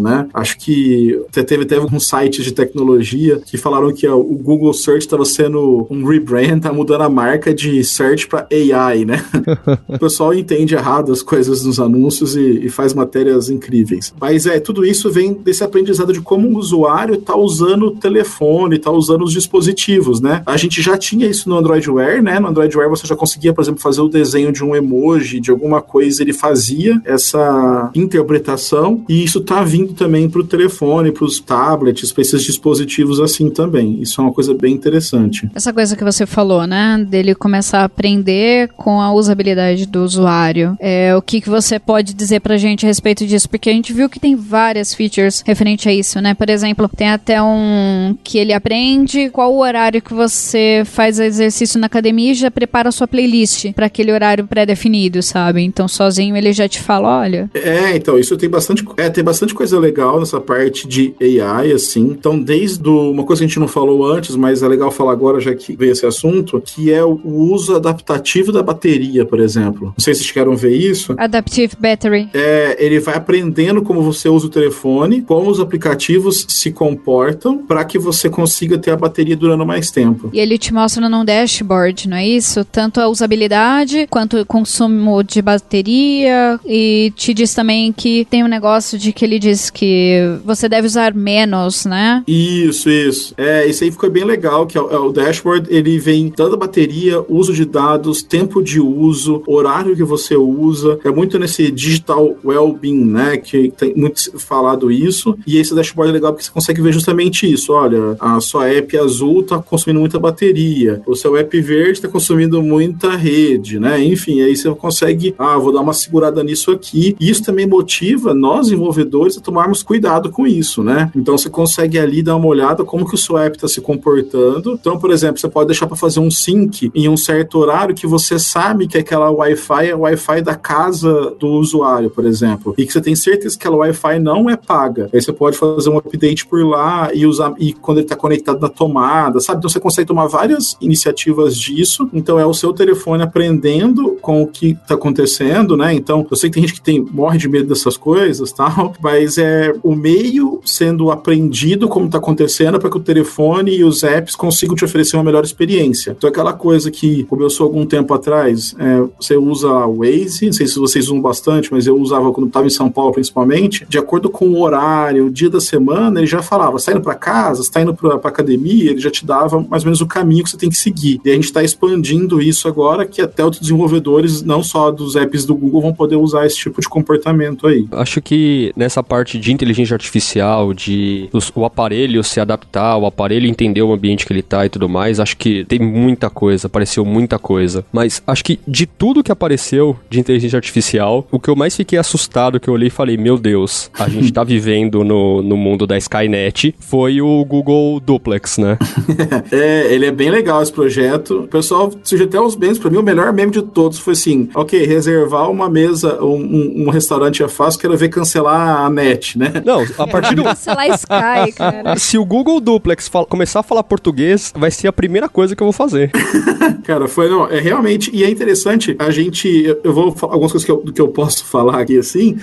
né? 0.00 0.26
Acho 0.32 0.58
que 0.58 1.20
teve 1.30 1.64
até 1.64 1.76
alguns 1.76 2.08
sites 2.08 2.44
de 2.44 2.52
tecnologia 2.52 3.40
que 3.44 3.56
falaram 3.56 3.92
que 3.92 4.06
o 4.08 4.22
Google 4.22 4.72
Search 4.72 5.06
estava 5.06 5.24
sendo 5.24 5.86
um 5.90 6.04
rebrand, 6.04 6.60
tá 6.60 6.72
mudando 6.72 7.02
a 7.02 7.08
marca 7.08 7.54
de 7.54 7.82
search 7.84 8.26
para 8.26 8.46
AI, 8.50 9.04
né? 9.04 9.24
o 9.88 9.98
pessoal 9.98 10.34
entende 10.34 10.74
errado 10.74 11.12
as 11.12 11.22
coisas 11.22 11.64
nos 11.64 11.80
anúncios 11.80 12.36
e, 12.36 12.66
e, 12.66 12.68
faz 12.68 12.94
matérias 12.94 13.48
incríveis. 13.48 14.12
Mas 14.20 14.46
é, 14.46 14.58
tudo 14.58 14.84
isso 14.84 15.10
vem 15.10 15.32
desse 15.34 15.62
aprendizado 15.62 16.12
de 16.12 16.20
como 16.20 16.48
o 16.48 16.58
usuário 16.58 17.14
está 17.14 17.36
usando 17.36 17.86
o 17.86 17.90
telefone, 17.96 18.76
está 18.76 18.90
usando 18.90 19.24
os 19.24 19.32
dispositivos, 19.32 20.20
né? 20.20 20.42
A 20.46 20.56
gente 20.56 20.80
já 20.82 20.96
tinha 20.96 21.26
isso 21.26 21.48
no 21.48 21.56
Android 21.56 21.88
Wear, 21.90 22.22
né? 22.22 22.38
No 22.38 22.48
Android 22.48 22.76
Wear 22.76 22.90
você 22.90 23.06
já 23.06 23.16
conseguia, 23.16 23.52
por 23.52 23.62
exemplo, 23.62 23.80
fazer 23.80 24.00
o 24.00 24.08
desenho 24.08 24.52
de 24.52 24.64
um 24.64 24.74
emoji, 24.74 25.40
de 25.40 25.50
alguma 25.50 25.80
coisa, 25.80 26.22
ele 26.22 26.32
fazia 26.32 27.00
essa 27.04 27.90
interpretação 27.94 29.04
e 29.08 29.22
isso 29.34 29.40
está 29.40 29.64
vindo 29.64 29.94
também 29.94 30.30
para 30.30 30.40
o 30.40 30.44
telefone, 30.44 31.10
para 31.10 31.24
os 31.24 31.40
tablets, 31.40 32.12
para 32.12 32.22
esses 32.22 32.42
dispositivos 32.44 33.18
assim 33.18 33.50
também. 33.50 34.00
Isso 34.00 34.20
é 34.20 34.24
uma 34.24 34.32
coisa 34.32 34.54
bem 34.54 34.72
interessante. 34.72 35.50
Essa 35.52 35.72
coisa 35.72 35.96
que 35.96 36.04
você 36.04 36.24
falou, 36.24 36.66
né? 36.68 37.04
Dele 37.08 37.34
começar 37.34 37.80
a 37.80 37.84
aprender 37.84 38.68
com 38.76 39.00
a 39.00 39.12
usabilidade 39.12 39.86
do 39.86 40.04
usuário. 40.04 40.76
É, 40.78 41.16
o 41.16 41.22
que, 41.22 41.40
que 41.40 41.50
você 41.50 41.80
pode 41.80 42.14
dizer 42.14 42.40
pra 42.40 42.56
gente 42.56 42.86
a 42.86 42.88
respeito 42.88 43.26
disso? 43.26 43.48
Porque 43.48 43.68
a 43.68 43.72
gente 43.72 43.92
viu 43.92 44.08
que 44.08 44.20
tem 44.20 44.36
várias 44.36 44.94
features 44.94 45.42
referente 45.44 45.88
a 45.88 45.92
isso, 45.92 46.20
né? 46.20 46.32
Por 46.32 46.48
exemplo, 46.48 46.88
tem 46.88 47.08
até 47.08 47.42
um 47.42 48.16
que 48.22 48.38
ele 48.38 48.52
aprende 48.52 49.30
qual 49.30 49.52
o 49.52 49.58
horário 49.58 50.00
que 50.00 50.14
você 50.14 50.82
faz 50.84 51.18
exercício 51.18 51.80
na 51.80 51.86
academia 51.86 52.30
e 52.30 52.34
já 52.34 52.52
prepara 52.52 52.88
a 52.88 52.92
sua 52.92 53.08
playlist 53.08 53.72
para 53.72 53.86
aquele 53.86 54.12
horário 54.12 54.46
pré-definido, 54.46 55.20
sabe? 55.24 55.62
Então 55.62 55.88
sozinho 55.88 56.36
ele 56.36 56.52
já 56.52 56.68
te 56.68 56.80
fala, 56.80 57.18
olha. 57.18 57.50
É, 57.52 57.96
então 57.96 58.16
isso 58.16 58.36
tem 58.36 58.48
bastante, 58.48 58.84
é, 58.96 59.10
tem 59.10 59.23
bastante 59.24 59.54
coisa 59.54 59.78
legal 59.78 60.20
nessa 60.20 60.40
parte 60.40 60.86
de 60.86 61.14
AI, 61.20 61.72
assim. 61.72 62.02
Então, 62.02 62.38
desde 62.38 62.88
uma 62.88 63.24
coisa 63.24 63.40
que 63.40 63.44
a 63.44 63.48
gente 63.48 63.60
não 63.60 63.68
falou 63.68 64.06
antes, 64.06 64.36
mas 64.36 64.62
é 64.62 64.68
legal 64.68 64.90
falar 64.90 65.12
agora 65.12 65.40
já 65.40 65.54
que 65.54 65.74
veio 65.76 65.92
esse 65.92 66.06
assunto, 66.06 66.60
que 66.60 66.92
é 66.92 67.04
o 67.04 67.20
uso 67.24 67.74
adaptativo 67.76 68.52
da 68.52 68.62
bateria, 68.62 69.24
por 69.24 69.40
exemplo. 69.40 69.86
Não 69.86 69.94
sei 69.98 70.14
se 70.14 70.20
vocês 70.20 70.32
querem 70.32 70.54
ver 70.54 70.76
isso. 70.76 71.14
Adaptive 71.16 71.74
Battery. 71.78 72.28
É, 72.34 72.76
ele 72.78 73.00
vai 73.00 73.16
aprendendo 73.16 73.82
como 73.82 74.02
você 74.02 74.28
usa 74.28 74.46
o 74.46 74.50
telefone, 74.50 75.22
como 75.22 75.50
os 75.50 75.60
aplicativos 75.60 76.46
se 76.48 76.70
comportam, 76.70 77.58
para 77.58 77.84
que 77.84 77.98
você 77.98 78.28
consiga 78.28 78.78
ter 78.78 78.90
a 78.90 78.96
bateria 78.96 79.36
durando 79.36 79.64
mais 79.64 79.90
tempo. 79.90 80.30
E 80.32 80.38
ele 80.38 80.58
te 80.58 80.72
mostra 80.72 81.08
num 81.08 81.24
dashboard, 81.24 82.08
não 82.08 82.16
é 82.16 82.26
isso? 82.26 82.64
Tanto 82.64 83.00
a 83.00 83.08
usabilidade 83.08 84.06
quanto 84.08 84.38
o 84.38 84.46
consumo 84.46 85.22
de 85.22 85.40
bateria 85.40 86.58
e 86.66 87.12
te 87.16 87.32
diz 87.32 87.54
também 87.54 87.92
que 87.92 88.24
tem 88.26 88.44
um 88.44 88.48
negócio 88.48 88.98
de 88.98 89.03
que 89.12 89.24
ele 89.24 89.38
diz 89.38 89.70
que 89.70 90.38
você 90.44 90.68
deve 90.68 90.86
usar 90.86 91.14
menos, 91.14 91.84
né? 91.84 92.22
Isso, 92.26 92.90
isso. 92.90 93.34
É, 93.36 93.66
isso 93.66 93.84
aí 93.84 93.90
ficou 93.90 94.10
bem 94.10 94.24
legal, 94.24 94.66
que 94.66 94.76
é 94.76 94.80
o, 94.80 95.10
é 95.10 95.12
dashboard, 95.12 95.68
ele 95.70 95.98
vem 95.98 96.32
dando 96.34 96.56
bateria, 96.56 97.24
uso 97.28 97.52
de 97.52 97.64
dados, 97.64 98.22
tempo 98.22 98.62
de 98.62 98.80
uso, 98.80 99.42
horário 99.46 99.96
que 99.96 100.04
você 100.04 100.36
usa. 100.36 100.98
É 101.04 101.10
muito 101.10 101.38
nesse 101.38 101.70
digital 101.70 102.36
well-being, 102.44 103.04
né? 103.04 103.36
Que 103.36 103.70
tem 103.70 103.94
muito 103.94 104.38
falado 104.38 104.90
isso. 104.90 105.36
E 105.46 105.58
esse 105.58 105.74
dashboard 105.74 106.10
é 106.10 106.14
legal 106.14 106.32
porque 106.32 106.44
você 106.44 106.52
consegue 106.52 106.80
ver 106.80 106.92
justamente 106.92 107.50
isso. 107.50 107.72
Olha, 107.72 108.16
a 108.20 108.40
sua 108.40 108.68
app 108.68 108.96
azul 108.98 109.40
está 109.40 109.58
consumindo 109.58 110.00
muita 110.00 110.18
bateria, 110.18 111.02
o 111.06 111.14
seu 111.14 111.36
app 111.36 111.60
verde 111.60 111.92
está 111.92 112.08
consumindo 112.08 112.62
muita 112.62 113.16
rede, 113.16 113.78
né? 113.78 114.02
Enfim, 114.02 114.40
aí 114.40 114.56
você 114.56 114.70
consegue, 114.74 115.34
ah, 115.38 115.58
vou 115.58 115.72
dar 115.72 115.80
uma 115.80 115.92
segurada 115.92 116.42
nisso 116.42 116.70
aqui. 116.70 117.16
Isso 117.18 117.42
também 117.42 117.66
motiva 117.66 118.34
nós, 118.34 118.70
desenvolvedores, 118.94 119.36
a 119.36 119.40
tomarmos 119.40 119.82
cuidado 119.82 120.30
com 120.30 120.46
isso, 120.46 120.82
né? 120.82 121.10
Então 121.14 121.36
você 121.36 121.50
consegue 121.50 121.98
ali 121.98 122.22
dar 122.22 122.36
uma 122.36 122.46
olhada 122.46 122.84
como 122.84 123.06
que 123.06 123.14
o 123.14 123.18
seu 123.18 123.36
app 123.36 123.56
está 123.56 123.68
se 123.68 123.80
comportando. 123.80 124.78
Então, 124.80 124.98
por 124.98 125.10
exemplo, 125.10 125.38
você 125.38 125.48
pode 125.48 125.66
deixar 125.66 125.86
para 125.86 125.96
fazer 125.96 126.20
um 126.20 126.30
sync 126.30 126.90
em 126.94 127.08
um 127.08 127.16
certo 127.16 127.58
horário 127.58 127.94
que 127.94 128.06
você 128.06 128.38
sabe 128.38 128.86
que 128.86 128.98
aquela 128.98 129.30
Wi-Fi 129.30 129.88
é 129.88 129.94
Wi-Fi 129.94 130.42
da 130.42 130.54
casa 130.54 131.34
do 131.38 131.48
usuário, 131.48 132.10
por 132.10 132.24
exemplo, 132.24 132.74
e 132.78 132.86
que 132.86 132.92
você 132.92 133.00
tem 133.00 133.16
certeza 133.16 133.56
que 133.58 133.66
aquela 133.66 133.78
Wi-Fi 133.78 134.18
não 134.18 134.48
é 134.48 134.56
paga. 134.56 135.08
Aí 135.12 135.20
você 135.20 135.32
pode 135.32 135.56
fazer 135.56 135.90
um 135.90 135.98
update 135.98 136.46
por 136.46 136.64
lá 136.64 137.10
e 137.12 137.26
usar 137.26 137.54
e 137.58 137.72
quando 137.72 137.98
ele 137.98 138.06
está 138.06 138.16
conectado 138.16 138.60
na 138.60 138.68
tomada, 138.68 139.40
sabe? 139.40 139.58
Então 139.58 139.68
você 139.68 139.80
consegue 139.80 140.06
tomar 140.06 140.26
várias 140.26 140.76
iniciativas 140.80 141.56
disso. 141.56 142.08
Então 142.12 142.38
é 142.38 142.46
o 142.46 142.54
seu 142.54 142.72
telefone 142.72 143.22
aprendendo 143.22 144.16
com 144.20 144.42
o 144.42 144.46
que 144.46 144.70
está 144.70 144.94
acontecendo, 144.94 145.76
né? 145.76 145.94
Então 145.94 146.26
eu 146.30 146.36
sei 146.36 146.50
que 146.50 146.54
tem 146.54 146.62
gente 146.62 146.74
que 146.74 146.82
tem 146.82 147.04
morre 147.10 147.38
de 147.38 147.48
medo 147.48 147.68
dessas 147.68 147.96
coisas, 147.96 148.52
tal, 148.52 148.83
mas 149.00 149.38
é 149.38 149.72
o 149.82 149.94
meio 149.94 150.60
sendo 150.64 151.10
aprendido 151.10 151.88
como 151.88 152.06
está 152.06 152.18
acontecendo 152.18 152.78
para 152.78 152.90
que 152.90 152.96
o 152.96 153.00
telefone 153.00 153.76
e 153.76 153.84
os 153.84 154.02
apps 154.02 154.36
consigam 154.36 154.74
te 154.74 154.84
oferecer 154.84 155.16
uma 155.16 155.24
melhor 155.24 155.44
experiência. 155.44 156.14
Então 156.16 156.28
aquela 156.28 156.52
coisa 156.52 156.90
que 156.90 157.24
começou 157.24 157.66
algum 157.66 157.86
tempo 157.86 158.12
atrás, 158.14 158.74
é, 158.78 159.02
você 159.18 159.36
usa 159.36 159.68
Waze, 159.86 160.46
não 160.46 160.52
sei 160.52 160.66
se 160.66 160.78
vocês 160.78 161.06
usam 161.06 161.20
bastante, 161.20 161.72
mas 161.72 161.86
eu 161.86 161.96
usava 161.96 162.32
quando 162.32 162.48
estava 162.48 162.66
em 162.66 162.70
São 162.70 162.90
Paulo 162.90 163.12
principalmente, 163.12 163.86
de 163.88 163.98
acordo 163.98 164.28
com 164.28 164.48
o 164.48 164.60
horário, 164.60 165.26
o 165.26 165.30
dia 165.30 165.50
da 165.50 165.60
semana, 165.60 166.20
ele 166.20 166.26
já 166.26 166.42
falava, 166.42 166.76
está 166.76 166.92
indo 166.92 167.00
para 167.00 167.14
casa, 167.14 167.62
está 167.62 167.80
indo 167.80 167.94
para 167.94 168.14
academia, 168.14 168.90
ele 168.90 169.00
já 169.00 169.10
te 169.10 169.24
dava 169.24 169.60
mais 169.60 169.82
ou 169.82 169.86
menos 169.86 170.00
o 170.00 170.06
caminho 170.06 170.44
que 170.44 170.50
você 170.50 170.56
tem 170.56 170.68
que 170.68 170.76
seguir. 170.76 171.20
E 171.24 171.30
a 171.30 171.34
gente 171.34 171.44
está 171.44 171.62
expandindo 171.62 172.42
isso 172.42 172.68
agora, 172.68 173.06
que 173.06 173.22
até 173.22 173.44
outros 173.44 173.62
desenvolvedores, 173.62 174.42
não 174.42 174.62
só 174.62 174.90
dos 174.90 175.16
apps 175.16 175.44
do 175.44 175.54
Google, 175.54 175.82
vão 175.82 175.94
poder 175.94 176.16
usar 176.16 176.46
esse 176.46 176.56
tipo 176.56 176.80
de 176.80 176.88
comportamento 176.88 177.66
aí. 177.66 177.86
Acho 177.92 178.20
que 178.20 178.72
nessa 178.76 179.02
parte 179.02 179.38
de 179.38 179.52
inteligência 179.52 179.94
artificial, 179.94 180.72
de 180.72 181.28
os, 181.32 181.52
o 181.54 181.64
aparelho 181.64 182.22
se 182.22 182.40
adaptar, 182.40 182.96
o 182.96 183.06
aparelho 183.06 183.46
entender 183.46 183.82
o 183.82 183.92
ambiente 183.92 184.26
que 184.26 184.32
ele 184.32 184.40
está 184.40 184.66
e 184.66 184.68
tudo 184.68 184.88
mais, 184.88 185.20
acho 185.20 185.36
que 185.36 185.64
tem 185.64 185.78
muita 185.78 186.28
coisa, 186.30 186.66
apareceu 186.66 187.04
muita 187.04 187.38
coisa. 187.38 187.84
Mas 187.92 188.22
acho 188.26 188.44
que 188.44 188.58
de 188.66 188.86
tudo 188.86 189.22
que 189.22 189.32
apareceu 189.32 189.96
de 190.08 190.20
inteligência 190.20 190.56
artificial, 190.56 191.26
o 191.30 191.38
que 191.38 191.48
eu 191.48 191.56
mais 191.56 191.76
fiquei 191.76 191.98
assustado, 191.98 192.60
que 192.60 192.68
eu 192.68 192.74
olhei 192.74 192.88
e 192.88 192.90
falei, 192.90 193.16
meu 193.16 193.38
Deus, 193.38 193.90
a 193.98 194.08
gente 194.08 194.32
tá 194.32 194.42
vivendo 194.44 195.04
no, 195.04 195.42
no 195.42 195.56
mundo 195.56 195.86
da 195.86 195.96
Skynet, 195.96 196.74
foi 196.78 197.20
o 197.20 197.44
Google 197.44 198.00
Duplex, 198.00 198.58
né? 198.58 198.78
é, 199.50 199.92
ele 199.92 200.06
é 200.06 200.12
bem 200.12 200.30
legal 200.30 200.62
esse 200.62 200.72
projeto. 200.72 201.40
O 201.40 201.48
pessoal 201.48 201.92
surgiu 202.02 202.26
até 202.26 202.40
os 202.40 202.54
bens, 202.54 202.78
pra 202.78 202.90
mim 202.90 202.98
o 202.98 203.02
melhor 203.02 203.32
meme 203.32 203.52
de 203.52 203.62
todos 203.62 203.98
foi 203.98 204.12
assim, 204.12 204.48
ok, 204.54 204.84
reservar 204.84 205.50
uma 205.50 205.68
mesa, 205.68 206.22
um, 206.22 206.34
um, 206.36 206.84
um 206.86 206.90
restaurante 206.90 207.42
é 207.42 207.48
fácil, 207.48 207.80
quero 207.80 207.96
ver 207.96 208.08
cancelar 208.08 208.63
a 208.64 208.90
net, 208.90 209.38
né? 209.38 209.52
Não, 209.64 209.84
a 209.98 210.06
partir 210.06 210.34
do... 210.34 210.44
cancelar 210.54 210.88
Sky, 210.90 211.52
cara. 211.56 211.96
Se 211.96 212.18
o 212.18 212.24
Google 212.24 212.60
Duplex 212.60 213.10
começar 213.28 213.60
a 213.60 213.62
falar 213.62 213.82
português, 213.82 214.52
vai 214.56 214.70
ser 214.70 214.88
a 214.88 214.92
primeira 214.92 215.28
coisa 215.28 215.54
que 215.54 215.62
eu 215.62 215.66
vou 215.66 215.72
fazer. 215.72 216.10
cara, 216.84 217.08
foi, 217.08 217.28
não, 217.28 217.48
é 217.48 217.60
realmente, 217.60 218.10
e 218.12 218.24
é 218.24 218.30
interessante, 218.30 218.94
a 218.98 219.10
gente, 219.10 219.48
eu, 219.48 219.80
eu 219.84 219.92
vou 219.92 220.12
falar 220.12 220.34
algumas 220.34 220.52
coisas 220.52 220.64
que 220.64 220.70
eu, 220.70 220.76
do 220.76 220.92
que 220.92 221.00
eu 221.00 221.08
posso 221.08 221.44
falar 221.46 221.80
aqui, 221.80 221.98
assim, 221.98 222.36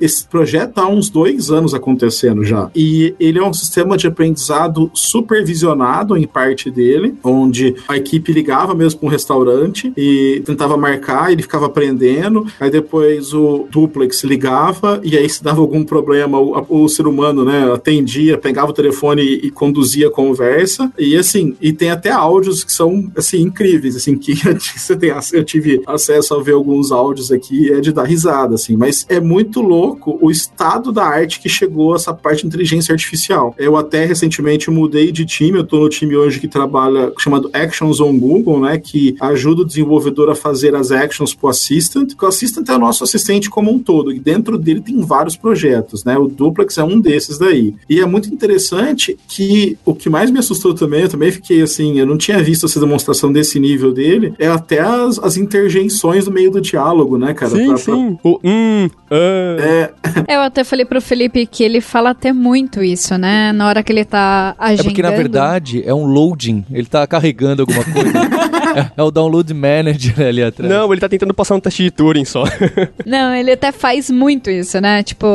esse 0.00 0.26
projeto 0.26 0.74
tá 0.74 0.82
há 0.82 0.88
uns 0.88 1.08
dois 1.08 1.50
anos 1.50 1.74
acontecendo 1.74 2.44
já, 2.44 2.70
e 2.74 3.14
ele 3.18 3.38
é 3.38 3.42
um 3.42 3.52
sistema 3.52 3.96
de 3.96 4.06
aprendizado 4.06 4.90
supervisionado 4.94 6.16
em 6.16 6.26
parte 6.26 6.70
dele, 6.70 7.14
onde 7.22 7.74
a 7.88 7.96
equipe 7.96 8.32
ligava 8.32 8.74
mesmo 8.74 9.00
com 9.00 9.06
um 9.06 9.10
restaurante 9.10 9.92
e 9.96 10.42
tentava 10.44 10.76
marcar, 10.76 11.32
ele 11.32 11.42
ficava 11.42 11.66
aprendendo, 11.66 12.46
aí 12.60 12.70
depois 12.70 13.32
o 13.32 13.66
duplex 13.70 14.22
ligava 14.24 15.00
e 15.02 15.16
aí 15.16 15.28
se 15.28 15.42
dava 15.42 15.60
algum 15.66 15.84
problema, 15.84 16.38
o, 16.38 16.84
o 16.84 16.88
ser 16.88 17.06
humano, 17.06 17.44
né, 17.44 17.72
atendia, 17.72 18.38
pegava 18.38 18.70
o 18.70 18.74
telefone 18.74 19.22
e, 19.22 19.46
e, 19.46 19.50
conduzia 19.50 20.08
a 20.08 20.10
conversa, 20.10 20.92
e 20.98 21.16
assim, 21.16 21.56
e 21.60 21.72
tem 21.72 21.90
até 21.90 22.10
áudios 22.10 22.64
que 22.64 22.72
são, 22.72 23.10
assim, 23.16 23.42
incríveis, 23.42 23.96
assim, 23.96 24.16
que 24.16 24.34
você 24.76 24.96
tem, 24.96 25.12
eu 25.32 25.44
tive 25.44 25.82
acesso 25.86 26.34
a 26.34 26.42
ver 26.42 26.52
alguns 26.52 26.92
áudios 26.92 27.32
aqui, 27.32 27.70
é 27.72 27.80
de 27.80 27.92
dar 27.92 28.04
risada, 28.04 28.54
assim, 28.54 28.76
mas 28.76 29.04
é 29.08 29.20
muito 29.20 29.60
louco 29.60 30.18
o 30.20 30.30
estado 30.30 30.92
da 30.92 31.04
arte 31.04 31.40
que 31.40 31.48
chegou 31.48 31.94
essa 31.94 32.14
parte 32.14 32.42
de 32.42 32.46
inteligência 32.46 32.92
artificial. 32.92 33.54
Eu 33.58 33.76
até 33.76 34.04
recentemente 34.04 34.70
mudei 34.70 35.10
de 35.10 35.24
time, 35.24 35.58
eu 35.58 35.64
tô 35.64 35.80
no 35.80 35.88
time 35.88 36.16
hoje 36.16 36.40
que 36.40 36.48
trabalha, 36.48 37.12
chamado 37.18 37.50
Actions 37.52 38.00
on 38.00 38.18
Google, 38.18 38.60
né, 38.60 38.78
que 38.78 39.16
ajuda 39.20 39.62
o 39.62 39.64
desenvolvedor 39.64 40.30
a 40.30 40.34
fazer 40.34 40.74
as 40.74 40.90
actions 40.90 41.34
pro 41.34 41.48
Assistant, 41.48 42.12
o 42.20 42.26
Assistant 42.26 42.68
é 42.68 42.74
o 42.74 42.78
nosso 42.78 43.04
assistente 43.04 43.50
como 43.50 43.70
um 43.70 43.78
todo, 43.78 44.12
e 44.12 44.18
dentro 44.18 44.56
dele 44.58 44.80
tem 44.80 45.00
vários 45.00 45.36
projetos 45.36 45.55
projetos, 45.56 46.04
né? 46.04 46.16
O 46.18 46.28
Duplex 46.28 46.76
é 46.76 46.84
um 46.84 47.00
desses 47.00 47.38
daí. 47.38 47.74
E 47.88 48.00
é 48.00 48.06
muito 48.06 48.28
interessante 48.28 49.16
que 49.26 49.78
o 49.84 49.94
que 49.94 50.10
mais 50.10 50.30
me 50.30 50.38
assustou 50.38 50.74
também, 50.74 51.02
eu 51.02 51.08
também 51.08 51.32
fiquei 51.32 51.62
assim, 51.62 51.98
eu 51.98 52.06
não 52.06 52.18
tinha 52.18 52.42
visto 52.42 52.66
essa 52.66 52.78
demonstração 52.78 53.32
desse 53.32 53.58
nível 53.58 53.92
dele, 53.92 54.34
é 54.38 54.46
até 54.46 54.80
as, 54.80 55.18
as 55.18 55.36
interjeições 55.38 56.26
no 56.26 56.32
meio 56.32 56.50
do 56.50 56.60
diálogo, 56.60 57.16
né, 57.16 57.32
cara? 57.32 57.52
Sim, 57.52 57.68
pra, 57.68 57.76
sim. 57.78 58.18
Pra... 58.22 58.30
O 58.30 58.40
hum, 58.44 58.86
uh. 59.10 59.60
é... 59.60 59.92
Eu 60.28 60.40
até 60.40 60.62
falei 60.62 60.84
pro 60.84 61.00
Felipe 61.00 61.46
que 61.46 61.64
ele 61.64 61.80
fala 61.80 62.10
até 62.10 62.32
muito 62.32 62.82
isso, 62.82 63.16
né? 63.16 63.52
Na 63.52 63.66
hora 63.66 63.82
que 63.82 63.92
ele 63.92 64.04
tá 64.04 64.54
agendando. 64.58 64.88
É 64.88 64.90
porque, 64.90 65.02
na 65.02 65.10
verdade, 65.10 65.82
é 65.84 65.94
um 65.94 66.04
loading. 66.04 66.64
Ele 66.70 66.86
tá 66.86 67.06
carregando 67.06 67.62
alguma 67.62 67.84
coisa. 67.84 68.12
é, 68.96 69.02
o 69.02 69.10
download 69.10 69.52
manager 69.52 70.20
ali 70.20 70.42
atrás. 70.42 70.70
Não, 70.70 70.92
ele 70.92 71.00
tá 71.00 71.08
tentando 71.08 71.34
passar 71.34 71.54
um 71.54 71.60
teste 71.60 71.84
de 71.84 71.90
Turing 71.90 72.24
só. 72.24 72.44
não, 73.04 73.34
ele 73.34 73.52
até 73.52 73.72
faz 73.72 74.10
muito 74.10 74.50
isso, 74.50 74.80
né? 74.80 75.02
Tipo, 75.02 75.26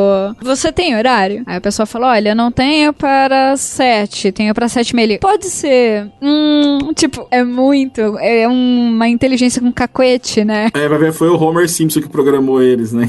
você 0.42 0.72
tem 0.72 0.96
horário? 0.96 1.44
Aí 1.46 1.58
a 1.58 1.62
pessoa 1.62 1.86
fala, 1.86 2.12
olha, 2.12 2.36
não 2.36 2.52
tenho 2.52 2.94
para 2.94 3.56
sete, 3.58 4.32
tenho 4.32 4.54
para 4.54 4.68
sete 4.68 4.92
e 4.92 4.96
meia. 4.96 5.20
Pode 5.20 5.48
ser. 5.48 6.08
Hum, 6.22 6.94
tipo, 6.96 7.28
é 7.32 7.44
muito. 7.44 8.02
É 8.20 8.48
uma 8.48 9.08
inteligência 9.08 9.62
com 9.62 9.72
cacuete, 9.72 10.44
né? 10.44 10.70
É, 10.74 10.88
vai 10.88 10.98
ver, 10.98 11.14
foi 11.14 11.30
o 11.30 11.42
Homer 11.42 11.70
Simpson 11.70 12.02
que 12.02 12.10
programou 12.10 12.62
eles, 12.62 12.94
né? 12.94 13.08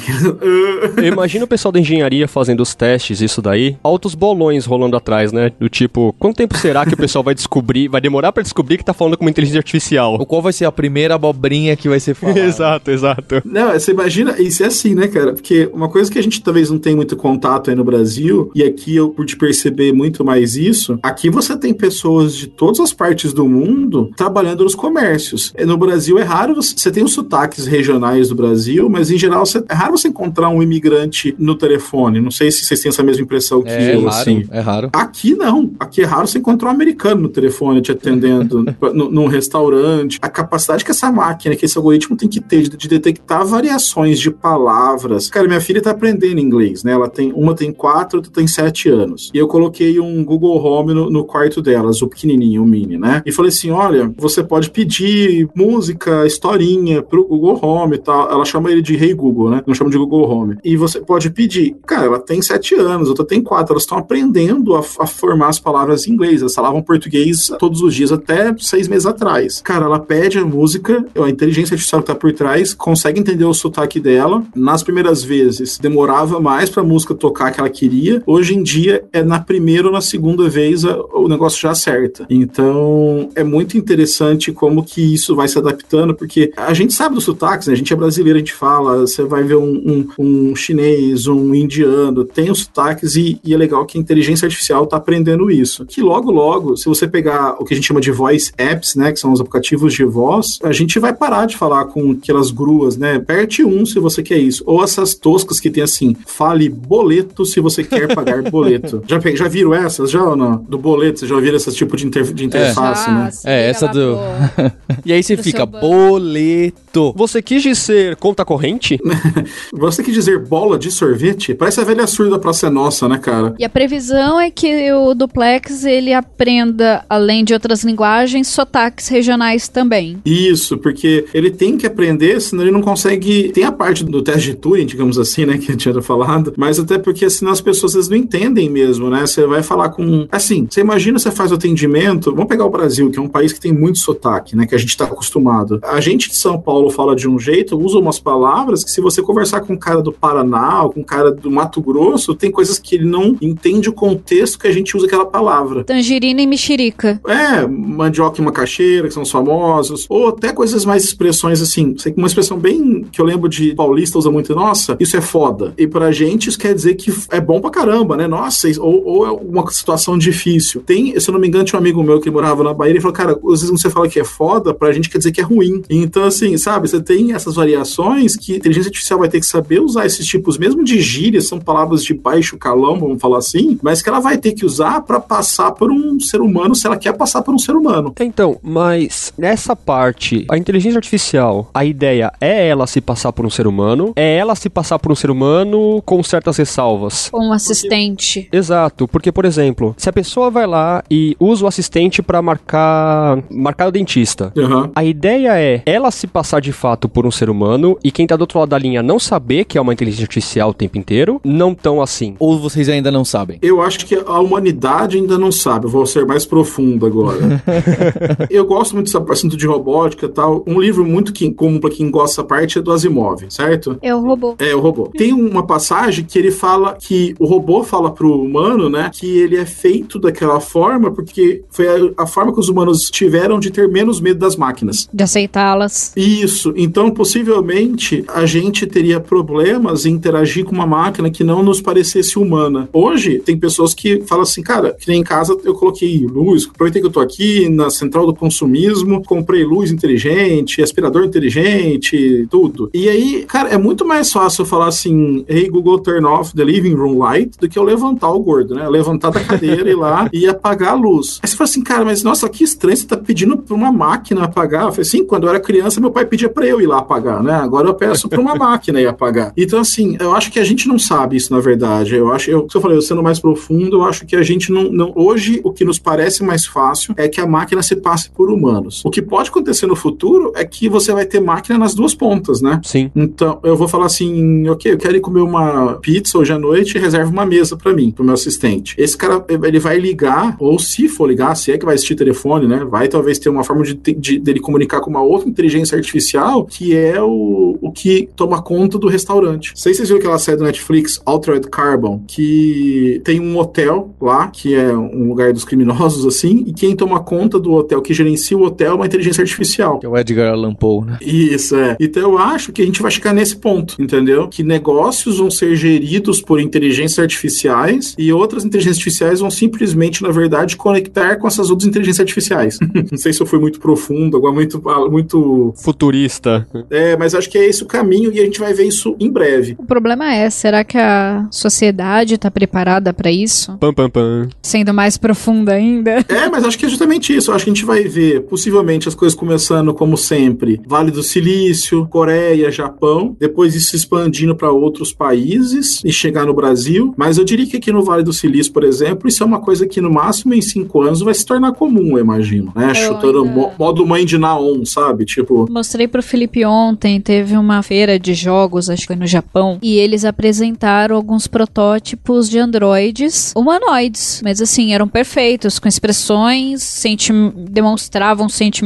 Imagina 1.04 1.44
o 1.44 1.48
pessoal 1.48 1.72
da 1.72 1.80
engenharia 1.80 2.26
fazendo 2.26 2.60
os 2.60 2.74
testes, 2.74 3.20
isso 3.20 3.42
daí. 3.42 3.76
Altos 3.82 4.14
bolões 4.14 4.64
rolando 4.64 4.96
atrás, 4.96 5.32
né? 5.32 5.52
Do 5.58 5.68
tipo, 5.68 6.14
quanto 6.18 6.36
tempo 6.36 6.56
será 6.56 6.86
que 6.86 6.94
o 6.94 6.96
pessoal 6.96 7.22
vai 7.22 7.34
descobrir, 7.34 7.88
vai 7.88 8.00
demorar 8.00 8.32
para 8.32 8.42
descobrir 8.42 8.78
que 8.78 8.84
tá 8.84 8.94
falando 8.94 9.16
com 9.16 9.24
uma 9.24 9.30
inteligência 9.30 9.58
artificial? 9.58 10.21
Ou 10.22 10.26
qual 10.26 10.40
vai 10.40 10.52
ser 10.52 10.66
a 10.66 10.70
primeira 10.70 11.16
abobrinha 11.16 11.74
que 11.74 11.88
vai 11.88 11.98
ser 11.98 12.14
falada? 12.14 12.38
exato, 12.38 12.92
exato. 12.92 13.42
Não, 13.44 13.72
você 13.72 13.90
imagina, 13.90 14.40
isso 14.40 14.62
é 14.62 14.66
assim, 14.66 14.94
né, 14.94 15.08
cara? 15.08 15.32
Porque 15.32 15.68
uma 15.72 15.88
coisa 15.88 16.08
que 16.08 16.16
a 16.16 16.22
gente 16.22 16.40
talvez 16.40 16.70
não 16.70 16.78
tem 16.78 16.94
muito 16.94 17.16
contato 17.16 17.70
aí 17.70 17.76
no 17.76 17.82
Brasil, 17.82 18.52
e 18.54 18.62
aqui 18.62 18.94
eu 18.94 19.08
pude 19.08 19.36
perceber 19.36 19.92
muito 19.92 20.24
mais 20.24 20.54
isso, 20.54 20.96
aqui 21.02 21.28
você 21.28 21.56
tem 21.56 21.74
pessoas 21.74 22.36
de 22.36 22.46
todas 22.46 22.78
as 22.78 22.92
partes 22.92 23.32
do 23.32 23.48
mundo 23.48 24.12
trabalhando 24.16 24.62
nos 24.62 24.76
comércios. 24.76 25.52
No 25.66 25.76
Brasil 25.76 26.16
é 26.20 26.22
raro, 26.22 26.54
você 26.54 26.90
tem 26.92 27.02
os 27.02 27.12
sotaques 27.12 27.66
regionais 27.66 28.28
do 28.28 28.36
Brasil, 28.36 28.88
mas 28.88 29.10
em 29.10 29.18
geral 29.18 29.42
é 29.68 29.74
raro 29.74 29.98
você 29.98 30.06
encontrar 30.06 30.50
um 30.50 30.62
imigrante 30.62 31.34
no 31.36 31.56
telefone. 31.56 32.20
Não 32.20 32.30
sei 32.30 32.52
se 32.52 32.64
vocês 32.64 32.80
têm 32.80 32.90
essa 32.90 33.02
mesma 33.02 33.24
impressão 33.24 33.60
que 33.60 33.70
é, 33.70 33.96
eu, 33.96 34.04
raro, 34.04 34.08
assim. 34.08 34.44
É 34.52 34.60
raro. 34.60 34.90
Aqui 34.92 35.34
não. 35.34 35.72
Aqui 35.80 36.02
é 36.02 36.04
raro 36.04 36.28
você 36.28 36.38
encontrar 36.38 36.68
um 36.68 36.72
americano 36.72 37.22
no 37.22 37.28
telefone 37.28 37.82
te 37.82 37.90
atendendo 37.90 38.64
num 38.94 39.26
restaurante. 39.26 40.11
A 40.20 40.28
capacidade 40.28 40.84
que 40.84 40.90
essa 40.90 41.10
máquina, 41.10 41.56
que 41.56 41.64
esse 41.64 41.76
algoritmo 41.76 42.16
tem 42.16 42.28
que 42.28 42.40
ter 42.40 42.62
de, 42.62 42.76
de 42.76 42.88
detectar 42.88 43.46
variações 43.46 44.18
de 44.18 44.30
palavras. 44.30 45.28
Cara, 45.30 45.46
minha 45.46 45.60
filha 45.60 45.80
tá 45.80 45.90
aprendendo 45.90 46.40
inglês, 46.40 46.82
né? 46.84 46.92
Ela 46.92 47.08
tem 47.08 47.32
uma 47.32 47.54
tem 47.54 47.72
quatro, 47.72 48.18
outra 48.18 48.32
tem 48.32 48.46
sete 48.46 48.88
anos. 48.88 49.30
E 49.32 49.38
eu 49.38 49.48
coloquei 49.48 49.98
um 50.00 50.24
Google 50.24 50.62
Home 50.64 50.94
no, 50.94 51.10
no 51.10 51.24
quarto 51.24 51.62
delas, 51.62 52.02
o 52.02 52.08
pequenininho, 52.08 52.62
o 52.62 52.66
mini, 52.66 52.98
né? 52.98 53.22
E 53.24 53.32
falei 53.32 53.50
assim, 53.50 53.70
olha, 53.70 54.12
você 54.16 54.42
pode 54.42 54.70
pedir 54.70 55.48
música, 55.54 56.26
historinha 56.26 57.02
pro 57.02 57.26
Google 57.26 57.58
Home 57.62 57.96
e 57.96 57.98
tal. 57.98 58.30
Ela 58.30 58.44
chama 58.44 58.70
ele 58.70 58.82
de 58.82 58.94
Hey 58.94 59.14
Google, 59.14 59.50
né? 59.50 59.62
Não 59.66 59.74
chama 59.74 59.90
de 59.90 59.98
Google 59.98 60.28
Home. 60.28 60.56
E 60.64 60.76
você 60.76 61.00
pode 61.00 61.30
pedir. 61.30 61.76
Cara, 61.86 62.06
ela 62.06 62.18
tem 62.18 62.40
sete 62.42 62.74
anos, 62.74 63.08
outra 63.08 63.24
tem 63.24 63.42
quatro. 63.42 63.72
Elas 63.72 63.82
estão 63.82 63.98
aprendendo 63.98 64.74
a, 64.74 64.80
a, 64.80 65.06
formar 65.06 65.48
as 65.48 65.58
palavras 65.58 66.06
em 66.06 66.12
inglês. 66.12 66.40
Elas 66.40 66.54
falavam 66.54 66.82
português 66.82 67.50
todos 67.58 67.82
os 67.82 67.94
dias 67.94 68.12
até 68.12 68.54
seis 68.58 68.88
meses 68.88 69.06
atrás. 69.06 69.60
Cara, 69.60 69.86
ela 69.86 69.98
pede 70.02 70.38
a 70.38 70.44
música, 70.44 71.04
a 71.16 71.28
inteligência 71.28 71.74
artificial 71.74 72.02
que 72.02 72.08
tá 72.08 72.14
por 72.14 72.32
trás 72.32 72.74
consegue 72.74 73.20
entender 73.20 73.44
o 73.44 73.54
sotaque 73.54 74.00
dela. 74.00 74.42
Nas 74.54 74.82
primeiras 74.82 75.22
vezes, 75.22 75.78
demorava 75.78 76.40
mais 76.40 76.68
pra 76.68 76.82
música 76.82 77.14
tocar 77.14 77.52
que 77.52 77.60
ela 77.60 77.70
queria. 77.70 78.22
Hoje 78.26 78.54
em 78.54 78.62
dia, 78.62 79.04
é 79.12 79.22
na 79.22 79.40
primeira 79.40 79.86
ou 79.86 79.92
na 79.92 80.00
segunda 80.00 80.48
vez 80.48 80.84
a, 80.84 80.98
o 81.14 81.28
negócio 81.28 81.60
já 81.60 81.70
acerta. 81.70 82.26
Então, 82.28 83.30
é 83.34 83.44
muito 83.44 83.76
interessante 83.78 84.52
como 84.52 84.84
que 84.84 85.14
isso 85.14 85.34
vai 85.34 85.48
se 85.48 85.58
adaptando, 85.58 86.14
porque 86.14 86.52
a 86.56 86.74
gente 86.74 86.92
sabe 86.92 87.14
dos 87.14 87.24
sotaques, 87.24 87.68
né? 87.68 87.74
A 87.74 87.76
gente 87.76 87.92
é 87.92 87.96
brasileiro, 87.96 88.36
a 88.36 88.40
gente 88.40 88.54
fala, 88.54 89.00
você 89.00 89.22
vai 89.22 89.42
ver 89.42 89.56
um, 89.56 90.06
um, 90.18 90.50
um 90.50 90.56
chinês, 90.56 91.26
um 91.26 91.54
indiano, 91.54 92.24
tem 92.24 92.50
os 92.50 92.60
sotaques 92.60 93.16
e, 93.16 93.40
e, 93.44 93.54
é 93.54 93.56
legal 93.56 93.84
que 93.86 93.98
a 93.98 94.00
inteligência 94.00 94.46
artificial 94.46 94.86
tá 94.86 94.96
aprendendo 94.96 95.50
isso. 95.50 95.84
Que 95.86 96.02
logo, 96.02 96.30
logo, 96.30 96.76
se 96.76 96.86
você 96.86 97.06
pegar 97.06 97.56
o 97.60 97.64
que 97.64 97.74
a 97.74 97.76
gente 97.76 97.86
chama 97.86 98.00
de 98.00 98.10
voice 98.10 98.52
apps, 98.56 98.94
né? 98.94 99.12
Que 99.12 99.18
são 99.18 99.32
os 99.32 99.40
aplicativos 99.40 99.91
de 99.92 100.04
voz, 100.04 100.58
a 100.62 100.72
gente 100.72 100.98
vai 100.98 101.12
parar 101.12 101.46
de 101.46 101.56
falar 101.56 101.86
com 101.86 102.12
aquelas 102.12 102.50
gruas, 102.50 102.96
né? 102.96 103.18
Perte 103.18 103.64
um 103.64 103.84
se 103.84 103.98
você 103.98 104.22
quer 104.22 104.38
isso. 104.38 104.62
Ou 104.66 104.82
essas 104.82 105.14
toscas 105.14 105.60
que 105.60 105.70
tem 105.70 105.82
assim, 105.82 106.16
fale 106.26 106.68
boleto 106.68 107.44
se 107.44 107.60
você 107.60 107.84
quer 107.84 108.14
pagar 108.14 108.42
boleto. 108.50 109.02
Já, 109.06 109.18
já 109.34 109.48
viram 109.48 109.74
essas 109.74 110.10
já 110.10 110.22
ou 110.22 110.36
não? 110.36 110.56
Do 110.56 110.78
boleto, 110.78 111.20
você 111.20 111.26
já 111.26 111.38
viram 111.38 111.56
esse 111.56 111.72
tipo 111.72 111.96
de, 111.96 112.06
inter, 112.06 112.24
de 112.32 112.44
interface, 112.44 113.08
é. 113.08 113.12
né? 113.12 113.30
É, 113.44 113.70
essa 113.70 113.88
do... 113.88 114.18
e 115.04 115.12
aí 115.12 115.22
você 115.22 115.36
fica, 115.36 115.66
boleto. 115.66 117.12
Você 117.16 117.42
quis 117.42 117.62
dizer 117.62 118.16
conta 118.16 118.44
corrente? 118.44 118.98
você 119.72 120.02
quis 120.02 120.14
dizer 120.14 120.38
bola 120.38 120.78
de 120.78 120.90
sorvete? 120.90 121.54
Parece 121.54 121.80
a 121.80 121.84
velha 121.84 122.06
surda 122.06 122.38
pra 122.38 122.52
ser 122.52 122.70
nossa, 122.70 123.08
né, 123.08 123.18
cara? 123.18 123.54
E 123.58 123.64
a 123.64 123.68
previsão 123.68 124.40
é 124.40 124.50
que 124.50 124.92
o 124.92 125.14
duplex, 125.14 125.84
ele 125.84 126.12
aprenda, 126.12 127.04
além 127.08 127.44
de 127.44 127.54
outras 127.54 127.84
linguagens, 127.84 128.48
sotaques 128.48 129.08
regionais 129.08 129.68
também. 129.72 130.18
Isso, 130.24 130.76
porque 130.78 131.24
ele 131.32 131.50
tem 131.50 131.76
que 131.76 131.86
aprender, 131.86 132.40
senão 132.40 132.62
ele 132.62 132.70
não 132.70 132.82
consegue... 132.82 133.50
Tem 133.52 133.64
a 133.64 133.72
parte 133.72 134.04
do 134.04 134.22
teste 134.22 134.50
de 134.50 134.56
Turing, 134.56 134.86
digamos 134.86 135.18
assim, 135.18 135.44
né, 135.44 135.58
que 135.58 135.72
eu 135.72 135.76
tinha 135.76 136.02
falado, 136.02 136.52
mas 136.56 136.78
até 136.78 136.98
porque 136.98 137.28
senão 137.28 137.52
as 137.52 137.60
pessoas 137.60 137.94
vezes, 137.94 138.08
não 138.08 138.16
entendem 138.16 138.68
mesmo, 138.68 139.10
né? 139.10 139.26
Você 139.26 139.46
vai 139.46 139.62
falar 139.62 139.90
com... 139.90 140.26
Assim, 140.30 140.66
você 140.68 140.80
imagina 140.80 141.18
você 141.18 141.30
faz 141.30 141.50
o 141.50 141.54
atendimento... 141.54 142.30
Vamos 142.32 142.48
pegar 142.48 142.64
o 142.64 142.70
Brasil, 142.70 143.10
que 143.10 143.18
é 143.18 143.22
um 143.22 143.28
país 143.28 143.52
que 143.52 143.60
tem 143.60 143.72
muito 143.72 143.98
sotaque, 143.98 144.56
né? 144.56 144.66
Que 144.66 144.74
a 144.74 144.78
gente 144.78 144.96
tá 144.96 145.04
acostumado. 145.04 145.80
A 145.82 146.00
gente 146.00 146.28
de 146.28 146.36
São 146.36 146.60
Paulo 146.60 146.90
fala 146.90 147.14
de 147.14 147.28
um 147.28 147.38
jeito, 147.38 147.78
usa 147.78 147.98
umas 147.98 148.18
palavras 148.18 148.84
que 148.84 148.90
se 148.90 149.00
você 149.00 149.22
conversar 149.22 149.60
com 149.60 149.74
um 149.74 149.78
cara 149.78 150.02
do 150.02 150.12
Paraná 150.12 150.82
ou 150.82 150.92
com 150.92 151.00
um 151.00 151.04
cara 151.04 151.30
do 151.30 151.50
Mato 151.50 151.80
Grosso, 151.80 152.34
tem 152.34 152.50
coisas 152.50 152.78
que 152.78 152.96
ele 152.96 153.04
não 153.04 153.36
entende 153.40 153.88
o 153.88 153.92
contexto 153.92 154.58
que 154.58 154.66
a 154.66 154.72
gente 154.72 154.96
usa 154.96 155.06
aquela 155.06 155.26
palavra. 155.26 155.84
Tangerina 155.84 156.40
e 156.42 156.46
mexerica. 156.46 157.20
É, 157.26 157.66
mandioca 157.66 158.40
e 158.40 158.44
macaxeira, 158.44 159.08
que 159.08 159.14
são 159.14 159.22
os 159.22 159.30
famosos, 159.30 159.61
ou 160.08 160.28
até 160.28 160.52
coisas 160.52 160.84
mais 160.84 161.04
expressões 161.04 161.60
assim. 161.60 161.94
Uma 162.16 162.26
expressão 162.26 162.58
bem 162.58 163.04
que 163.10 163.20
eu 163.20 163.24
lembro 163.24 163.48
de 163.48 163.74
paulista 163.74 164.18
usa 164.18 164.30
muito, 164.30 164.54
nossa, 164.54 164.96
isso 165.00 165.16
é 165.16 165.20
foda. 165.20 165.72
E 165.76 165.86
pra 165.86 166.12
gente 166.12 166.48
isso 166.48 166.58
quer 166.58 166.74
dizer 166.74 166.94
que 166.94 167.12
é 167.30 167.40
bom 167.40 167.60
pra 167.60 167.70
caramba, 167.70 168.16
né? 168.16 168.26
Nossa, 168.26 168.68
ou, 168.80 169.04
ou 169.04 169.26
é 169.26 169.30
uma 169.30 169.68
situação 169.70 170.16
difícil. 170.16 170.82
Tem, 170.82 171.18
se 171.18 171.28
eu 171.28 171.32
não 171.32 171.40
me 171.40 171.48
engano, 171.48 171.64
tinha 171.64 171.78
um 171.78 171.82
amigo 171.82 172.02
meu 172.02 172.20
que 172.20 172.30
morava 172.30 172.62
na 172.62 172.74
Bahia 172.74 172.96
e 172.96 173.00
falou, 173.00 173.14
cara, 173.14 173.32
às 173.32 173.60
vezes 173.60 173.70
você 173.70 173.90
fala 173.90 174.08
que 174.08 174.20
é 174.20 174.24
foda, 174.24 174.74
pra 174.74 174.92
gente 174.92 175.08
quer 175.08 175.18
dizer 175.18 175.32
que 175.32 175.40
é 175.40 175.44
ruim. 175.44 175.82
Então, 175.88 176.24
assim, 176.24 176.56
sabe, 176.56 176.88
você 176.88 177.00
tem 177.00 177.32
essas 177.32 177.54
variações 177.54 178.36
que 178.36 178.54
a 178.54 178.56
inteligência 178.56 178.88
artificial 178.88 179.18
vai 179.18 179.28
ter 179.28 179.40
que 179.40 179.46
saber 179.46 179.80
usar 179.80 180.06
esses 180.06 180.26
tipos, 180.26 180.58
mesmo 180.58 180.84
de 180.84 181.00
gírias, 181.00 181.46
são 181.46 181.58
palavras 181.58 182.02
de 182.02 182.14
baixo 182.14 182.56
calão, 182.56 182.98
vamos 182.98 183.20
falar 183.20 183.38
assim, 183.38 183.78
mas 183.82 184.02
que 184.02 184.08
ela 184.08 184.20
vai 184.20 184.38
ter 184.38 184.52
que 184.52 184.64
usar 184.64 185.00
para 185.02 185.20
passar 185.20 185.72
por 185.72 185.90
um 185.90 186.18
ser 186.20 186.40
humano 186.40 186.74
se 186.74 186.86
ela 186.86 186.96
quer 186.96 187.16
passar 187.16 187.42
por 187.42 187.54
um 187.54 187.58
ser 187.58 187.74
humano. 187.74 188.12
Então, 188.20 188.58
mas 188.62 189.32
nessa 189.52 189.76
parte, 189.76 190.46
a 190.48 190.56
inteligência 190.56 190.96
artificial, 190.96 191.68
a 191.74 191.84
ideia 191.84 192.32
é 192.40 192.68
ela 192.68 192.86
se 192.86 193.02
passar 193.02 193.34
por 193.34 193.44
um 193.44 193.50
ser 193.50 193.66
humano, 193.66 194.14
é 194.16 194.38
ela 194.38 194.54
se 194.54 194.70
passar 194.70 194.98
por 194.98 195.12
um 195.12 195.14
ser 195.14 195.30
humano 195.30 196.00
com 196.06 196.22
certas 196.22 196.56
ressalvas. 196.56 197.28
Com 197.28 197.48
um 197.48 197.52
assistente. 197.52 198.44
Porque... 198.44 198.56
Exato, 198.56 199.06
porque 199.06 199.30
por 199.30 199.44
exemplo, 199.44 199.94
se 199.98 200.08
a 200.08 200.12
pessoa 200.12 200.50
vai 200.50 200.66
lá 200.66 201.04
e 201.10 201.36
usa 201.38 201.66
o 201.66 201.68
assistente 201.68 202.22
para 202.22 202.40
marcar 202.40 203.42
marcar 203.50 203.88
o 203.88 203.92
dentista, 203.92 204.50
uhum. 204.56 204.90
a 204.94 205.04
ideia 205.04 205.60
é 205.60 205.82
ela 205.84 206.10
se 206.10 206.26
passar 206.26 206.62
de 206.62 206.72
fato 206.72 207.06
por 207.06 207.26
um 207.26 207.30
ser 207.30 207.50
humano 207.50 207.98
e 208.02 208.10
quem 208.10 208.26
tá 208.26 208.36
do 208.36 208.40
outro 208.40 208.58
lado 208.58 208.70
da 208.70 208.78
linha 208.78 209.02
não 209.02 209.18
saber 209.18 209.66
que 209.66 209.76
é 209.76 209.80
uma 209.82 209.92
inteligência 209.92 210.24
artificial 210.24 210.70
o 210.70 210.74
tempo 210.74 210.96
inteiro, 210.96 211.38
não 211.44 211.74
tão 211.74 212.00
assim. 212.00 212.36
Ou 212.38 212.58
vocês 212.58 212.88
ainda 212.88 213.10
não 213.10 213.22
sabem? 213.22 213.58
Eu 213.60 213.82
acho 213.82 214.06
que 214.06 214.14
a 214.14 214.38
humanidade 214.40 215.18
ainda 215.18 215.36
não 215.36 215.52
sabe. 215.52 215.84
Eu 215.84 215.90
vou 215.90 216.06
ser 216.06 216.24
mais 216.24 216.46
profundo 216.46 217.04
agora. 217.04 217.62
eu 218.48 218.64
gosto 218.64 218.94
muito 218.94 219.08
desse 219.08 219.16
assunto 219.42 219.56
de 219.56 219.66
robótica 219.66 220.26
e 220.26 220.28
tal. 220.28 220.62
Um 220.66 220.80
livro 220.80 221.04
muito 221.04 221.32
que, 221.32 221.50
comum 221.52 221.80
para 221.80 221.90
quem 221.90 222.10
gosta 222.10 222.32
dessa 222.32 222.44
parte 222.44 222.78
é 222.78 222.82
do 222.82 222.92
Asimov, 222.92 223.44
certo? 223.48 223.98
É 224.00 224.14
o 224.14 224.20
robô. 224.20 224.54
É 224.58 224.74
o 224.74 224.80
robô. 224.80 225.10
Tem 225.16 225.32
uma 225.32 225.66
passagem 225.66 226.24
que 226.24 226.38
ele 226.38 226.50
fala 226.50 226.94
que 226.94 227.34
o 227.38 227.46
robô 227.46 227.82
fala 227.82 228.10
pro 228.10 228.42
humano, 228.42 228.88
né, 228.88 229.10
que 229.12 229.38
ele 229.38 229.56
é 229.56 229.66
feito 229.66 230.18
daquela 230.18 230.60
forma 230.60 231.10
porque 231.10 231.62
foi 231.70 231.88
a, 231.88 232.22
a 232.22 232.26
forma 232.26 232.52
que 232.52 232.60
os 232.60 232.68
humanos 232.68 233.10
tiveram 233.10 233.58
de 233.58 233.70
ter 233.70 233.88
menos 233.88 234.20
medo 234.20 234.38
das 234.38 234.56
máquinas. 234.56 235.08
De 235.12 235.22
aceitá-las. 235.22 236.12
Isso. 236.16 236.72
Então, 236.76 237.10
possivelmente, 237.10 238.24
a 238.28 238.46
gente 238.46 238.86
teria 238.86 239.20
problemas 239.20 240.06
em 240.06 240.12
interagir 240.12 240.64
com 240.64 240.72
uma 240.72 240.86
máquina 240.86 241.30
que 241.30 241.44
não 241.44 241.62
nos 241.62 241.80
parecesse 241.80 242.38
humana. 242.38 242.88
Hoje, 242.92 243.40
tem 243.40 243.56
pessoas 243.56 243.94
que 243.94 244.22
falam 244.26 244.42
assim, 244.42 244.62
cara, 244.62 244.96
que 244.98 245.08
nem 245.08 245.20
em 245.20 245.24
casa 245.24 245.56
eu 245.64 245.74
coloquei 245.74 246.26
luz, 246.26 246.68
aproveitei 246.72 247.00
que 247.00 247.08
eu 247.08 247.12
tô 247.12 247.20
aqui 247.20 247.68
na 247.68 247.90
central 247.90 248.26
do 248.26 248.34
consumismo, 248.34 249.22
comprei 249.32 249.64
luz 249.64 249.90
inteligente, 249.90 250.82
aspirador 250.82 251.24
inteligente, 251.24 252.46
tudo. 252.50 252.90
E 252.92 253.08
aí, 253.08 253.46
cara, 253.48 253.70
é 253.70 253.78
muito 253.78 254.04
mais 254.04 254.30
fácil 254.30 254.60
eu 254.60 254.66
falar 254.66 254.88
assim, 254.88 255.42
hey 255.48 255.70
Google, 255.70 256.00
turn 256.00 256.26
off 256.26 256.54
the 256.54 256.62
living 256.62 256.92
room 256.92 257.16
light, 257.16 257.56
do 257.58 257.66
que 257.66 257.78
eu 257.78 257.82
levantar 257.82 258.30
o 258.30 258.40
gordo, 258.40 258.74
né? 258.74 258.86
Levantar 258.86 259.30
da 259.30 259.40
cadeira 259.40 259.88
e 259.88 259.92
ir 259.92 259.96
lá 259.96 260.28
e 260.34 260.46
apagar 260.46 260.92
a 260.92 260.94
luz. 260.94 261.40
Aí 261.42 261.48
você 261.48 261.56
fala 261.56 261.70
assim, 261.70 261.82
cara, 261.82 262.04
mas 262.04 262.22
nossa, 262.22 262.46
que 262.46 262.62
estranho, 262.62 262.94
você 262.94 263.06
tá 263.06 263.16
pedindo 263.16 263.56
pra 263.56 263.74
uma 263.74 263.90
máquina 263.90 264.44
apagar. 264.44 264.82
Eu 264.82 264.90
falei 264.90 265.08
assim, 265.08 265.24
quando 265.24 265.44
eu 265.44 265.48
era 265.48 265.58
criança, 265.58 265.98
meu 265.98 266.10
pai 266.10 266.26
pedia 266.26 266.50
pra 266.50 266.66
eu 266.66 266.78
ir 266.78 266.86
lá 266.86 266.98
apagar, 266.98 267.42
né? 267.42 267.54
Agora 267.54 267.88
eu 267.88 267.94
peço 267.94 268.28
pra 268.28 268.38
uma 268.38 268.54
máquina 268.54 269.00
ir 269.00 269.06
apagar. 269.06 269.54
Então, 269.56 269.78
assim, 269.78 270.14
eu 270.20 270.34
acho 270.34 270.52
que 270.52 270.60
a 270.60 270.64
gente 270.64 270.86
não 270.86 270.98
sabe 270.98 271.36
isso, 271.36 271.50
na 271.50 271.60
verdade. 271.60 272.14
Eu 272.14 272.30
acho, 272.30 272.50
eu, 272.50 272.66
eu 272.72 272.80
falei, 272.82 272.98
eu 272.98 273.02
sendo 273.02 273.22
mais 273.22 273.40
profundo, 273.40 273.96
eu 273.96 274.04
acho 274.04 274.26
que 274.26 274.36
a 274.36 274.42
gente 274.42 274.70
não, 274.70 274.92
não. 274.92 275.10
Hoje, 275.16 275.58
o 275.64 275.72
que 275.72 275.86
nos 275.86 275.98
parece 275.98 276.44
mais 276.44 276.66
fácil 276.66 277.14
é 277.16 277.26
que 277.28 277.40
a 277.40 277.46
máquina 277.46 277.82
se 277.82 277.96
passe 277.96 278.30
por 278.30 278.50
humanos. 278.50 279.02
O 279.04 279.10
que 279.10 279.21
pode 279.22 279.48
acontecer 279.50 279.86
no 279.86 279.96
futuro 279.96 280.52
é 280.54 280.64
que 280.64 280.88
você 280.88 281.12
vai 281.12 281.24
ter 281.26 281.40
máquina 281.40 281.78
nas 281.78 281.94
duas 281.94 282.14
pontas, 282.14 282.60
né? 282.60 282.80
Sim. 282.84 283.10
Então, 283.14 283.60
eu 283.62 283.76
vou 283.76 283.88
falar 283.88 284.06
assim, 284.06 284.68
ok, 284.68 284.92
eu 284.92 284.98
quero 284.98 285.16
ir 285.16 285.20
comer 285.20 285.40
uma 285.40 285.94
pizza 285.94 286.38
hoje 286.38 286.52
à 286.52 286.58
noite 286.58 286.96
e 286.96 287.00
reserva 287.00 287.30
uma 287.30 287.46
mesa 287.46 287.76
para 287.76 287.92
mim, 287.92 288.10
pro 288.10 288.24
meu 288.24 288.34
assistente. 288.34 288.94
Esse 288.98 289.16
cara, 289.16 289.44
ele 289.48 289.78
vai 289.78 289.98
ligar, 289.98 290.56
ou 290.58 290.78
se 290.78 291.08
for 291.08 291.28
ligar, 291.28 291.54
se 291.54 291.72
é 291.72 291.78
que 291.78 291.84
vai 291.84 291.94
assistir 291.94 292.14
telefone, 292.14 292.66
né? 292.66 292.84
Vai 292.84 293.08
talvez 293.08 293.38
ter 293.38 293.48
uma 293.48 293.64
forma 293.64 293.84
de, 293.84 293.94
de 293.94 294.38
dele 294.38 294.60
comunicar 294.60 295.00
com 295.00 295.10
uma 295.10 295.22
outra 295.22 295.48
inteligência 295.48 295.96
artificial 295.96 296.64
que 296.64 296.96
é 296.96 297.20
o, 297.20 297.78
o 297.80 297.92
que 297.92 298.28
toma 298.34 298.62
conta 298.62 298.98
do 298.98 299.08
restaurante. 299.08 299.70
Não 299.70 299.76
sei 299.76 299.92
se 299.92 299.98
vocês 299.98 300.08
viram 300.08 300.20
aquela 300.20 300.38
série 300.38 300.58
do 300.58 300.64
Netflix, 300.64 301.20
Altered 301.24 301.68
Carbon, 301.68 302.22
que 302.26 303.20
tem 303.24 303.40
um 303.40 303.56
hotel 303.58 304.14
lá, 304.20 304.48
que 304.48 304.74
é 304.74 304.96
um 304.96 305.28
lugar 305.28 305.52
dos 305.52 305.64
criminosos, 305.64 306.26
assim, 306.26 306.64
e 306.66 306.72
quem 306.72 306.96
toma 306.96 307.20
conta 307.20 307.58
do 307.58 307.72
hotel, 307.72 308.02
que 308.02 308.14
gerencia 308.14 308.56
o 308.56 308.62
hotel, 308.62 308.92
é 308.92 308.94
uma 308.94 309.06
inteligência 309.12 309.42
artificial. 309.42 309.98
Que 309.98 310.06
é 310.06 310.08
o 310.08 310.16
Edgar 310.16 310.52
Allan 310.52 310.74
Poe, 310.74 311.04
né? 311.04 311.18
Isso, 311.20 311.76
é. 311.76 311.96
Então 312.00 312.22
eu 312.22 312.38
acho 312.38 312.72
que 312.72 312.82
a 312.82 312.84
gente 312.84 313.02
vai 313.02 313.10
chegar 313.10 313.32
nesse 313.32 313.56
ponto, 313.56 314.00
entendeu? 314.00 314.48
Que 314.48 314.62
negócios 314.62 315.38
vão 315.38 315.50
ser 315.50 315.76
geridos 315.76 316.40
por 316.40 316.60
inteligências 316.60 317.18
artificiais 317.18 318.14
e 318.18 318.32
outras 318.32 318.64
inteligências 318.64 318.98
artificiais 318.98 319.40
vão 319.40 319.50
simplesmente, 319.50 320.22
na 320.22 320.30
verdade, 320.30 320.76
conectar 320.76 321.36
com 321.36 321.46
essas 321.46 321.70
outras 321.70 321.88
inteligências 321.88 322.20
artificiais. 322.20 322.78
Não 323.10 323.18
sei 323.18 323.32
se 323.32 323.40
eu 323.40 323.46
fui 323.46 323.58
muito 323.58 323.80
profundo, 323.80 324.36
agora 324.36 324.52
muito, 324.52 324.82
muito... 325.10 325.74
Futurista. 325.76 326.66
É, 326.90 327.16
mas 327.16 327.34
acho 327.34 327.48
que 327.48 327.58
é 327.58 327.68
esse 327.68 327.82
o 327.82 327.86
caminho 327.86 328.32
e 328.32 328.40
a 328.40 328.44
gente 328.44 328.58
vai 328.58 328.72
ver 328.72 328.84
isso 328.84 329.16
em 329.18 329.30
breve. 329.30 329.74
O 329.78 329.84
problema 329.84 330.32
é, 330.32 330.48
será 330.50 330.84
que 330.84 330.98
a 330.98 331.46
sociedade 331.50 332.38
tá 332.38 332.50
preparada 332.50 333.12
para 333.12 333.30
isso? 333.30 333.76
Pam, 333.78 333.92
pam, 333.92 334.10
pam. 334.10 334.48
Sendo 334.62 334.94
mais 334.94 335.16
profunda 335.16 335.72
ainda? 335.72 336.24
É, 336.28 336.48
mas 336.48 336.64
acho 336.64 336.78
que 336.78 336.86
é 336.86 336.88
justamente 336.88 337.34
isso. 337.34 337.52
Acho 337.52 337.64
que 337.64 337.70
a 337.70 337.74
gente 337.74 337.84
vai 337.84 338.04
ver, 338.04 338.42
possivelmente, 338.42 339.01
as 339.08 339.14
coisas 339.14 339.36
começando 339.38 339.92
como 339.94 340.16
sempre. 340.16 340.80
Vale 340.86 341.10
do 341.10 341.22
Silício, 341.22 342.06
Coreia, 342.08 342.70
Japão, 342.70 343.36
depois 343.38 343.74
isso 343.74 343.90
se 343.90 343.96
expandindo 343.96 344.54
para 344.54 344.70
outros 344.70 345.12
países 345.12 346.00
e 346.04 346.12
chegar 346.12 346.46
no 346.46 346.54
Brasil. 346.54 347.14
Mas 347.16 347.38
eu 347.38 347.44
diria 347.44 347.66
que 347.66 347.76
aqui 347.76 347.92
no 347.92 348.02
Vale 348.04 348.22
do 348.22 348.32
Silício, 348.32 348.72
por 348.72 348.84
exemplo, 348.84 349.28
isso 349.28 349.42
é 349.42 349.46
uma 349.46 349.60
coisa 349.60 349.86
que 349.86 350.00
no 350.00 350.10
máximo 350.12 350.54
em 350.54 350.60
cinco 350.62 351.02
anos 351.02 351.20
vai 351.20 351.34
se 351.34 351.44
tornar 351.44 351.72
comum, 351.72 352.16
eu 352.16 352.24
imagino. 352.24 352.72
Né? 352.74 352.90
Eu 352.90 352.94
Chutando 352.94 353.42
ainda- 353.44 353.50
mo- 353.54 353.72
modo 353.78 354.06
mãe 354.06 354.24
de 354.24 354.38
Naon, 354.38 354.84
sabe? 354.84 355.24
Tipo, 355.24 355.66
Mostrei 355.70 356.06
pro 356.08 356.22
Felipe 356.22 356.64
ontem, 356.64 357.20
teve 357.20 357.56
uma 357.56 357.82
feira 357.82 358.18
de 358.18 358.34
jogos, 358.34 358.88
acho 358.90 359.02
que 359.02 359.06
foi 359.08 359.16
no 359.16 359.26
Japão, 359.26 359.78
e 359.82 359.96
eles 359.98 360.24
apresentaram 360.24 361.16
alguns 361.16 361.46
protótipos 361.46 362.48
de 362.48 362.58
androides 362.58 363.52
humanoides, 363.56 364.40
mas 364.44 364.60
assim, 364.60 364.92
eram 364.94 365.08
perfeitos, 365.08 365.78
com 365.78 365.88
expressões, 365.88 366.82
senti 366.82 367.32
demonstravam 367.72 368.48
sentimentos 368.48 368.81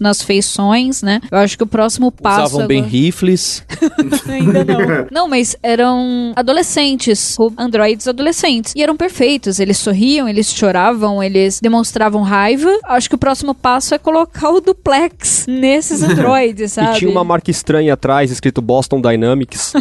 nas 0.00 0.22
feições, 0.22 1.02
né? 1.02 1.20
Eu 1.30 1.38
acho 1.38 1.56
que 1.56 1.62
o 1.64 1.66
próximo 1.66 2.10
passo 2.10 2.46
Usavam 2.56 2.66
bem 2.66 2.78
agora- 2.78 2.90
rifles. 2.92 3.62
Ainda 4.28 4.64
não. 4.64 4.84
Não, 5.24 5.28
mas 5.28 5.56
eram 5.62 6.32
adolescentes, 6.36 7.36
androides 7.58 8.06
adolescentes. 8.08 8.72
E 8.76 8.82
eram 8.82 8.96
perfeitos. 8.96 9.58
Eles 9.58 9.78
sorriam, 9.78 10.28
eles 10.28 10.52
choravam, 10.52 11.22
eles 11.22 11.60
demonstravam 11.60 12.22
raiva. 12.22 12.68
Acho 12.84 13.08
que 13.08 13.14
o 13.14 13.18
próximo 13.18 13.54
passo 13.54 13.94
é 13.94 13.98
colocar 13.98 14.50
o 14.50 14.60
duplex 14.60 15.46
nesses 15.48 16.02
androides, 16.04 16.72
sabe? 16.72 16.96
E 16.96 16.98
tinha 17.00 17.10
uma 17.10 17.24
marca 17.24 17.50
estranha 17.50 17.94
atrás, 17.94 18.30
escrito 18.30 18.60
Boston 18.60 19.00
Dynamics. 19.00 19.72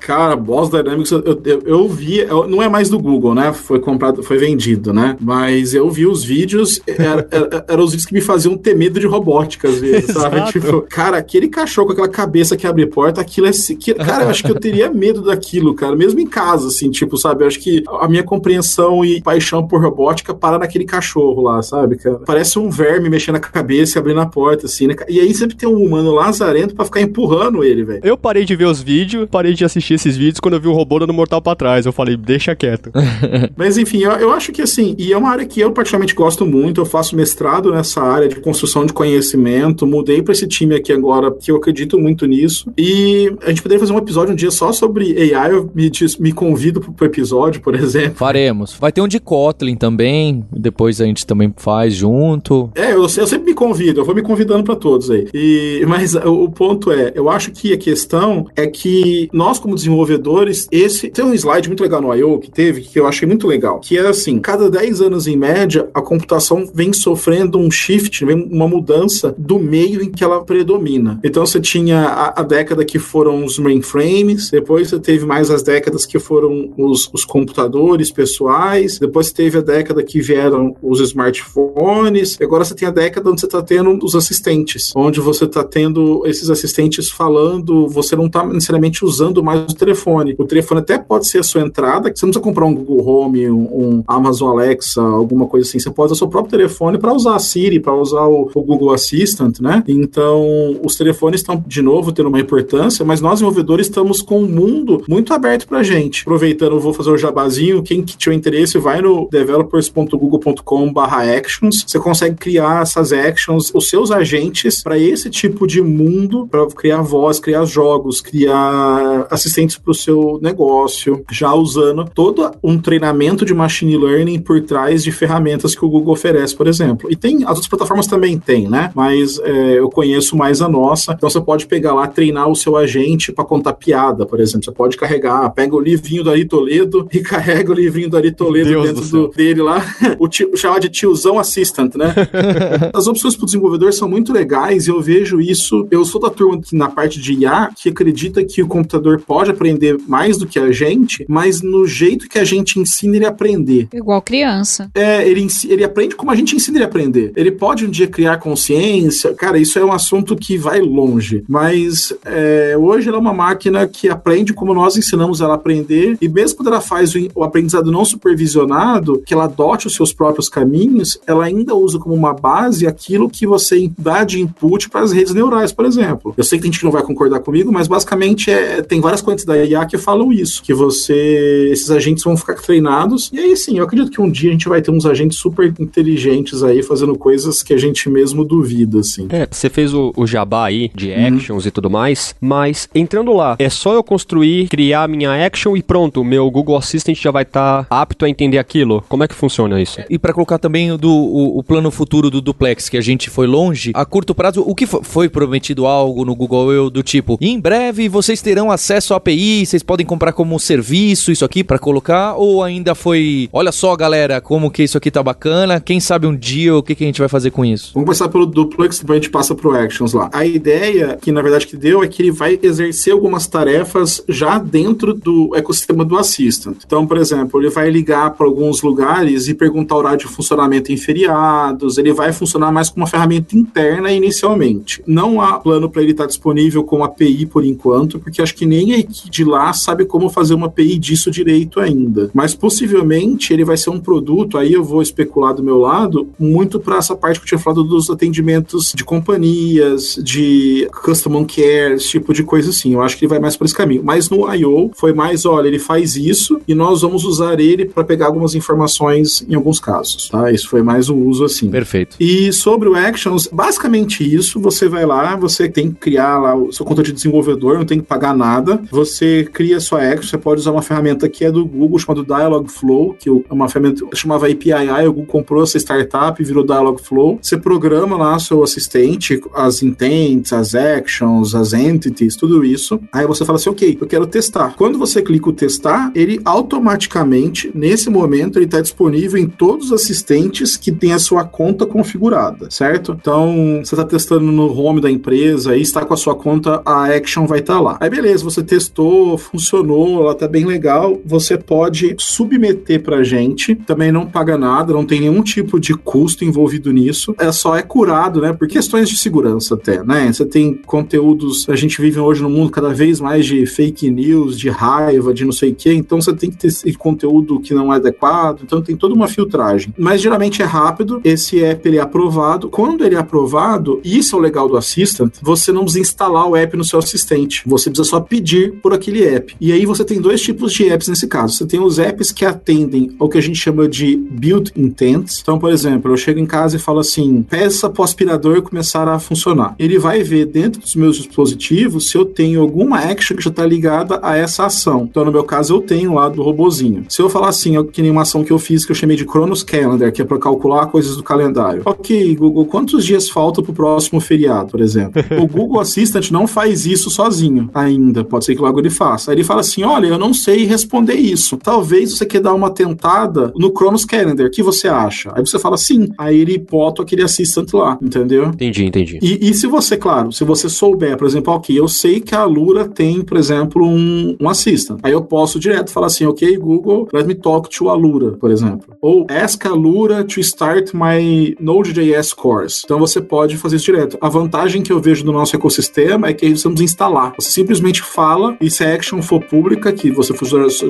Cara, 0.00 0.36
Boss 0.36 0.70
Dynamics, 0.70 1.10
eu, 1.10 1.40
eu, 1.44 1.62
eu 1.64 1.88
vi, 1.88 2.18
eu- 2.18 2.48
não 2.48 2.62
é 2.62 2.68
mais 2.68 2.88
do 2.88 2.98
Google, 2.98 3.34
né? 3.34 3.52
Foi 3.52 3.80
comprado, 3.80 4.22
foi 4.22 4.38
vendido, 4.38 4.92
né? 4.92 5.16
Mas 5.20 5.74
eu 5.74 5.90
vi 5.90 6.06
os 6.06 6.24
vídeos, 6.24 6.80
era- 6.86 7.26
era- 7.30 7.64
eram 7.68 7.84
os 7.84 7.90
vídeos 7.90 8.06
que 8.06 8.14
me 8.14 8.20
faziam 8.20 8.56
ter 8.56 8.74
medo 8.82 8.98
de 8.98 9.06
robótica, 9.06 9.68
às 9.68 9.78
vezes, 9.78 10.10
sabe? 10.14 10.44
Tipo, 10.50 10.82
cara, 10.82 11.16
aquele 11.18 11.48
cachorro 11.48 11.86
com 11.88 11.92
aquela 11.92 12.08
cabeça 12.08 12.56
que 12.56 12.66
abre 12.66 12.86
porta, 12.86 13.20
aquilo 13.20 13.46
é. 13.46 13.52
se- 13.52 13.76
Que, 13.76 13.94
cara, 13.94 14.24
eu 14.24 14.28
acho 14.30 14.42
que 14.42 14.50
eu 14.50 14.58
teria 14.58 14.90
medo 14.90 15.22
daquilo, 15.22 15.74
cara, 15.74 15.94
mesmo 15.94 16.18
em 16.20 16.26
casa, 16.26 16.68
assim, 16.68 16.90
tipo, 16.90 17.16
sabe? 17.16 17.44
Eu 17.44 17.48
acho 17.48 17.60
que 17.60 17.82
a 18.00 18.08
minha 18.08 18.22
compreensão 18.22 19.04
e 19.04 19.20
paixão 19.22 19.66
por 19.66 19.80
robótica 19.82 20.34
para 20.34 20.58
naquele 20.58 20.84
cachorro 20.84 21.42
lá, 21.42 21.62
sabe, 21.62 21.96
cara? 21.96 22.20
Parece 22.26 22.58
um 22.58 22.68
verme 22.70 23.08
mexendo 23.08 23.36
a 23.36 23.40
cabeça 23.40 23.96
e 23.96 24.00
abrindo 24.00 24.20
a 24.20 24.26
porta, 24.26 24.66
assim, 24.66 24.86
né? 24.88 24.94
E 25.08 25.20
aí 25.20 25.32
sempre 25.34 25.56
tem 25.56 25.68
um 25.68 25.82
humano 25.82 26.10
lazarento 26.12 26.74
pra 26.74 26.84
ficar 26.84 27.00
empurrando 27.00 27.62
ele, 27.62 27.84
velho. 27.84 28.00
Eu 28.02 28.16
parei 28.16 28.44
de 28.44 28.56
ver 28.56 28.66
os 28.66 28.80
vídeos, 28.82 29.28
parei 29.30 29.54
de 29.54 29.64
assistir 29.64 29.94
esses 29.94 30.16
vídeos 30.16 30.40
quando 30.40 30.54
eu 30.54 30.60
vi 30.60 30.68
o 30.68 30.72
robô 30.72 30.98
dando 30.98 31.12
mortal 31.12 31.40
pra 31.40 31.54
trás. 31.54 31.86
Eu 31.86 31.92
falei, 31.92 32.16
deixa 32.16 32.54
quieto. 32.56 32.90
Mas 33.56 33.76
enfim, 33.78 33.98
eu, 34.02 34.12
eu 34.12 34.32
acho 34.32 34.50
que 34.52 34.62
assim, 34.62 34.94
e 34.98 35.12
é 35.12 35.16
uma 35.16 35.30
área 35.30 35.44
que 35.46 35.60
eu 35.60 35.70
particularmente 35.72 36.14
gosto 36.14 36.44
muito, 36.46 36.80
eu 36.80 36.84
faço 36.86 37.14
mestrado 37.16 37.70
nessa 37.72 38.00
área 38.02 38.28
de 38.28 38.36
construção 38.36 38.71
de 38.86 38.92
conhecimento, 38.92 39.86
mudei 39.86 40.22
para 40.22 40.32
esse 40.32 40.46
time 40.46 40.74
aqui 40.74 40.92
agora, 40.92 41.30
que 41.30 41.50
eu 41.50 41.56
acredito 41.56 41.98
muito 41.98 42.26
nisso, 42.26 42.72
e 42.76 43.32
a 43.42 43.48
gente 43.50 43.62
poderia 43.62 43.80
fazer 43.80 43.92
um 43.92 43.98
episódio 43.98 44.32
um 44.32 44.36
dia 44.36 44.50
só 44.50 44.72
sobre 44.72 45.34
AI, 45.34 45.52
eu 45.52 45.70
me, 45.74 45.90
diz- 45.90 46.16
me 46.16 46.32
convido 46.32 46.80
pro, 46.80 46.92
pro 46.92 47.06
episódio, 47.06 47.60
por 47.60 47.74
exemplo. 47.76 48.14
Faremos. 48.16 48.76
Vai 48.80 48.90
ter 48.92 49.00
um 49.00 49.08
de 49.08 49.20
Kotlin 49.20 49.76
também. 49.76 50.44
Depois 50.50 51.00
a 51.00 51.04
gente 51.04 51.26
também 51.26 51.52
faz 51.56 51.94
junto. 51.94 52.70
É, 52.74 52.92
eu, 52.92 53.02
eu 53.02 53.08
sempre 53.08 53.46
me 53.46 53.54
convido, 53.54 54.00
eu 54.00 54.04
vou 54.04 54.14
me 54.14 54.22
convidando 54.22 54.64
para 54.64 54.76
todos 54.76 55.10
aí. 55.10 55.28
E, 55.34 55.84
mas 55.88 56.14
o, 56.14 56.44
o 56.44 56.50
ponto 56.50 56.90
é, 56.90 57.12
eu 57.14 57.28
acho 57.28 57.50
que 57.50 57.72
a 57.72 57.76
questão 57.76 58.46
é 58.56 58.66
que 58.66 59.28
nós, 59.32 59.58
como 59.58 59.74
desenvolvedores, 59.74 60.68
esse. 60.70 61.08
Tem 61.10 61.24
um 61.24 61.34
slide 61.34 61.68
muito 61.68 61.82
legal 61.82 62.00
no 62.00 62.14
I.O. 62.14 62.38
que 62.38 62.50
teve, 62.50 62.80
que 62.82 62.98
eu 62.98 63.06
achei 63.06 63.26
muito 63.26 63.46
legal, 63.46 63.80
que 63.80 63.98
é 63.98 64.06
assim: 64.06 64.38
cada 64.38 64.70
10 64.70 65.00
anos 65.00 65.26
em 65.26 65.36
média, 65.36 65.88
a 65.94 66.00
computação 66.00 66.68
vem 66.72 66.92
sofrendo 66.92 67.58
um 67.58 67.70
shift, 67.70 68.24
vem 68.24 68.48
uma 68.50 68.61
mudança 68.68 69.34
do 69.36 69.58
meio 69.58 70.02
em 70.02 70.10
que 70.10 70.24
ela 70.24 70.44
predomina. 70.44 71.18
Então 71.22 71.44
você 71.44 71.60
tinha 71.60 72.00
a, 72.06 72.40
a 72.40 72.42
década 72.42 72.84
que 72.84 72.98
foram 72.98 73.44
os 73.44 73.58
mainframes, 73.58 74.50
depois 74.50 74.88
você 74.88 74.98
teve 74.98 75.26
mais 75.26 75.50
as 75.50 75.62
décadas 75.62 76.06
que 76.06 76.18
foram 76.18 76.72
os, 76.76 77.08
os 77.12 77.24
computadores 77.24 78.10
pessoais, 78.10 78.98
depois 78.98 79.26
você 79.28 79.34
teve 79.34 79.58
a 79.58 79.62
década 79.62 80.02
que 80.02 80.20
vieram 80.20 80.74
os 80.82 81.00
smartphones, 81.00 82.38
e 82.40 82.44
agora 82.44 82.64
você 82.64 82.74
tem 82.74 82.88
a 82.88 82.90
década 82.90 83.30
onde 83.30 83.40
você 83.40 83.46
está 83.46 83.62
tendo 83.62 83.98
os 84.02 84.14
assistentes, 84.14 84.92
onde 84.94 85.20
você 85.20 85.44
está 85.44 85.64
tendo 85.64 86.22
esses 86.26 86.50
assistentes 86.50 87.10
falando, 87.10 87.88
você 87.88 88.16
não 88.16 88.26
está 88.26 88.44
necessariamente 88.46 89.04
usando 89.04 89.42
mais 89.42 89.72
o 89.72 89.76
telefone. 89.76 90.34
O 90.38 90.44
telefone 90.44 90.80
até 90.80 90.98
pode 90.98 91.26
ser 91.26 91.38
a 91.38 91.42
sua 91.42 91.60
entrada, 91.60 92.12
você 92.14 92.24
não 92.24 92.30
precisa 92.30 92.40
comprar 92.40 92.66
um 92.66 92.74
Google 92.74 93.06
Home, 93.06 93.50
um, 93.50 93.62
um 93.62 94.04
Amazon 94.06 94.50
Alexa, 94.50 95.02
alguma 95.02 95.46
coisa 95.46 95.68
assim. 95.68 95.78
Você 95.78 95.90
pode 95.90 96.12
usar 96.12 96.14
o 96.14 96.18
seu 96.18 96.28
próprio 96.28 96.50
telefone 96.50 96.98
para 96.98 97.12
usar 97.12 97.36
a 97.36 97.38
Siri, 97.38 97.80
para 97.80 97.94
usar 97.94 98.26
o, 98.26 98.50
o 98.60 98.64
Google 98.64 98.92
Assistant, 98.92 99.60
né? 99.60 99.82
Então, 99.86 100.80
os 100.82 100.96
telefones 100.96 101.40
estão, 101.40 101.62
de 101.66 101.82
novo, 101.82 102.12
tendo 102.12 102.28
uma 102.28 102.40
importância, 102.40 103.04
mas 103.04 103.20
nós, 103.20 103.34
desenvolvedores, 103.34 103.86
estamos 103.86 104.22
com 104.22 104.42
um 104.42 104.48
mundo 104.48 105.02
muito 105.08 105.34
aberto 105.34 105.66
pra 105.66 105.82
gente. 105.82 106.22
Aproveitando, 106.22 106.78
vou 106.80 106.94
fazer 106.94 107.10
o 107.10 107.18
jabazinho. 107.18 107.82
Quem 107.82 108.02
que 108.02 108.16
tiver 108.16 108.36
interesse, 108.36 108.78
vai 108.78 109.02
no 109.02 109.28
developers.google.com/actions. 109.30 111.84
Você 111.86 111.98
consegue 111.98 112.36
criar 112.36 112.82
essas 112.82 113.12
actions, 113.12 113.70
os 113.74 113.88
seus 113.88 114.10
agentes, 114.10 114.82
para 114.82 114.98
esse 114.98 115.30
tipo 115.30 115.66
de 115.66 115.80
mundo, 115.82 116.46
para 116.50 116.66
criar 116.68 117.02
voz, 117.02 117.40
criar 117.40 117.64
jogos, 117.64 118.20
criar 118.20 119.26
assistentes 119.30 119.76
para 119.76 119.90
o 119.90 119.94
seu 119.94 120.38
negócio, 120.42 121.24
já 121.30 121.54
usando 121.54 122.04
todo 122.04 122.50
um 122.62 122.78
treinamento 122.78 123.44
de 123.44 123.54
machine 123.54 123.96
learning 123.96 124.40
por 124.40 124.60
trás 124.62 125.02
de 125.02 125.12
ferramentas 125.12 125.74
que 125.74 125.84
o 125.84 125.88
Google 125.88 126.12
oferece, 126.12 126.54
por 126.54 126.66
exemplo. 126.66 127.10
E 127.10 127.16
tem, 127.16 127.44
as 127.44 127.50
outras 127.50 127.68
plataformas 127.68 128.06
também 128.06 128.38
tem, 128.44 128.68
né? 128.68 128.90
Mas 128.94 129.38
é, 129.38 129.78
eu 129.78 129.88
conheço 129.88 130.36
mais 130.36 130.60
a 130.60 130.68
nossa. 130.68 131.12
Então 131.12 131.28
você 131.30 131.40
pode 131.40 131.66
pegar 131.66 131.94
lá, 131.94 132.06
treinar 132.06 132.48
o 132.48 132.54
seu 132.56 132.76
agente 132.76 133.32
para 133.32 133.44
contar 133.44 133.72
piada, 133.74 134.26
por 134.26 134.40
exemplo. 134.40 134.64
Você 134.64 134.72
pode 134.72 134.96
carregar, 134.96 135.48
pega 135.50 135.74
o 135.74 135.80
livrinho 135.80 136.24
do 136.24 136.30
Ari 136.30 136.44
Toledo 136.44 137.08
e 137.12 137.20
carrega 137.22 137.70
o 137.70 137.74
livrinho 137.74 138.10
do 138.10 138.16
Ari 138.16 138.32
Toledo 138.32 138.68
Deus 138.68 138.84
dentro 138.88 139.02
do 139.08 139.12
do- 139.28 139.28
dele 139.34 139.62
lá, 139.62 139.84
o 140.18 140.26
tio, 140.28 140.56
chamar 140.56 140.78
de 140.80 140.88
tiozão 140.88 141.38
assistant, 141.38 141.94
né? 141.94 142.14
As 142.94 143.06
opções 143.06 143.36
para 143.36 143.44
desenvolvedores 143.46 143.96
são 143.96 144.08
muito 144.08 144.32
legais 144.32 144.86
e 144.86 144.90
eu 144.90 145.00
vejo 145.00 145.40
isso. 145.40 145.86
Eu 145.90 146.04
sou 146.04 146.20
da 146.20 146.30
turma 146.30 146.60
que, 146.60 146.74
na 146.76 146.88
parte 146.88 147.20
de 147.20 147.32
IA 147.34 147.70
que 147.76 147.88
acredita 147.90 148.42
que 148.44 148.62
o 148.62 148.66
computador 148.66 149.20
pode 149.26 149.50
aprender 149.50 149.96
mais 150.06 150.36
do 150.36 150.46
que 150.46 150.58
a 150.58 150.70
gente, 150.72 151.24
mas 151.28 151.60
no 151.62 151.86
jeito 151.86 152.28
que 152.28 152.38
a 152.38 152.44
gente 152.44 152.78
ensina 152.78 153.16
ele 153.16 153.26
a 153.26 153.28
aprender. 153.28 153.88
Igual 153.92 154.20
criança. 154.22 154.90
É, 154.94 155.26
ele, 155.28 155.46
ele 155.68 155.84
aprende 155.84 156.14
como 156.14 156.30
a 156.30 156.34
gente 156.36 156.54
ensina 156.56 156.78
ele 156.78 156.84
a 156.84 156.86
aprender. 156.86 157.32
Ele 157.36 157.50
pode 157.50 157.84
um 157.84 157.90
dia 157.90 158.06
criar 158.06 158.31
consciência. 158.38 159.34
Cara, 159.34 159.58
isso 159.58 159.78
é 159.78 159.84
um 159.84 159.92
assunto 159.92 160.36
que 160.36 160.56
vai 160.56 160.80
longe. 160.80 161.44
Mas 161.48 162.12
é, 162.24 162.76
hoje 162.78 163.08
ela 163.08 163.18
é 163.18 163.20
uma 163.20 163.32
máquina 163.32 163.86
que 163.86 164.08
aprende 164.08 164.52
como 164.52 164.74
nós 164.74 164.96
ensinamos 164.96 165.40
ela 165.40 165.52
a 165.52 165.56
aprender. 165.56 166.16
E 166.20 166.28
mesmo 166.28 166.58
quando 166.58 166.68
ela 166.68 166.80
faz 166.80 167.14
o, 167.14 167.42
aprendizado 167.42 167.90
não 167.90 168.04
supervisionado, 168.04 169.22
que 169.24 169.34
ela 169.34 169.44
adote 169.44 169.86
os 169.86 169.94
seus 169.94 170.12
próprios 170.12 170.48
caminhos, 170.48 171.18
ela 171.26 171.44
ainda 171.44 171.74
usa 171.74 171.98
como 171.98 172.14
uma 172.14 172.32
base 172.32 172.86
aquilo 172.86 173.28
que 173.28 173.46
você 173.46 173.90
dá 173.98 174.24
de 174.24 174.40
input 174.40 174.88
para 174.88 175.00
as 175.00 175.12
redes 175.12 175.34
neurais, 175.34 175.72
por 175.72 175.84
exemplo. 175.84 176.34
Eu 176.36 176.44
sei 176.44 176.58
que 176.58 176.62
tem 176.62 176.72
gente 176.72 176.80
que 176.80 176.84
não 176.84 176.92
vai 176.92 177.02
concordar 177.02 177.40
comigo, 177.40 177.72
mas 177.72 177.88
basicamente 177.88 178.50
é, 178.50 178.82
tem 178.82 179.00
várias 179.00 179.20
correntes 179.20 179.44
da 179.44 179.56
IA 179.56 179.84
que 179.86 179.98
falam 179.98 180.32
isso, 180.32 180.62
que 180.62 180.74
você, 180.74 181.68
esses 181.70 181.90
agentes 181.90 182.24
vão 182.24 182.36
ficar 182.36 182.54
treinados. 182.54 183.30
E 183.32 183.38
aí 183.38 183.56
sim, 183.56 183.78
eu 183.78 183.84
acredito 183.84 184.10
que 184.10 184.20
um 184.20 184.30
dia 184.30 184.50
a 184.50 184.52
gente 184.52 184.68
vai 184.68 184.80
ter 184.80 184.90
uns 184.90 185.06
agentes 185.06 185.38
super 185.38 185.72
inteligentes 185.78 186.62
aí 186.62 186.82
fazendo 186.82 187.16
coisas 187.16 187.62
que 187.62 187.74
a 187.74 187.78
gente 187.78 188.08
mesmo 188.08 188.21
duvida, 188.30 189.00
assim. 189.00 189.26
É, 189.30 189.48
você 189.50 189.68
fez 189.68 189.92
o, 189.92 190.12
o 190.16 190.26
jabá 190.26 190.66
aí 190.66 190.90
de 190.94 191.10
uhum. 191.10 191.26
actions 191.26 191.66
e 191.66 191.70
tudo 191.70 191.90
mais, 191.90 192.34
mas 192.40 192.88
entrando 192.94 193.32
lá, 193.32 193.56
é 193.58 193.68
só 193.68 193.94
eu 193.94 194.02
construir, 194.02 194.68
criar 194.68 195.08
minha 195.08 195.44
action 195.44 195.76
e 195.76 195.82
pronto, 195.82 196.22
meu 196.22 196.50
Google 196.50 196.76
Assistant 196.76 197.18
já 197.18 197.30
vai 197.30 197.42
estar 197.42 197.84
tá 197.84 198.02
apto 198.02 198.24
a 198.24 198.28
entender 198.28 198.58
aquilo. 198.58 199.04
Como 199.08 199.24
é 199.24 199.28
que 199.28 199.34
funciona 199.34 199.80
isso? 199.80 200.00
E 200.08 200.18
para 200.18 200.32
colocar 200.32 200.58
também 200.58 200.96
do, 200.96 201.10
o, 201.10 201.58
o, 201.58 201.62
plano 201.62 201.90
futuro 201.90 202.30
do 202.30 202.40
duplex, 202.40 202.88
que 202.88 202.96
a 202.96 203.00
gente 203.00 203.30
foi 203.30 203.46
longe, 203.46 203.92
a 203.94 204.04
curto 204.04 204.34
prazo, 204.34 204.62
o 204.66 204.74
que 204.74 204.86
foi 204.86 205.28
prometido 205.28 205.86
algo 205.86 206.24
no 206.24 206.34
Google 206.34 206.72
Eu 206.72 206.90
do 206.90 207.02
tipo, 207.02 207.38
em 207.40 207.58
breve 207.58 208.08
vocês 208.08 208.42
terão 208.42 208.70
acesso 208.70 209.14
à 209.14 209.16
API, 209.16 209.64
vocês 209.66 209.82
podem 209.82 210.06
comprar 210.06 210.32
como 210.32 210.58
serviço 210.58 211.32
isso 211.32 211.44
aqui 211.44 211.64
para 211.64 211.78
colocar, 211.78 212.34
ou 212.34 212.62
ainda 212.62 212.94
foi, 212.94 213.48
olha 213.52 213.72
só 213.72 213.96
galera, 213.96 214.40
como 214.40 214.70
que 214.70 214.82
isso 214.82 214.98
aqui 214.98 215.10
tá 215.10 215.22
bacana, 215.22 215.80
quem 215.80 216.00
sabe 216.00 216.26
um 216.26 216.36
dia 216.36 216.74
o 216.76 216.82
que, 216.82 216.94
que 216.94 217.04
a 217.04 217.06
gente 217.06 217.20
vai 217.20 217.28
fazer 217.28 217.50
com 217.50 217.64
isso? 217.64 217.92
Vamos 217.94 218.06
começar 218.12 218.28
pelo 218.28 218.44
duplex, 218.44 218.98
depois 218.98 219.18
a 219.18 219.22
gente 219.22 219.30
passa 219.30 219.54
pro 219.54 219.74
actions 219.74 220.12
lá. 220.12 220.28
A 220.34 220.44
ideia 220.44 221.16
que 221.18 221.32
na 221.32 221.40
verdade 221.40 221.66
que 221.66 221.78
deu 221.78 222.02
é 222.02 222.08
que 222.08 222.20
ele 222.20 222.30
vai 222.30 222.58
exercer 222.62 223.14
algumas 223.14 223.46
tarefas 223.46 224.22
já 224.28 224.58
dentro 224.58 225.14
do 225.14 225.50
ecossistema 225.56 226.04
do 226.04 226.18
Assistant. 226.18 226.76
Então, 226.84 227.06
por 227.06 227.16
exemplo, 227.16 227.58
ele 227.58 227.70
vai 227.70 227.88
ligar 227.90 228.30
para 228.32 228.46
alguns 228.46 228.82
lugares 228.82 229.48
e 229.48 229.54
perguntar 229.54 229.94
o 229.94 229.98
horário 229.98 230.18
de 230.18 230.26
funcionamento 230.26 230.92
em 230.92 230.96
feriados, 230.98 231.96
ele 231.96 232.12
vai 232.12 232.34
funcionar 232.34 232.70
mais 232.70 232.90
como 232.90 233.02
uma 233.02 233.08
ferramenta 233.08 233.56
interna 233.56 234.12
inicialmente. 234.12 235.02
Não 235.06 235.40
há 235.40 235.58
plano 235.58 235.88
para 235.88 236.02
ele 236.02 236.12
estar 236.12 236.26
disponível 236.26 236.84
como 236.84 237.04
API 237.04 237.46
por 237.46 237.64
enquanto, 237.64 238.18
porque 238.18 238.42
acho 238.42 238.54
que 238.54 238.66
nem 238.66 238.92
a 238.92 238.98
equipe 238.98 239.30
de 239.30 239.42
lá 239.42 239.72
sabe 239.72 240.04
como 240.04 240.28
fazer 240.28 240.52
uma 240.52 240.66
API 240.66 240.98
disso 240.98 241.30
direito 241.30 241.80
ainda. 241.80 242.30
Mas 242.34 242.54
possivelmente 242.54 243.54
ele 243.54 243.64
vai 243.64 243.78
ser 243.78 243.88
um 243.88 244.00
produto, 244.00 244.58
aí 244.58 244.74
eu 244.74 244.84
vou 244.84 245.00
especular 245.00 245.54
do 245.54 245.62
meu 245.62 245.78
lado, 245.78 246.28
muito 246.38 246.78
para 246.78 246.98
essa 246.98 247.16
parte 247.16 247.40
que 247.40 247.44
eu 247.44 247.48
tinha 247.48 247.58
falado 247.58 247.82
dos 247.92 248.10
atendimentos 248.10 248.92
de 248.94 249.04
companhias, 249.04 250.18
de 250.22 250.88
customer 251.04 251.44
care, 251.44 251.94
esse 251.94 252.08
tipo 252.08 252.32
de 252.32 252.42
coisa 252.42 252.70
assim. 252.70 252.94
Eu 252.94 253.02
acho 253.02 253.16
que 253.16 253.24
ele 253.24 253.30
vai 253.30 253.38
mais 253.38 253.56
por 253.56 253.64
esse 253.64 253.74
caminho. 253.74 254.02
Mas 254.04 254.30
no 254.30 254.52
I.O. 254.52 254.90
foi 254.94 255.12
mais, 255.12 255.44
olha, 255.44 255.68
ele 255.68 255.78
faz 255.78 256.16
isso 256.16 256.60
e 256.66 256.74
nós 256.74 257.02
vamos 257.02 257.24
usar 257.24 257.60
ele 257.60 257.84
para 257.84 258.04
pegar 258.04 258.26
algumas 258.26 258.54
informações 258.54 259.44
em 259.48 259.54
alguns 259.54 259.78
casos, 259.78 260.28
tá? 260.28 260.50
Isso 260.50 260.68
foi 260.68 260.82
mais 260.82 261.08
o 261.08 261.16
uso 261.16 261.44
assim. 261.44 261.70
Perfeito. 261.70 262.16
E 262.18 262.52
sobre 262.52 262.88
o 262.88 262.94
Actions, 262.94 263.48
basicamente 263.52 264.22
isso, 264.22 264.60
você 264.60 264.88
vai 264.88 265.04
lá, 265.04 265.36
você 265.36 265.68
tem 265.68 265.90
que 265.90 265.98
criar 265.98 266.38
lá 266.38 266.54
o 266.54 266.72
seu 266.72 266.84
conta 266.84 267.02
de 267.02 267.12
desenvolvedor, 267.12 267.78
não 267.78 267.84
tem 267.84 268.00
que 268.00 268.06
pagar 268.06 268.34
nada. 268.34 268.80
Você 268.90 269.48
cria 269.52 269.80
sua 269.80 270.02
Action, 270.02 270.30
você 270.30 270.38
pode 270.38 270.60
usar 270.60 270.72
uma 270.72 270.82
ferramenta 270.82 271.28
que 271.28 271.44
é 271.44 271.50
do 271.50 271.64
Google 271.64 271.98
chamada 271.98 272.24
Dialogflow, 272.24 273.14
que 273.18 273.28
é 273.28 273.32
uma 273.50 273.68
ferramenta 273.68 274.04
que 274.06 274.16
chamava 274.16 274.46
API, 274.46 275.06
o 275.06 275.12
Google 275.12 275.26
comprou 275.26 275.62
essa 275.62 275.78
startup 275.78 276.40
e 276.40 276.44
virou 276.44 276.64
Dialogflow. 276.64 277.38
Você 277.40 277.56
programa 277.56 277.81
lá 277.88 278.38
seu 278.38 278.62
assistente, 278.62 279.40
as 279.54 279.82
intents, 279.82 280.52
as 280.52 280.74
actions, 280.74 281.54
as 281.54 281.72
entities, 281.72 282.36
tudo 282.36 282.64
isso. 282.64 283.00
Aí 283.12 283.26
você 283.26 283.44
fala 283.44 283.58
assim, 283.58 283.70
ok, 283.70 283.98
eu 284.00 284.06
quero 284.06 284.26
testar. 284.26 284.74
Quando 284.76 284.98
você 284.98 285.22
clica 285.22 285.48
o 285.48 285.52
testar, 285.52 286.12
ele 286.14 286.40
automaticamente, 286.44 287.70
nesse 287.74 288.08
momento, 288.10 288.58
ele 288.58 288.66
está 288.66 288.80
disponível 288.80 289.40
em 289.40 289.46
todos 289.46 289.86
os 289.86 289.92
assistentes 289.92 290.76
que 290.76 290.92
tem 290.92 291.12
a 291.12 291.18
sua 291.18 291.44
conta 291.44 291.86
configurada, 291.86 292.70
certo? 292.70 293.16
Então, 293.20 293.80
você 293.84 293.94
está 293.94 294.04
testando 294.04 294.50
no 294.52 294.72
home 294.72 295.00
da 295.00 295.10
empresa, 295.10 295.72
aí 295.72 295.82
está 295.82 296.04
com 296.04 296.14
a 296.14 296.16
sua 296.16 296.34
conta, 296.34 296.82
a 296.84 297.06
action 297.06 297.46
vai 297.46 297.60
estar 297.60 297.74
tá 297.74 297.80
lá. 297.80 297.96
Aí 298.00 298.10
beleza, 298.10 298.44
você 298.44 298.62
testou, 298.62 299.36
funcionou, 299.38 300.22
ela 300.22 300.34
tá 300.34 300.46
bem 300.46 300.64
legal, 300.64 301.20
você 301.24 301.56
pode 301.56 302.14
submeter 302.18 303.02
pra 303.02 303.22
gente, 303.22 303.74
também 303.74 304.12
não 304.12 304.26
paga 304.26 304.56
nada, 304.58 304.92
não 304.92 305.04
tem 305.04 305.20
nenhum 305.20 305.42
tipo 305.42 305.78
de 305.78 305.94
custo 305.94 306.44
envolvido 306.44 306.92
nisso, 306.92 307.34
é 307.38 307.50
só 307.50 307.71
é 307.74 307.82
curado, 307.82 308.40
né, 308.40 308.52
por 308.52 308.68
questões 308.68 309.08
de 309.08 309.16
segurança 309.16 309.74
até, 309.74 310.02
né, 310.02 310.32
você 310.32 310.44
tem 310.44 310.74
conteúdos, 310.74 311.66
a 311.68 311.76
gente 311.76 312.00
vive 312.00 312.18
hoje 312.18 312.42
no 312.42 312.50
mundo 312.50 312.70
cada 312.70 312.92
vez 312.92 313.20
mais 313.20 313.46
de 313.46 313.64
fake 313.66 314.10
news, 314.10 314.58
de 314.58 314.68
raiva, 314.68 315.32
de 315.32 315.44
não 315.44 315.52
sei 315.52 315.72
o 315.72 315.74
que, 315.74 315.92
então 315.92 316.20
você 316.20 316.32
tem 316.32 316.50
que 316.50 316.56
ter 316.56 316.68
esse 316.68 316.92
conteúdo 316.94 317.60
que 317.60 317.74
não 317.74 317.92
é 317.92 317.96
adequado, 317.96 318.62
então 318.62 318.82
tem 318.82 318.96
toda 318.96 319.14
uma 319.14 319.28
filtragem, 319.28 319.94
mas 319.98 320.20
geralmente 320.20 320.62
é 320.62 320.64
rápido, 320.64 321.20
esse 321.24 321.62
app 321.62 321.86
ele 321.88 321.98
é 321.98 322.00
aprovado, 322.00 322.68
quando 322.68 323.04
ele 323.04 323.14
é 323.14 323.18
aprovado, 323.18 324.00
isso 324.04 324.36
é 324.36 324.38
o 324.38 324.42
legal 324.42 324.68
do 324.68 324.76
Assistant, 324.76 325.34
você 325.42 325.72
não 325.72 325.82
precisa 325.82 326.00
instalar 326.00 326.48
o 326.48 326.56
app 326.56 326.76
no 326.76 326.84
seu 326.84 326.98
assistente, 326.98 327.62
você 327.66 327.90
precisa 327.90 328.08
só 328.08 328.20
pedir 328.20 328.72
por 328.82 328.92
aquele 328.92 329.24
app, 329.24 329.54
e 329.60 329.72
aí 329.72 329.84
você 329.84 330.04
tem 330.04 330.20
dois 330.20 330.40
tipos 330.40 330.72
de 330.72 330.88
apps 330.88 331.08
nesse 331.08 331.26
caso. 331.26 331.54
Você 331.54 331.66
tem 331.66 331.80
os 331.80 331.98
apps 331.98 332.32
que 332.32 332.44
atendem 332.44 333.14
ao 333.18 333.28
que 333.28 333.38
a 333.38 333.40
gente 333.40 333.58
chama 333.58 333.88
de 333.88 334.16
build 334.16 334.72
intents. 334.76 335.40
Então, 335.40 335.58
por 335.58 335.70
exemplo, 335.70 336.12
eu 336.12 336.16
chego 336.16 336.40
em 336.40 336.46
casa 336.46 336.76
e 336.76 336.80
falo 336.80 337.00
assim: 337.00 337.42
peça 337.62 337.88
para 337.88 338.00
o 338.00 338.04
aspirador 338.04 338.60
começar 338.62 339.06
a 339.06 339.20
funcionar. 339.20 339.76
Ele 339.78 339.96
vai 339.96 340.24
ver 340.24 340.46
dentro 340.46 340.80
dos 340.80 340.96
meus 340.96 341.16
dispositivos 341.16 342.10
se 342.10 342.18
eu 342.18 342.24
tenho 342.24 342.60
alguma 342.60 342.98
action 342.98 343.36
que 343.36 343.44
já 343.44 343.50
está 343.50 343.64
ligada 343.64 344.18
a 344.20 344.36
essa 344.36 344.66
ação. 344.66 345.06
Então, 345.08 345.24
no 345.24 345.30
meu 345.30 345.44
caso, 345.44 345.74
eu 345.74 345.80
tenho 345.80 346.14
lá 346.14 346.28
do 346.28 346.42
robozinho. 346.42 347.04
Se 347.08 347.22
eu 347.22 347.30
falar 347.30 347.50
assim, 347.50 347.80
que 347.84 348.02
nem 348.02 348.10
uma 348.10 348.22
ação 348.22 348.42
que 348.42 348.50
eu 348.52 348.58
fiz 348.58 348.84
que 348.84 348.90
eu 348.90 348.96
chamei 348.96 349.16
de 349.16 349.22
Chronos 349.22 349.62
Calendar, 349.62 350.10
que 350.10 350.20
é 350.20 350.24
para 350.24 350.40
calcular 350.40 350.86
coisas 350.86 351.16
do 351.16 351.22
calendário. 351.22 351.82
Ok, 351.84 352.34
Google, 352.34 352.66
quantos 352.66 353.04
dias 353.04 353.30
faltam 353.30 353.62
para 353.62 353.70
o 353.70 353.74
próximo 353.74 354.20
feriado, 354.20 354.72
por 354.72 354.80
exemplo? 354.80 355.22
o 355.40 355.46
Google 355.46 355.80
Assistant 355.80 356.32
não 356.32 356.48
faz 356.48 356.84
isso 356.84 357.10
sozinho 357.10 357.70
ainda. 357.72 358.24
Pode 358.24 358.44
ser 358.44 358.56
que 358.56 358.60
logo 358.60 358.80
ele 358.80 358.90
faça. 358.90 359.30
Aí 359.30 359.36
ele 359.36 359.44
fala 359.44 359.60
assim: 359.60 359.84
olha, 359.84 360.08
eu 360.08 360.18
não 360.18 360.34
sei 360.34 360.64
responder 360.64 361.14
isso. 361.14 361.56
Talvez 361.58 362.12
você 362.12 362.26
quer 362.26 362.40
dar 362.40 362.54
uma 362.54 362.70
tentada 362.70 363.52
no 363.54 363.68
Chronos 363.68 364.04
Calendar. 364.04 364.48
O 364.48 364.50
que 364.50 364.64
você 364.64 364.88
acha? 364.88 365.30
Aí 365.36 365.46
você 365.46 365.60
fala 365.60 365.76
sim. 365.76 366.08
Aí 366.18 366.40
ele 366.40 366.58
bota 366.58 367.02
aquele 367.02 367.22
lá, 367.72 367.98
entendeu? 368.00 368.46
Entendi, 368.46 368.84
entendi. 368.84 369.18
E, 369.22 369.50
e 369.50 369.54
se 369.54 369.66
você, 369.66 369.96
claro, 369.96 370.32
se 370.32 370.44
você 370.44 370.68
souber, 370.68 371.16
por 371.16 371.26
exemplo, 371.26 371.52
ok, 371.52 371.78
eu 371.78 371.88
sei 371.88 372.20
que 372.20 372.34
a 372.34 372.44
Lura 372.44 372.88
tem, 372.88 373.22
por 373.22 373.36
exemplo, 373.36 373.86
um, 373.86 374.36
um 374.40 374.48
assistant. 374.48 375.00
Aí 375.02 375.12
eu 375.12 375.22
posso 375.22 375.58
direto 375.58 375.90
falar 375.90 376.06
assim, 376.06 376.26
ok, 376.26 376.56
Google, 376.56 377.08
let 377.12 377.26
me 377.26 377.34
talk 377.34 377.68
to 377.68 377.88
a 377.88 377.94
Lura, 377.94 378.32
por 378.32 378.50
exemplo. 378.50 378.96
Ou 379.00 379.26
ask 379.28 379.64
a 379.66 379.72
Lura 379.72 380.24
to 380.24 380.40
start 380.40 380.92
my 380.92 381.56
Node.js 381.60 382.32
course. 382.34 382.82
Então 382.84 382.98
você 382.98 383.20
pode 383.20 383.56
fazer 383.56 383.76
isso 383.76 383.86
direto. 383.86 384.18
A 384.20 384.28
vantagem 384.28 384.82
que 384.82 384.92
eu 384.92 385.00
vejo 385.00 385.24
do 385.24 385.32
nosso 385.32 385.54
ecossistema 385.56 386.28
é 386.28 386.32
que 386.32 386.46
aí 386.46 386.56
você 386.56 386.66
não 386.68 386.74
precisa 386.74 386.92
instalar. 386.92 387.32
Você 387.38 387.50
simplesmente 387.50 388.02
fala 388.02 388.56
e 388.60 388.70
se 388.70 388.84
a 388.84 388.94
action 388.94 389.22
for 389.22 389.40
pública, 389.40 389.92
que 389.92 390.10
você 390.10 390.32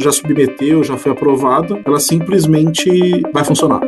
já 0.01 0.13
submeteu, 0.13 0.83
já 0.83 0.97
foi 0.97 1.13
aprovado, 1.13 1.81
ela 1.85 2.01
simplesmente 2.01 2.91
vai 3.33 3.45
funcionar. 3.45 3.81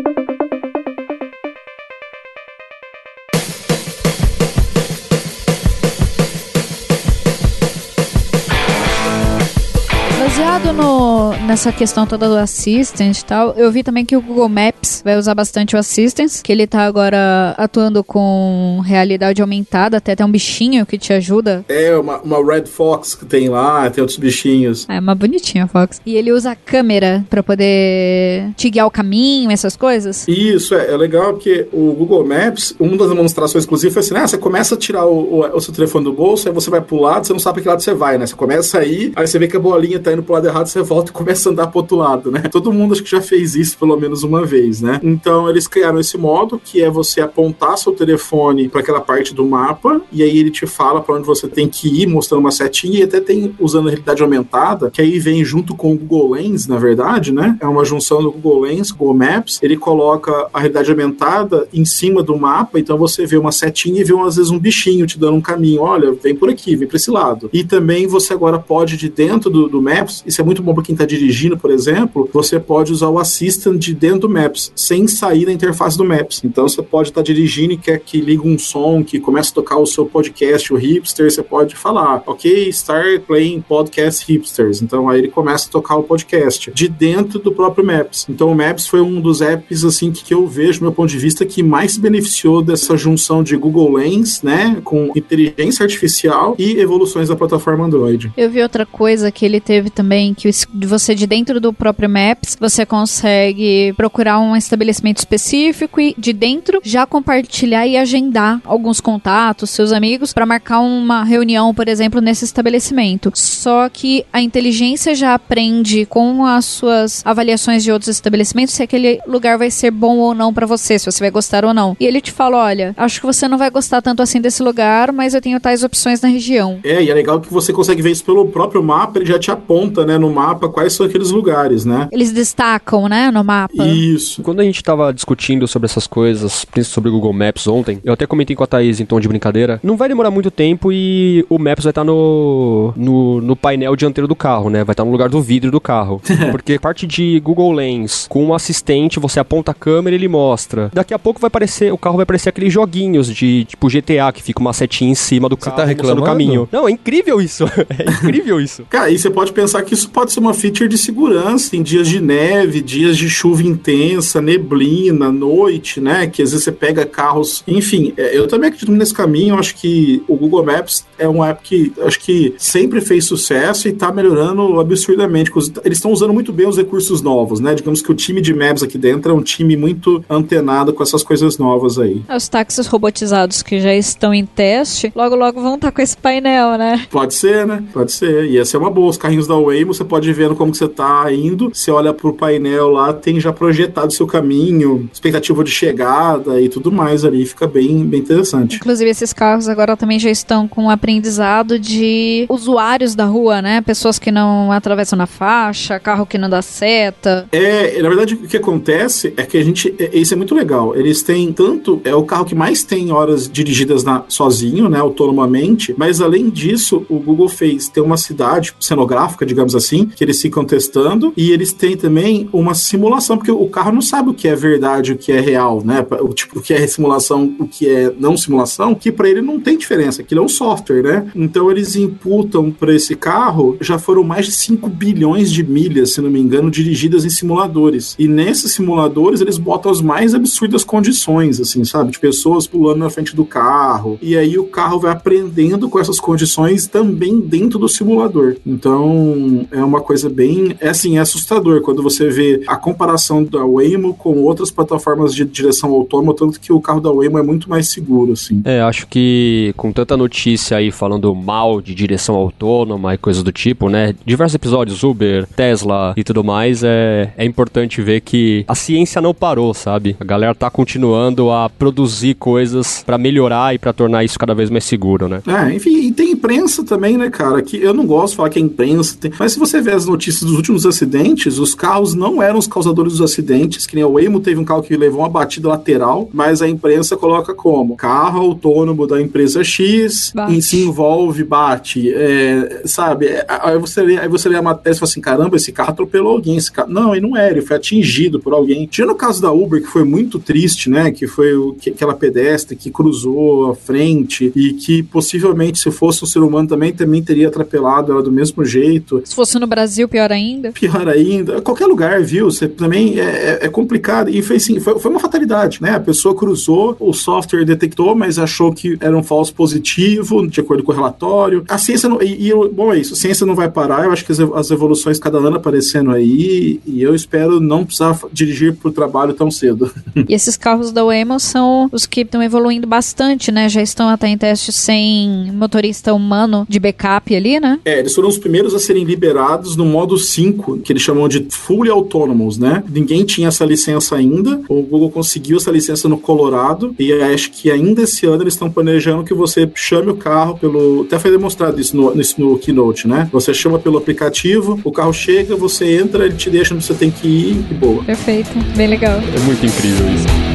Nessa 11.46 11.70
questão 11.70 12.06
toda 12.06 12.26
do 12.26 12.36
Assistant 12.36 13.18
e 13.18 13.24
tal, 13.24 13.54
eu 13.56 13.70
vi 13.70 13.82
também 13.82 14.04
que 14.04 14.16
o 14.16 14.20
Google 14.20 14.48
Maps 14.48 15.02
vai 15.04 15.18
usar 15.18 15.34
bastante 15.34 15.76
o 15.76 15.78
Assistant, 15.78 16.40
que 16.42 16.50
ele 16.50 16.66
tá 16.66 16.80
agora 16.80 17.54
atuando 17.58 18.02
com 18.02 18.80
realidade 18.84 19.42
aumentada, 19.42 19.98
até 19.98 20.16
tem 20.16 20.24
um 20.24 20.30
bichinho 20.30 20.86
que 20.86 20.96
te 20.96 21.12
ajuda. 21.12 21.64
É, 21.68 21.94
uma, 21.96 22.18
uma 22.20 22.44
Red 22.44 22.66
Fox 22.66 23.14
que 23.14 23.26
tem 23.26 23.48
lá, 23.48 23.88
tem 23.90 24.00
outros 24.00 24.18
bichinhos. 24.18 24.86
É, 24.88 24.98
uma 24.98 25.14
bonitinha 25.14 25.66
Fox. 25.66 26.00
E 26.06 26.16
ele 26.16 26.32
usa 26.32 26.52
a 26.52 26.56
câmera 26.56 27.24
para 27.28 27.42
poder 27.42 28.50
te 28.56 28.70
guiar 28.70 28.86
o 28.86 28.90
caminho, 28.90 29.50
essas 29.50 29.76
coisas. 29.76 30.26
Isso, 30.26 30.74
é, 30.74 30.92
é 30.92 30.96
legal 30.96 31.34
porque 31.34 31.68
o 31.72 31.92
Google 31.92 32.26
Maps, 32.26 32.74
uma 32.80 32.96
das 32.96 33.08
demonstrações, 33.08 33.64
inclusive, 33.64 33.92
foi 33.92 34.00
assim, 34.00 34.16
ah, 34.16 34.26
você 34.26 34.38
começa 34.38 34.74
a 34.74 34.78
tirar 34.78 35.04
o, 35.04 35.40
o, 35.40 35.56
o 35.56 35.60
seu 35.60 35.74
telefone 35.74 36.04
do 36.04 36.12
bolso, 36.12 36.48
aí 36.48 36.54
você 36.54 36.70
vai 36.70 36.80
pro 36.80 37.00
lado, 37.00 37.26
você 37.26 37.32
não 37.32 37.40
sabe 37.40 37.56
pra 37.56 37.62
que 37.62 37.68
lado 37.68 37.82
você 37.82 37.92
vai, 37.92 38.16
né? 38.16 38.26
Você 38.26 38.34
começa 38.34 38.78
aí, 38.78 39.12
aí 39.14 39.26
você 39.26 39.38
vê 39.38 39.46
que 39.46 39.56
a 39.56 39.60
bolinha 39.60 39.98
tá 39.98 40.12
indo 40.12 40.22
pro 40.22 40.34
lado 40.34 40.46
errado, 40.46 40.66
você 40.66 40.80
volta 40.82 41.10
e 41.10 41.12
começa 41.12 41.33
a 41.34 41.50
andar 41.50 41.66
pro 41.68 41.80
outro 41.80 41.96
lado, 41.96 42.30
né? 42.30 42.40
Todo 42.50 42.72
mundo 42.72 42.92
acho 42.92 43.02
que 43.02 43.10
já 43.10 43.20
fez 43.20 43.54
isso 43.54 43.76
pelo 43.78 43.96
menos 43.96 44.22
uma 44.22 44.44
vez. 44.44 44.80
Né? 44.80 45.00
Então 45.02 45.48
eles 45.48 45.66
criaram 45.66 45.98
esse 46.00 46.16
modo 46.16 46.60
que 46.62 46.82
é 46.82 46.90
você 46.90 47.20
apontar 47.20 47.76
seu 47.78 47.92
telefone 47.92 48.68
para 48.68 48.80
aquela 48.80 49.00
parte 49.00 49.34
do 49.34 49.44
mapa 49.44 50.00
e 50.12 50.22
aí 50.22 50.38
ele 50.38 50.50
te 50.50 50.66
fala 50.66 51.00
para 51.00 51.14
onde 51.14 51.26
você 51.26 51.48
tem 51.48 51.68
que 51.68 52.02
ir, 52.02 52.06
mostrando 52.06 52.40
uma 52.40 52.50
setinha 52.50 53.00
e 53.00 53.02
até 53.02 53.20
tem 53.20 53.54
usando 53.58 53.86
a 53.86 53.90
realidade 53.90 54.22
aumentada, 54.22 54.90
que 54.90 55.00
aí 55.00 55.18
vem 55.18 55.44
junto 55.44 55.74
com 55.74 55.92
o 55.92 55.96
Google 55.96 56.30
Lens, 56.32 56.66
na 56.66 56.78
verdade, 56.78 57.32
né? 57.32 57.56
É 57.60 57.66
uma 57.66 57.84
junção 57.84 58.22
do 58.22 58.30
Google 58.30 58.60
Lens, 58.62 58.90
Google 58.90 59.14
Maps. 59.14 59.58
Ele 59.62 59.76
coloca 59.76 60.48
a 60.52 60.58
realidade 60.58 60.90
aumentada 60.90 61.68
em 61.72 61.84
cima 61.84 62.22
do 62.22 62.36
mapa, 62.36 62.78
então 62.78 62.96
você 62.96 63.26
vê 63.26 63.36
uma 63.36 63.52
setinha 63.52 64.00
e 64.00 64.04
vê 64.04 64.14
às 64.14 64.36
vezes 64.36 64.50
um 64.50 64.58
bichinho 64.58 65.06
te 65.06 65.18
dando 65.18 65.36
um 65.36 65.40
caminho. 65.40 65.82
Olha, 65.82 66.12
vem 66.12 66.34
por 66.34 66.48
aqui, 66.48 66.76
vem 66.76 66.86
para 66.86 66.96
esse 66.96 67.10
lado. 67.10 67.50
E 67.52 67.64
também 67.64 68.06
você 68.06 68.32
agora 68.32 68.58
pode 68.58 68.96
de 68.96 69.08
dentro 69.08 69.50
do, 69.50 69.68
do 69.68 69.82
Maps, 69.82 70.22
isso 70.26 70.40
é 70.40 70.44
muito 70.44 70.62
bom 70.62 70.74
para 70.74 70.84
quem 70.84 70.94
está 70.94 71.04
dirigindo, 71.04 71.23
por 71.58 71.70
exemplo, 71.70 72.28
você 72.32 72.58
pode 72.58 72.92
usar 72.92 73.08
o 73.08 73.18
Assistant 73.18 73.78
de 73.78 73.94
dentro 73.94 74.20
do 74.20 74.28
Maps, 74.28 74.72
sem 74.74 75.06
sair 75.06 75.46
da 75.46 75.52
interface 75.52 75.96
do 75.96 76.04
Maps. 76.04 76.42
Então 76.44 76.68
você 76.68 76.82
pode 76.82 77.10
estar 77.10 77.20
tá 77.20 77.24
dirigindo 77.24 77.72
e 77.72 77.76
quer 77.76 77.98
que 77.98 78.20
ligue 78.20 78.46
um 78.46 78.58
som, 78.58 79.02
que 79.02 79.18
comece 79.18 79.50
a 79.50 79.54
tocar 79.54 79.78
o 79.78 79.86
seu 79.86 80.06
podcast, 80.06 80.72
o 80.72 80.76
hipster, 80.76 81.30
você 81.30 81.42
pode 81.42 81.74
falar, 81.74 82.22
ok, 82.26 82.68
start 82.68 83.22
playing 83.22 83.60
podcast 83.60 84.24
hipsters. 84.30 84.82
Então 84.82 85.08
aí 85.08 85.20
ele 85.20 85.28
começa 85.28 85.68
a 85.68 85.72
tocar 85.72 85.96
o 85.96 86.02
podcast 86.02 86.70
de 86.72 86.88
dentro 86.88 87.38
do 87.38 87.52
próprio 87.52 87.84
Maps. 87.84 88.26
Então 88.28 88.50
o 88.50 88.54
Maps 88.54 88.86
foi 88.86 89.00
um 89.00 89.20
dos 89.20 89.40
apps 89.40 89.84
assim 89.84 90.12
que, 90.12 90.34
eu 90.34 90.46
vejo, 90.46 90.80
do 90.80 90.84
meu 90.84 90.92
ponto 90.92 91.10
de 91.10 91.18
vista, 91.18 91.44
que 91.44 91.62
mais 91.62 91.96
beneficiou 91.96 92.62
dessa 92.62 92.96
junção 92.96 93.42
de 93.42 93.56
Google 93.56 93.94
Lens, 93.94 94.42
né, 94.42 94.80
com 94.84 95.10
inteligência 95.14 95.84
artificial 95.84 96.54
e 96.58 96.78
evoluções 96.78 97.28
da 97.28 97.36
plataforma 97.36 97.84
Android. 97.84 98.32
Eu 98.36 98.50
vi 98.50 98.62
outra 98.62 98.86
coisa 98.86 99.30
que 99.30 99.44
ele 99.44 99.60
teve 99.60 99.90
também, 99.90 100.34
que 100.34 100.50
você 100.86 101.13
de 101.14 101.26
dentro 101.26 101.60
do 101.60 101.72
próprio 101.72 102.08
Maps, 102.08 102.56
você 102.58 102.84
consegue 102.86 103.92
procurar 103.96 104.38
um 104.38 104.56
estabelecimento 104.56 105.18
específico 105.18 106.00
e 106.00 106.14
de 106.16 106.32
dentro 106.32 106.80
já 106.82 107.06
compartilhar 107.06 107.86
e 107.86 107.96
agendar 107.96 108.60
alguns 108.64 109.00
contatos, 109.00 109.70
seus 109.70 109.92
amigos, 109.92 110.32
para 110.32 110.46
marcar 110.46 110.80
uma 110.80 111.24
reunião, 111.24 111.74
por 111.74 111.88
exemplo, 111.88 112.20
nesse 112.20 112.44
estabelecimento. 112.44 113.30
Só 113.34 113.88
que 113.88 114.24
a 114.32 114.40
inteligência 114.40 115.14
já 115.14 115.34
aprende 115.34 116.06
com 116.06 116.44
as 116.44 116.64
suas 116.64 117.22
avaliações 117.24 117.82
de 117.82 117.92
outros 117.92 118.08
estabelecimentos 118.08 118.74
se 118.74 118.82
aquele 118.82 119.20
lugar 119.26 119.58
vai 119.58 119.70
ser 119.70 119.90
bom 119.90 120.18
ou 120.18 120.34
não 120.34 120.52
para 120.52 120.66
você, 120.66 120.98
se 120.98 121.06
você 121.10 121.20
vai 121.20 121.30
gostar 121.30 121.64
ou 121.64 121.74
não. 121.74 121.96
E 121.98 122.06
ele 122.06 122.20
te 122.20 122.32
fala: 122.32 122.58
olha, 122.58 122.94
acho 122.96 123.20
que 123.20 123.26
você 123.26 123.48
não 123.48 123.58
vai 123.58 123.70
gostar 123.70 124.02
tanto 124.02 124.22
assim 124.22 124.40
desse 124.40 124.62
lugar, 124.62 125.12
mas 125.12 125.34
eu 125.34 125.40
tenho 125.40 125.60
tais 125.60 125.82
opções 125.82 126.20
na 126.20 126.28
região. 126.28 126.80
É, 126.84 127.02
e 127.02 127.10
é 127.10 127.14
legal 127.14 127.40
que 127.40 127.52
você 127.52 127.72
consegue 127.72 128.02
ver 128.02 128.10
isso 128.10 128.24
pelo 128.24 128.46
próprio 128.46 128.82
mapa, 128.82 129.18
ele 129.18 129.26
já 129.26 129.38
te 129.38 129.50
aponta, 129.50 130.04
né, 130.04 130.18
no 130.18 130.30
mapa 130.30 130.68
quais 130.68 130.92
são 130.92 131.03
aqueles 131.04 131.30
lugares, 131.30 131.84
né? 131.84 132.08
Eles 132.10 132.32
destacam, 132.32 133.08
né, 133.08 133.30
no 133.30 133.44
mapa. 133.44 133.86
Isso. 133.86 134.42
Quando 134.42 134.60
a 134.60 134.64
gente 134.64 134.82
tava 134.82 135.12
discutindo 135.12 135.66
sobre 135.66 135.86
essas 135.86 136.06
coisas, 136.06 136.64
principalmente 136.64 136.94
sobre 136.94 137.10
o 137.10 137.12
Google 137.12 137.32
Maps 137.32 137.66
ontem, 137.66 138.00
eu 138.04 138.12
até 138.12 138.26
comentei 138.26 138.54
com 138.54 138.64
a 138.64 138.66
Thaís 138.66 139.00
em 139.00 139.04
tom 139.04 139.20
de 139.20 139.28
brincadeira, 139.28 139.80
não 139.82 139.96
vai 139.96 140.08
demorar 140.08 140.30
muito 140.30 140.50
tempo 140.50 140.92
e 140.92 141.44
o 141.48 141.58
Maps 141.58 141.84
vai 141.84 141.90
estar 141.90 142.02
tá 142.02 142.04
no, 142.04 142.92
no, 142.96 143.40
no, 143.40 143.56
painel 143.56 143.96
dianteiro 143.96 144.28
do 144.28 144.36
carro, 144.36 144.70
né? 144.70 144.84
Vai 144.84 144.92
estar 144.92 145.02
tá 145.02 145.04
no 145.04 145.12
lugar 145.12 145.28
do 145.28 145.40
vidro 145.40 145.70
do 145.70 145.80
carro. 145.80 146.20
Porque 146.50 146.78
parte 146.78 147.06
de 147.06 147.40
Google 147.40 147.72
Lens, 147.72 148.26
com 148.28 148.44
um 148.44 148.54
assistente, 148.54 149.18
você 149.18 149.40
aponta 149.40 149.70
a 149.72 149.74
câmera 149.74 150.14
e 150.14 150.18
ele 150.18 150.28
mostra. 150.28 150.90
Daqui 150.92 151.14
a 151.14 151.18
pouco 151.18 151.40
vai 151.40 151.48
aparecer, 151.48 151.92
o 151.92 151.98
carro 151.98 152.16
vai 152.16 152.24
aparecer 152.24 152.48
aqueles 152.48 152.72
joguinhos 152.72 153.28
de 153.28 153.64
tipo 153.64 153.88
GTA, 153.88 154.32
que 154.32 154.42
fica 154.42 154.60
uma 154.60 154.72
setinha 154.72 155.10
em 155.10 155.14
cima 155.14 155.48
do 155.48 155.56
carro 155.56 155.76
você 155.76 155.82
tá 155.82 155.84
reclamando? 155.84 156.22
caminho. 156.22 156.68
Não, 156.70 156.88
é 156.88 156.90
incrível 156.90 157.40
isso. 157.40 157.64
é 157.88 158.10
incrível 158.10 158.60
isso. 158.60 158.84
Cara, 158.88 159.10
e 159.10 159.18
você 159.18 159.30
pode 159.30 159.52
pensar 159.52 159.82
que 159.82 159.94
isso 159.94 160.10
pode 160.10 160.32
ser 160.32 160.40
uma 160.40 160.54
feature 160.54 160.88
de 160.94 160.98
segurança 160.98 161.76
em 161.76 161.82
dias 161.82 162.08
de 162.08 162.20
neve, 162.20 162.80
dias 162.80 163.16
de 163.16 163.28
chuva 163.28 163.62
intensa, 163.62 164.40
neblina, 164.40 165.30
noite, 165.32 166.00
né? 166.00 166.26
Que 166.28 166.42
às 166.42 166.50
vezes 166.50 166.64
você 166.64 166.72
pega 166.72 167.04
carros. 167.04 167.64
Enfim, 167.66 168.14
é, 168.16 168.36
eu 168.36 168.46
também 168.46 168.68
acredito 168.68 168.92
nesse 168.92 169.12
caminho. 169.12 169.58
Acho 169.58 169.74
que 169.74 170.22
o 170.28 170.36
Google 170.36 170.64
Maps 170.64 171.04
é 171.18 171.28
um 171.28 171.44
app 171.44 171.60
que 171.62 171.92
acho 172.02 172.20
que 172.20 172.54
sempre 172.58 173.00
fez 173.00 173.24
sucesso 173.24 173.88
e 173.88 173.90
está 173.90 174.12
melhorando 174.12 174.78
absurdamente. 174.78 175.50
Eles 175.84 175.98
estão 175.98 176.12
usando 176.12 176.32
muito 176.32 176.52
bem 176.52 176.68
os 176.68 176.76
recursos 176.76 177.20
novos, 177.20 177.58
né? 177.58 177.74
Digamos 177.74 178.00
que 178.00 178.12
o 178.12 178.14
time 178.14 178.40
de 178.40 178.54
Maps 178.54 178.82
aqui 178.82 178.96
dentro 178.96 179.32
é 179.32 179.34
um 179.34 179.42
time 179.42 179.76
muito 179.76 180.24
antenado 180.30 180.92
com 180.92 181.02
essas 181.02 181.22
coisas 181.22 181.58
novas 181.58 181.98
aí. 181.98 182.22
Os 182.34 182.48
táxis 182.48 182.86
robotizados 182.86 183.62
que 183.62 183.80
já 183.80 183.94
estão 183.94 184.32
em 184.32 184.46
teste, 184.46 185.12
logo 185.14 185.34
logo 185.34 185.60
vão 185.60 185.74
estar 185.74 185.88
tá 185.88 185.92
com 185.92 186.02
esse 186.02 186.16
painel, 186.16 186.78
né? 186.78 187.06
Pode 187.10 187.34
ser, 187.34 187.66
né? 187.66 187.82
Pode 187.92 188.12
ser. 188.12 188.44
E 188.44 188.58
essa 188.58 188.76
é 188.76 188.80
uma 188.80 188.90
boa. 188.90 189.10
Os 189.10 189.16
carrinhos 189.16 189.46
da 189.46 189.54
Waymo, 189.54 189.92
você 189.92 190.04
pode 190.04 190.28
ir 190.28 190.32
vendo 190.32 190.54
como 190.54 190.70
que 190.70 190.78
você 190.78 190.83
está 190.86 191.32
indo. 191.32 191.70
Você 191.72 191.90
olha 191.90 192.12
pro 192.12 192.32
painel 192.32 192.90
lá, 192.90 193.12
tem 193.12 193.40
já 193.40 193.52
projetado 193.52 194.12
seu 194.12 194.26
caminho, 194.26 195.08
expectativa 195.12 195.62
de 195.64 195.70
chegada 195.70 196.60
e 196.60 196.68
tudo 196.68 196.90
mais 196.90 197.24
ali. 197.24 197.44
Fica 197.46 197.66
bem, 197.66 198.04
bem 198.04 198.20
interessante. 198.20 198.76
Inclusive, 198.76 199.10
esses 199.10 199.32
carros 199.32 199.68
agora 199.68 199.96
também 199.96 200.18
já 200.18 200.30
estão 200.30 200.66
com 200.68 200.84
um 200.84 200.90
aprendizado 200.90 201.78
de 201.78 202.46
usuários 202.48 203.14
da 203.14 203.24
rua, 203.24 203.60
né? 203.60 203.80
Pessoas 203.80 204.18
que 204.18 204.30
não 204.30 204.72
atravessam 204.72 205.16
na 205.16 205.26
faixa, 205.26 205.98
carro 205.98 206.26
que 206.26 206.38
não 206.38 206.48
dá 206.48 206.62
seta. 206.62 207.46
É, 207.52 208.00
na 208.02 208.08
verdade, 208.08 208.34
o 208.34 208.48
que 208.48 208.56
acontece 208.56 209.32
é 209.36 209.44
que 209.44 209.56
a 209.56 209.64
gente. 209.64 209.94
É, 209.98 210.16
isso 210.18 210.34
é 210.34 210.36
muito 210.36 210.54
legal. 210.54 210.94
Eles 210.96 211.22
têm 211.22 211.52
tanto. 211.52 212.00
É 212.04 212.14
o 212.14 212.24
carro 212.24 212.44
que 212.44 212.54
mais 212.54 212.84
tem 212.84 213.12
horas 213.12 213.48
dirigidas 213.48 214.04
na, 214.04 214.24
sozinho, 214.28 214.88
né? 214.88 214.98
Autonomamente. 214.98 215.94
Mas 215.96 216.20
além 216.20 216.50
disso, 216.50 217.04
o 217.08 217.18
Google 217.18 217.48
fez 217.48 217.88
ter 217.88 218.00
uma 218.00 218.16
cidade 218.16 218.74
cenográfica, 218.80 219.46
digamos 219.46 219.74
assim, 219.74 220.06
que 220.06 220.22
eles 220.22 220.40
ficam 220.40 220.64
testando. 220.74 221.32
E 221.36 221.52
eles 221.52 221.72
têm 221.72 221.96
também 221.96 222.48
uma 222.52 222.74
simulação, 222.74 223.36
porque 223.36 223.50
o 223.50 223.68
carro 223.68 223.92
não 223.92 224.02
sabe 224.02 224.30
o 224.30 224.34
que 224.34 224.48
é 224.48 224.56
verdade, 224.56 225.12
o 225.12 225.16
que 225.16 225.30
é 225.30 225.40
real, 225.40 225.82
né? 225.84 226.04
O 226.20 226.32
tipo, 226.34 226.58
o 226.58 226.62
que 226.62 226.74
é 226.74 226.86
simulação, 226.86 227.54
o 227.58 227.68
que 227.68 227.88
é 227.88 228.12
não 228.18 228.36
simulação, 228.36 228.94
que 228.94 229.12
para 229.12 229.28
ele 229.28 229.40
não 229.40 229.60
tem 229.60 229.78
diferença. 229.78 230.22
Aquilo 230.22 230.40
é 230.40 230.44
um 230.44 230.48
software, 230.48 231.02
né? 231.02 231.26
Então 231.34 231.70
eles 231.70 231.94
imputam 231.94 232.70
para 232.72 232.94
esse 232.94 233.14
carro, 233.14 233.76
já 233.80 233.98
foram 233.98 234.24
mais 234.24 234.46
de 234.46 234.52
5 234.52 234.88
bilhões 234.88 235.52
de 235.52 235.62
milhas, 235.62 236.12
se 236.12 236.20
não 236.20 236.30
me 236.30 236.40
engano, 236.40 236.70
dirigidas 236.70 237.24
em 237.24 237.30
simuladores. 237.30 238.16
E 238.18 238.26
nesses 238.26 238.72
simuladores 238.72 239.40
eles 239.40 239.58
botam 239.58 239.92
as 239.92 240.00
mais 240.00 240.34
absurdas 240.34 240.82
condições, 240.82 241.60
assim, 241.60 241.84
sabe? 241.84 242.10
De 242.10 242.18
pessoas 242.18 242.66
pulando 242.66 242.98
na 242.98 243.10
frente 243.10 243.36
do 243.36 243.44
carro. 243.44 244.18
E 244.20 244.36
aí 244.36 244.58
o 244.58 244.64
carro 244.64 244.98
vai 244.98 245.12
aprendendo 245.12 245.88
com 245.88 246.00
essas 246.00 246.18
condições 246.18 246.86
também 246.86 247.38
dentro 247.40 247.78
do 247.78 247.88
simulador. 247.88 248.56
Então 248.66 249.66
é 249.70 249.82
uma 249.84 250.00
coisa 250.00 250.28
bem. 250.28 250.53
É 250.80 250.88
assim, 250.88 251.18
é 251.18 251.20
assustador 251.20 251.80
quando 251.80 252.02
você 252.02 252.28
vê 252.28 252.62
a 252.66 252.76
comparação 252.76 253.42
da 253.44 253.64
Waymo 253.64 254.14
com 254.14 254.42
outras 254.42 254.70
plataformas 254.70 255.34
de 255.34 255.44
direção 255.44 255.92
autônoma, 255.92 256.34
tanto 256.34 256.60
que 256.60 256.72
o 256.72 256.80
carro 256.80 257.00
da 257.00 257.10
Waymo 257.10 257.38
é 257.38 257.42
muito 257.42 257.68
mais 257.68 257.88
seguro, 257.88 258.32
assim. 258.32 258.62
É, 258.64 258.80
acho 258.80 259.06
que 259.06 259.72
com 259.76 259.92
tanta 259.92 260.16
notícia 260.16 260.76
aí 260.76 260.90
falando 260.90 261.34
mal 261.34 261.80
de 261.80 261.94
direção 261.94 262.34
autônoma 262.34 263.14
e 263.14 263.18
coisas 263.18 263.42
do 263.42 263.52
tipo, 263.52 263.88
né? 263.88 264.14
Diversos 264.24 264.54
episódios, 264.54 265.02
Uber, 265.02 265.46
Tesla 265.56 266.14
e 266.16 266.24
tudo 266.24 266.42
mais, 266.42 266.82
é, 266.82 267.32
é 267.36 267.44
importante 267.44 268.00
ver 268.02 268.20
que 268.20 268.64
a 268.68 268.74
ciência 268.74 269.20
não 269.20 269.34
parou, 269.34 269.72
sabe? 269.74 270.16
A 270.20 270.24
galera 270.24 270.54
tá 270.54 270.70
continuando 270.70 271.50
a 271.50 271.68
produzir 271.68 272.34
coisas 272.34 273.02
para 273.04 273.18
melhorar 273.18 273.74
e 273.74 273.78
para 273.78 273.92
tornar 273.92 274.24
isso 274.24 274.38
cada 274.38 274.54
vez 274.54 274.70
mais 274.70 274.84
seguro, 274.84 275.28
né? 275.28 275.42
É, 275.46 275.74
enfim, 275.74 276.08
e 276.08 276.12
tem 276.12 276.32
imprensa 276.32 276.84
também, 276.84 277.16
né, 277.16 277.30
cara? 277.30 277.62
Que 277.62 277.76
eu 277.76 277.94
não 277.94 278.06
gosto 278.06 278.30
de 278.30 278.36
falar 278.36 278.50
que 278.50 278.58
é 278.58 278.62
imprensa, 278.62 279.16
tem... 279.20 279.30
mas 279.38 279.52
se 279.52 279.58
você 279.58 279.80
ver 279.80 279.94
as 279.94 280.06
notícias 280.06 280.43
dos 280.44 280.54
últimos 280.54 280.86
acidentes, 280.86 281.58
os 281.58 281.74
carros 281.74 282.14
não 282.14 282.42
eram 282.42 282.58
os 282.58 282.66
causadores 282.66 283.14
dos 283.14 283.22
acidentes, 283.22 283.86
que 283.86 283.94
nem 283.94 284.04
o 284.04 284.12
Waymo 284.12 284.40
teve 284.40 284.60
um 284.60 284.64
carro 284.64 284.82
que 284.82 284.96
levou 284.96 285.20
uma 285.20 285.28
batida 285.28 285.68
lateral, 285.68 286.28
mas 286.32 286.62
a 286.62 286.68
imprensa 286.68 287.16
coloca 287.16 287.54
como 287.54 287.96
carro 287.96 288.40
autônomo 288.40 289.06
da 289.06 289.20
empresa 289.20 289.64
X 289.64 290.32
bate. 290.34 290.62
se 290.62 290.82
envolve, 290.82 291.44
bate, 291.44 292.12
é, 292.14 292.82
sabe? 292.84 293.26
É, 293.26 293.46
aí 293.48 293.78
você, 293.78 294.02
lê, 294.02 294.18
aí 294.18 294.28
você 294.28 294.48
lê 294.48 294.56
a 294.56 294.62
matéria 294.62 294.96
e 294.96 294.98
fala 294.98 295.10
assim, 295.10 295.20
caramba, 295.20 295.56
esse 295.56 295.72
carro 295.72 295.90
atropelou 295.90 296.32
alguém, 296.32 296.56
esse 296.56 296.70
carro... 296.70 296.90
Não, 296.90 297.14
ele 297.14 297.26
não 297.26 297.36
era, 297.36 297.52
ele 297.52 297.62
foi 297.66 297.76
atingido 297.76 298.38
por 298.38 298.52
alguém. 298.52 298.86
Tinha 298.86 299.06
no 299.06 299.14
caso 299.14 299.40
da 299.40 299.52
Uber, 299.52 299.80
que 299.80 299.88
foi 299.88 300.04
muito 300.04 300.38
triste, 300.38 300.90
né, 300.90 301.10
que 301.10 301.26
foi 301.26 301.54
o, 301.54 301.74
que, 301.74 301.90
aquela 301.90 302.14
pedestre 302.14 302.76
que 302.76 302.90
cruzou 302.90 303.70
a 303.70 303.74
frente 303.74 304.52
e 304.54 304.74
que 304.74 305.02
possivelmente 305.02 305.78
se 305.78 305.90
fosse 305.90 306.24
um 306.24 306.26
ser 306.26 306.40
humano 306.40 306.68
também, 306.68 306.92
também 306.92 307.22
teria 307.22 307.48
atropelado 307.48 308.12
ela 308.12 308.22
do 308.22 308.32
mesmo 308.32 308.64
jeito. 308.64 309.22
Se 309.24 309.34
fosse 309.34 309.58
no 309.58 309.66
Brasil, 309.66 310.08
pior 310.08 310.30
ainda. 310.34 310.72
Pior 310.72 311.08
ainda. 311.08 311.60
Qualquer 311.60 311.86
lugar, 311.86 312.22
viu? 312.22 312.50
Você 312.50 312.68
também 312.68 313.18
é, 313.18 313.22
é, 313.22 313.58
é 313.62 313.68
complicado. 313.68 314.28
E 314.28 314.42
foi 314.42 314.56
assim, 314.56 314.78
foi, 314.80 314.98
foi 314.98 315.10
uma 315.10 315.20
fatalidade, 315.20 315.82
né? 315.82 315.94
A 315.94 316.00
pessoa 316.00 316.34
cruzou, 316.34 316.96
o 317.00 317.12
software 317.12 317.64
detectou, 317.64 318.14
mas 318.14 318.38
achou 318.38 318.72
que 318.72 318.96
era 319.00 319.16
um 319.16 319.22
falso 319.22 319.54
positivo, 319.54 320.46
de 320.46 320.60
acordo 320.60 320.82
com 320.82 320.92
o 320.92 320.94
relatório. 320.94 321.64
A 321.68 321.78
ciência 321.78 322.08
não. 322.08 322.22
E, 322.22 322.50
e 322.50 322.68
bom, 322.68 322.92
é 322.92 322.98
isso. 322.98 323.14
A 323.14 323.16
ciência 323.16 323.46
não 323.46 323.54
vai 323.54 323.70
parar. 323.70 324.04
Eu 324.04 324.12
acho 324.12 324.24
que 324.24 324.32
as, 324.32 324.40
as 324.40 324.70
evoluções 324.70 325.18
cada 325.18 325.38
ano 325.38 325.56
aparecendo 325.56 326.10
aí. 326.10 326.80
E 326.86 327.02
eu 327.02 327.14
espero 327.14 327.60
não 327.60 327.84
precisar 327.84 328.18
dirigir 328.32 328.74
pro 328.74 328.90
trabalho 328.90 329.32
tão 329.34 329.50
cedo. 329.50 329.90
E 330.28 330.34
esses 330.34 330.56
carros 330.56 330.92
da 330.92 331.04
Waymo 331.04 331.38
são 331.38 331.88
os 331.92 332.06
que 332.06 332.20
estão 332.20 332.42
evoluindo 332.42 332.86
bastante, 332.86 333.50
né? 333.50 333.68
Já 333.68 333.82
estão 333.82 334.08
até 334.08 334.28
em 334.28 334.38
teste 334.38 334.72
sem 334.72 335.52
motorista 335.52 336.12
humano 336.12 336.66
de 336.68 336.78
backup 336.78 337.34
ali, 337.34 337.60
né? 337.60 337.78
É, 337.84 337.98
eles 337.98 338.14
foram 338.14 338.28
os 338.28 338.38
primeiros 338.38 338.74
a 338.74 338.78
serem 338.78 339.04
liberados 339.04 339.76
no 339.76 339.84
modo 339.84 340.16
5, 340.26 340.78
que 340.78 340.92
eles 340.92 341.02
chamam 341.02 341.28
de 341.28 341.46
fully 341.50 341.90
autonomous, 341.90 342.58
né? 342.58 342.82
Ninguém 342.88 343.24
tinha 343.24 343.48
essa 343.48 343.64
licença 343.64 344.16
ainda. 344.16 344.60
O 344.68 344.82
Google 344.82 345.10
conseguiu 345.10 345.56
essa 345.56 345.70
licença 345.70 346.08
no 346.08 346.18
Colorado 346.18 346.94
e 346.98 347.12
acho 347.12 347.50
que 347.50 347.70
ainda 347.70 348.02
esse 348.02 348.26
ano 348.26 348.42
eles 348.42 348.54
estão 348.54 348.70
planejando 348.70 349.24
que 349.24 349.34
você 349.34 349.70
chame 349.74 350.10
o 350.10 350.16
carro 350.16 350.58
pelo. 350.58 351.02
Até 351.02 351.18
foi 351.18 351.30
demonstrado 351.30 351.80
isso 351.80 351.96
no, 351.96 352.20
isso 352.20 352.40
no 352.40 352.58
Keynote, 352.58 353.08
né? 353.08 353.28
Você 353.32 353.52
chama 353.52 353.78
pelo 353.78 353.98
aplicativo, 353.98 354.80
o 354.84 354.92
carro 354.92 355.12
chega, 355.12 355.56
você 355.56 355.96
entra, 355.96 356.26
ele 356.26 356.34
te 356.34 356.50
deixa 356.50 356.74
onde 356.74 356.84
você 356.84 356.94
tem 356.94 357.10
que 357.10 357.26
ir 357.26 357.64
e 357.70 357.74
boa. 357.74 358.02
Perfeito, 358.04 358.50
bem 358.76 358.88
legal. 358.88 359.18
É 359.18 359.40
muito 359.40 359.64
incrível 359.64 360.06
isso. 360.14 360.53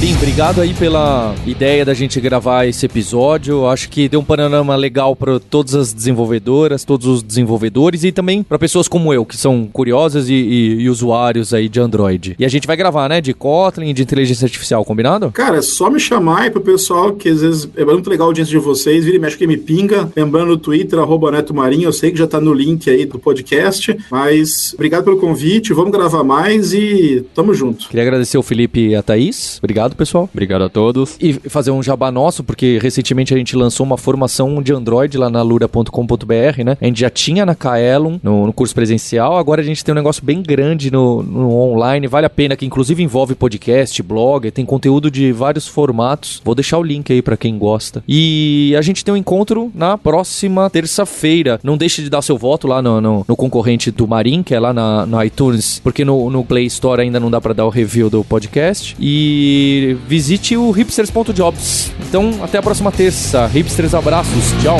Marim, 0.00 0.14
obrigado 0.14 0.62
aí 0.62 0.72
pela 0.72 1.34
ideia 1.46 1.84
da 1.84 1.92
gente 1.92 2.18
gravar 2.22 2.64
esse 2.64 2.86
episódio. 2.86 3.66
Acho 3.66 3.86
que 3.90 4.08
deu 4.08 4.20
um 4.20 4.24
panorama 4.24 4.74
legal 4.74 5.14
para 5.14 5.38
todas 5.38 5.74
as 5.74 5.92
desenvolvedoras, 5.92 6.84
todos 6.84 7.06
os 7.06 7.22
desenvolvedores 7.22 8.02
e 8.02 8.10
também 8.10 8.42
para 8.42 8.58
pessoas 8.58 8.88
como 8.88 9.12
eu, 9.12 9.26
que 9.26 9.36
são 9.36 9.68
curiosas 9.70 10.30
e, 10.30 10.32
e, 10.32 10.80
e, 10.80 10.88
usuários 10.88 11.52
aí 11.52 11.68
de 11.68 11.78
Android. 11.80 12.34
E 12.38 12.46
a 12.46 12.48
gente 12.48 12.66
vai 12.66 12.78
gravar, 12.78 13.10
né, 13.10 13.20
de 13.20 13.34
Kotlin, 13.34 13.92
de 13.92 14.00
inteligência 14.00 14.46
artificial, 14.46 14.86
combinado? 14.86 15.30
Cara, 15.32 15.58
é 15.58 15.62
só 15.62 15.90
me 15.90 16.00
chamar 16.00 16.44
aí 16.44 16.50
pro 16.50 16.62
pessoal 16.62 17.12
que 17.12 17.28
às 17.28 17.42
vezes 17.42 17.68
é 17.76 17.84
muito 17.84 18.08
legal 18.08 18.28
a 18.28 18.30
audiência 18.30 18.58
de 18.58 18.64
vocês, 18.64 19.04
vira 19.04 19.18
e 19.18 19.20
mexe 19.20 19.36
que 19.36 19.46
me 19.46 19.58
pinga. 19.58 20.10
Lembrando 20.16 20.48
no 20.48 20.56
Twitter, 20.56 20.98
arroba 20.98 21.30
Neto 21.30 21.52
Marinho, 21.52 21.88
eu 21.88 21.92
sei 21.92 22.10
que 22.10 22.16
já 22.16 22.26
tá 22.26 22.40
no 22.40 22.54
link 22.54 22.88
aí 22.88 23.04
do 23.04 23.18
podcast, 23.18 23.94
mas 24.10 24.72
obrigado 24.72 25.04
pelo 25.04 25.18
convite, 25.18 25.74
vamos 25.74 25.92
gravar 25.92 26.24
mais 26.24 26.72
e 26.72 27.22
tamo 27.34 27.52
junto. 27.52 27.86
Queria 27.86 28.04
agradecer 28.04 28.38
o 28.38 28.42
Felipe 28.42 28.88
e 28.88 28.96
a 28.96 29.02
Thaís. 29.02 29.58
Obrigado 29.58 29.89
Obrigado, 29.90 29.96
pessoal. 29.96 30.28
Obrigado 30.32 30.62
a 30.62 30.68
todos. 30.68 31.16
E 31.20 31.32
fazer 31.32 31.70
um 31.70 31.82
jabá 31.82 32.10
nosso, 32.10 32.44
porque 32.44 32.78
recentemente 32.80 33.34
a 33.34 33.36
gente 33.36 33.56
lançou 33.56 33.84
uma 33.84 33.96
formação 33.96 34.62
de 34.62 34.72
Android 34.72 35.16
lá 35.18 35.28
na 35.28 35.42
lura.com.br, 35.42 36.64
né? 36.64 36.76
A 36.80 36.84
gente 36.84 37.00
já 37.00 37.10
tinha 37.10 37.44
na 37.44 37.54
Kaelon, 37.54 38.18
no, 38.22 38.46
no, 38.46 38.52
curso 38.52 38.74
presencial, 38.74 39.36
agora 39.36 39.60
a 39.60 39.64
gente 39.64 39.84
tem 39.84 39.92
um 39.92 39.96
negócio 39.96 40.24
bem 40.24 40.42
grande 40.42 40.90
no, 40.90 41.22
no 41.22 41.52
online, 41.54 42.06
vale 42.06 42.26
a 42.26 42.30
pena, 42.30 42.56
que 42.56 42.66
inclusive 42.66 43.02
envolve 43.02 43.34
podcast, 43.34 44.02
blog, 44.02 44.50
tem 44.50 44.64
conteúdo 44.64 45.10
de 45.10 45.32
vários 45.32 45.66
formatos. 45.66 46.40
Vou 46.44 46.54
deixar 46.54 46.78
o 46.78 46.82
link 46.82 47.12
aí 47.12 47.22
para 47.22 47.36
quem 47.36 47.58
gosta. 47.58 48.02
E 48.06 48.74
a 48.78 48.82
gente 48.82 49.04
tem 49.04 49.14
um 49.14 49.16
encontro 49.16 49.70
na 49.74 49.96
próxima 49.98 50.68
terça-feira. 50.70 51.60
Não 51.62 51.76
deixe 51.76 52.02
de 52.02 52.10
dar 52.10 52.22
seu 52.22 52.36
voto 52.36 52.66
lá 52.66 52.80
no, 52.82 53.00
no, 53.00 53.24
no 53.26 53.36
concorrente 53.36 53.90
do 53.90 54.06
Marim, 54.06 54.42
que 54.42 54.54
é 54.54 54.60
lá 54.60 54.72
na, 54.72 55.06
no 55.06 55.22
iTunes, 55.22 55.80
porque 55.82 56.04
no, 56.04 56.30
no 56.30 56.44
Play 56.44 56.66
Store 56.66 57.02
ainda 57.02 57.18
não 57.18 57.30
dá 57.30 57.40
para 57.40 57.54
dar 57.54 57.66
o 57.66 57.70
review 57.70 58.10
do 58.10 58.24
podcast. 58.24 58.96
Visite 60.06 60.56
o 60.56 60.70
hipsters.jobs. 60.70 61.92
Então, 62.08 62.42
até 62.42 62.58
a 62.58 62.62
próxima 62.62 62.90
terça. 62.90 63.46
Hipsters, 63.46 63.94
abraços. 63.94 64.44
Tchau. 64.62 64.78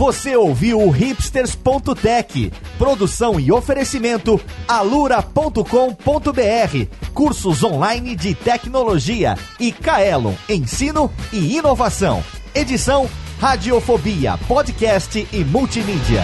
Você 0.00 0.34
ouviu 0.34 0.80
o 0.80 0.88
hipsters.tech, 0.90 2.50
produção 2.78 3.38
e 3.38 3.52
oferecimento 3.52 4.40
alura.com.br, 4.66 5.62
cursos 7.12 7.62
online 7.62 8.16
de 8.16 8.34
tecnologia 8.34 9.36
e 9.60 9.70
Kaelon, 9.70 10.32
ensino 10.48 11.10
e 11.30 11.58
inovação. 11.58 12.24
Edição 12.54 13.08
Radiofobia, 13.40 14.38
podcast 14.48 15.26
e 15.32 15.44
multimídia. 15.44 16.22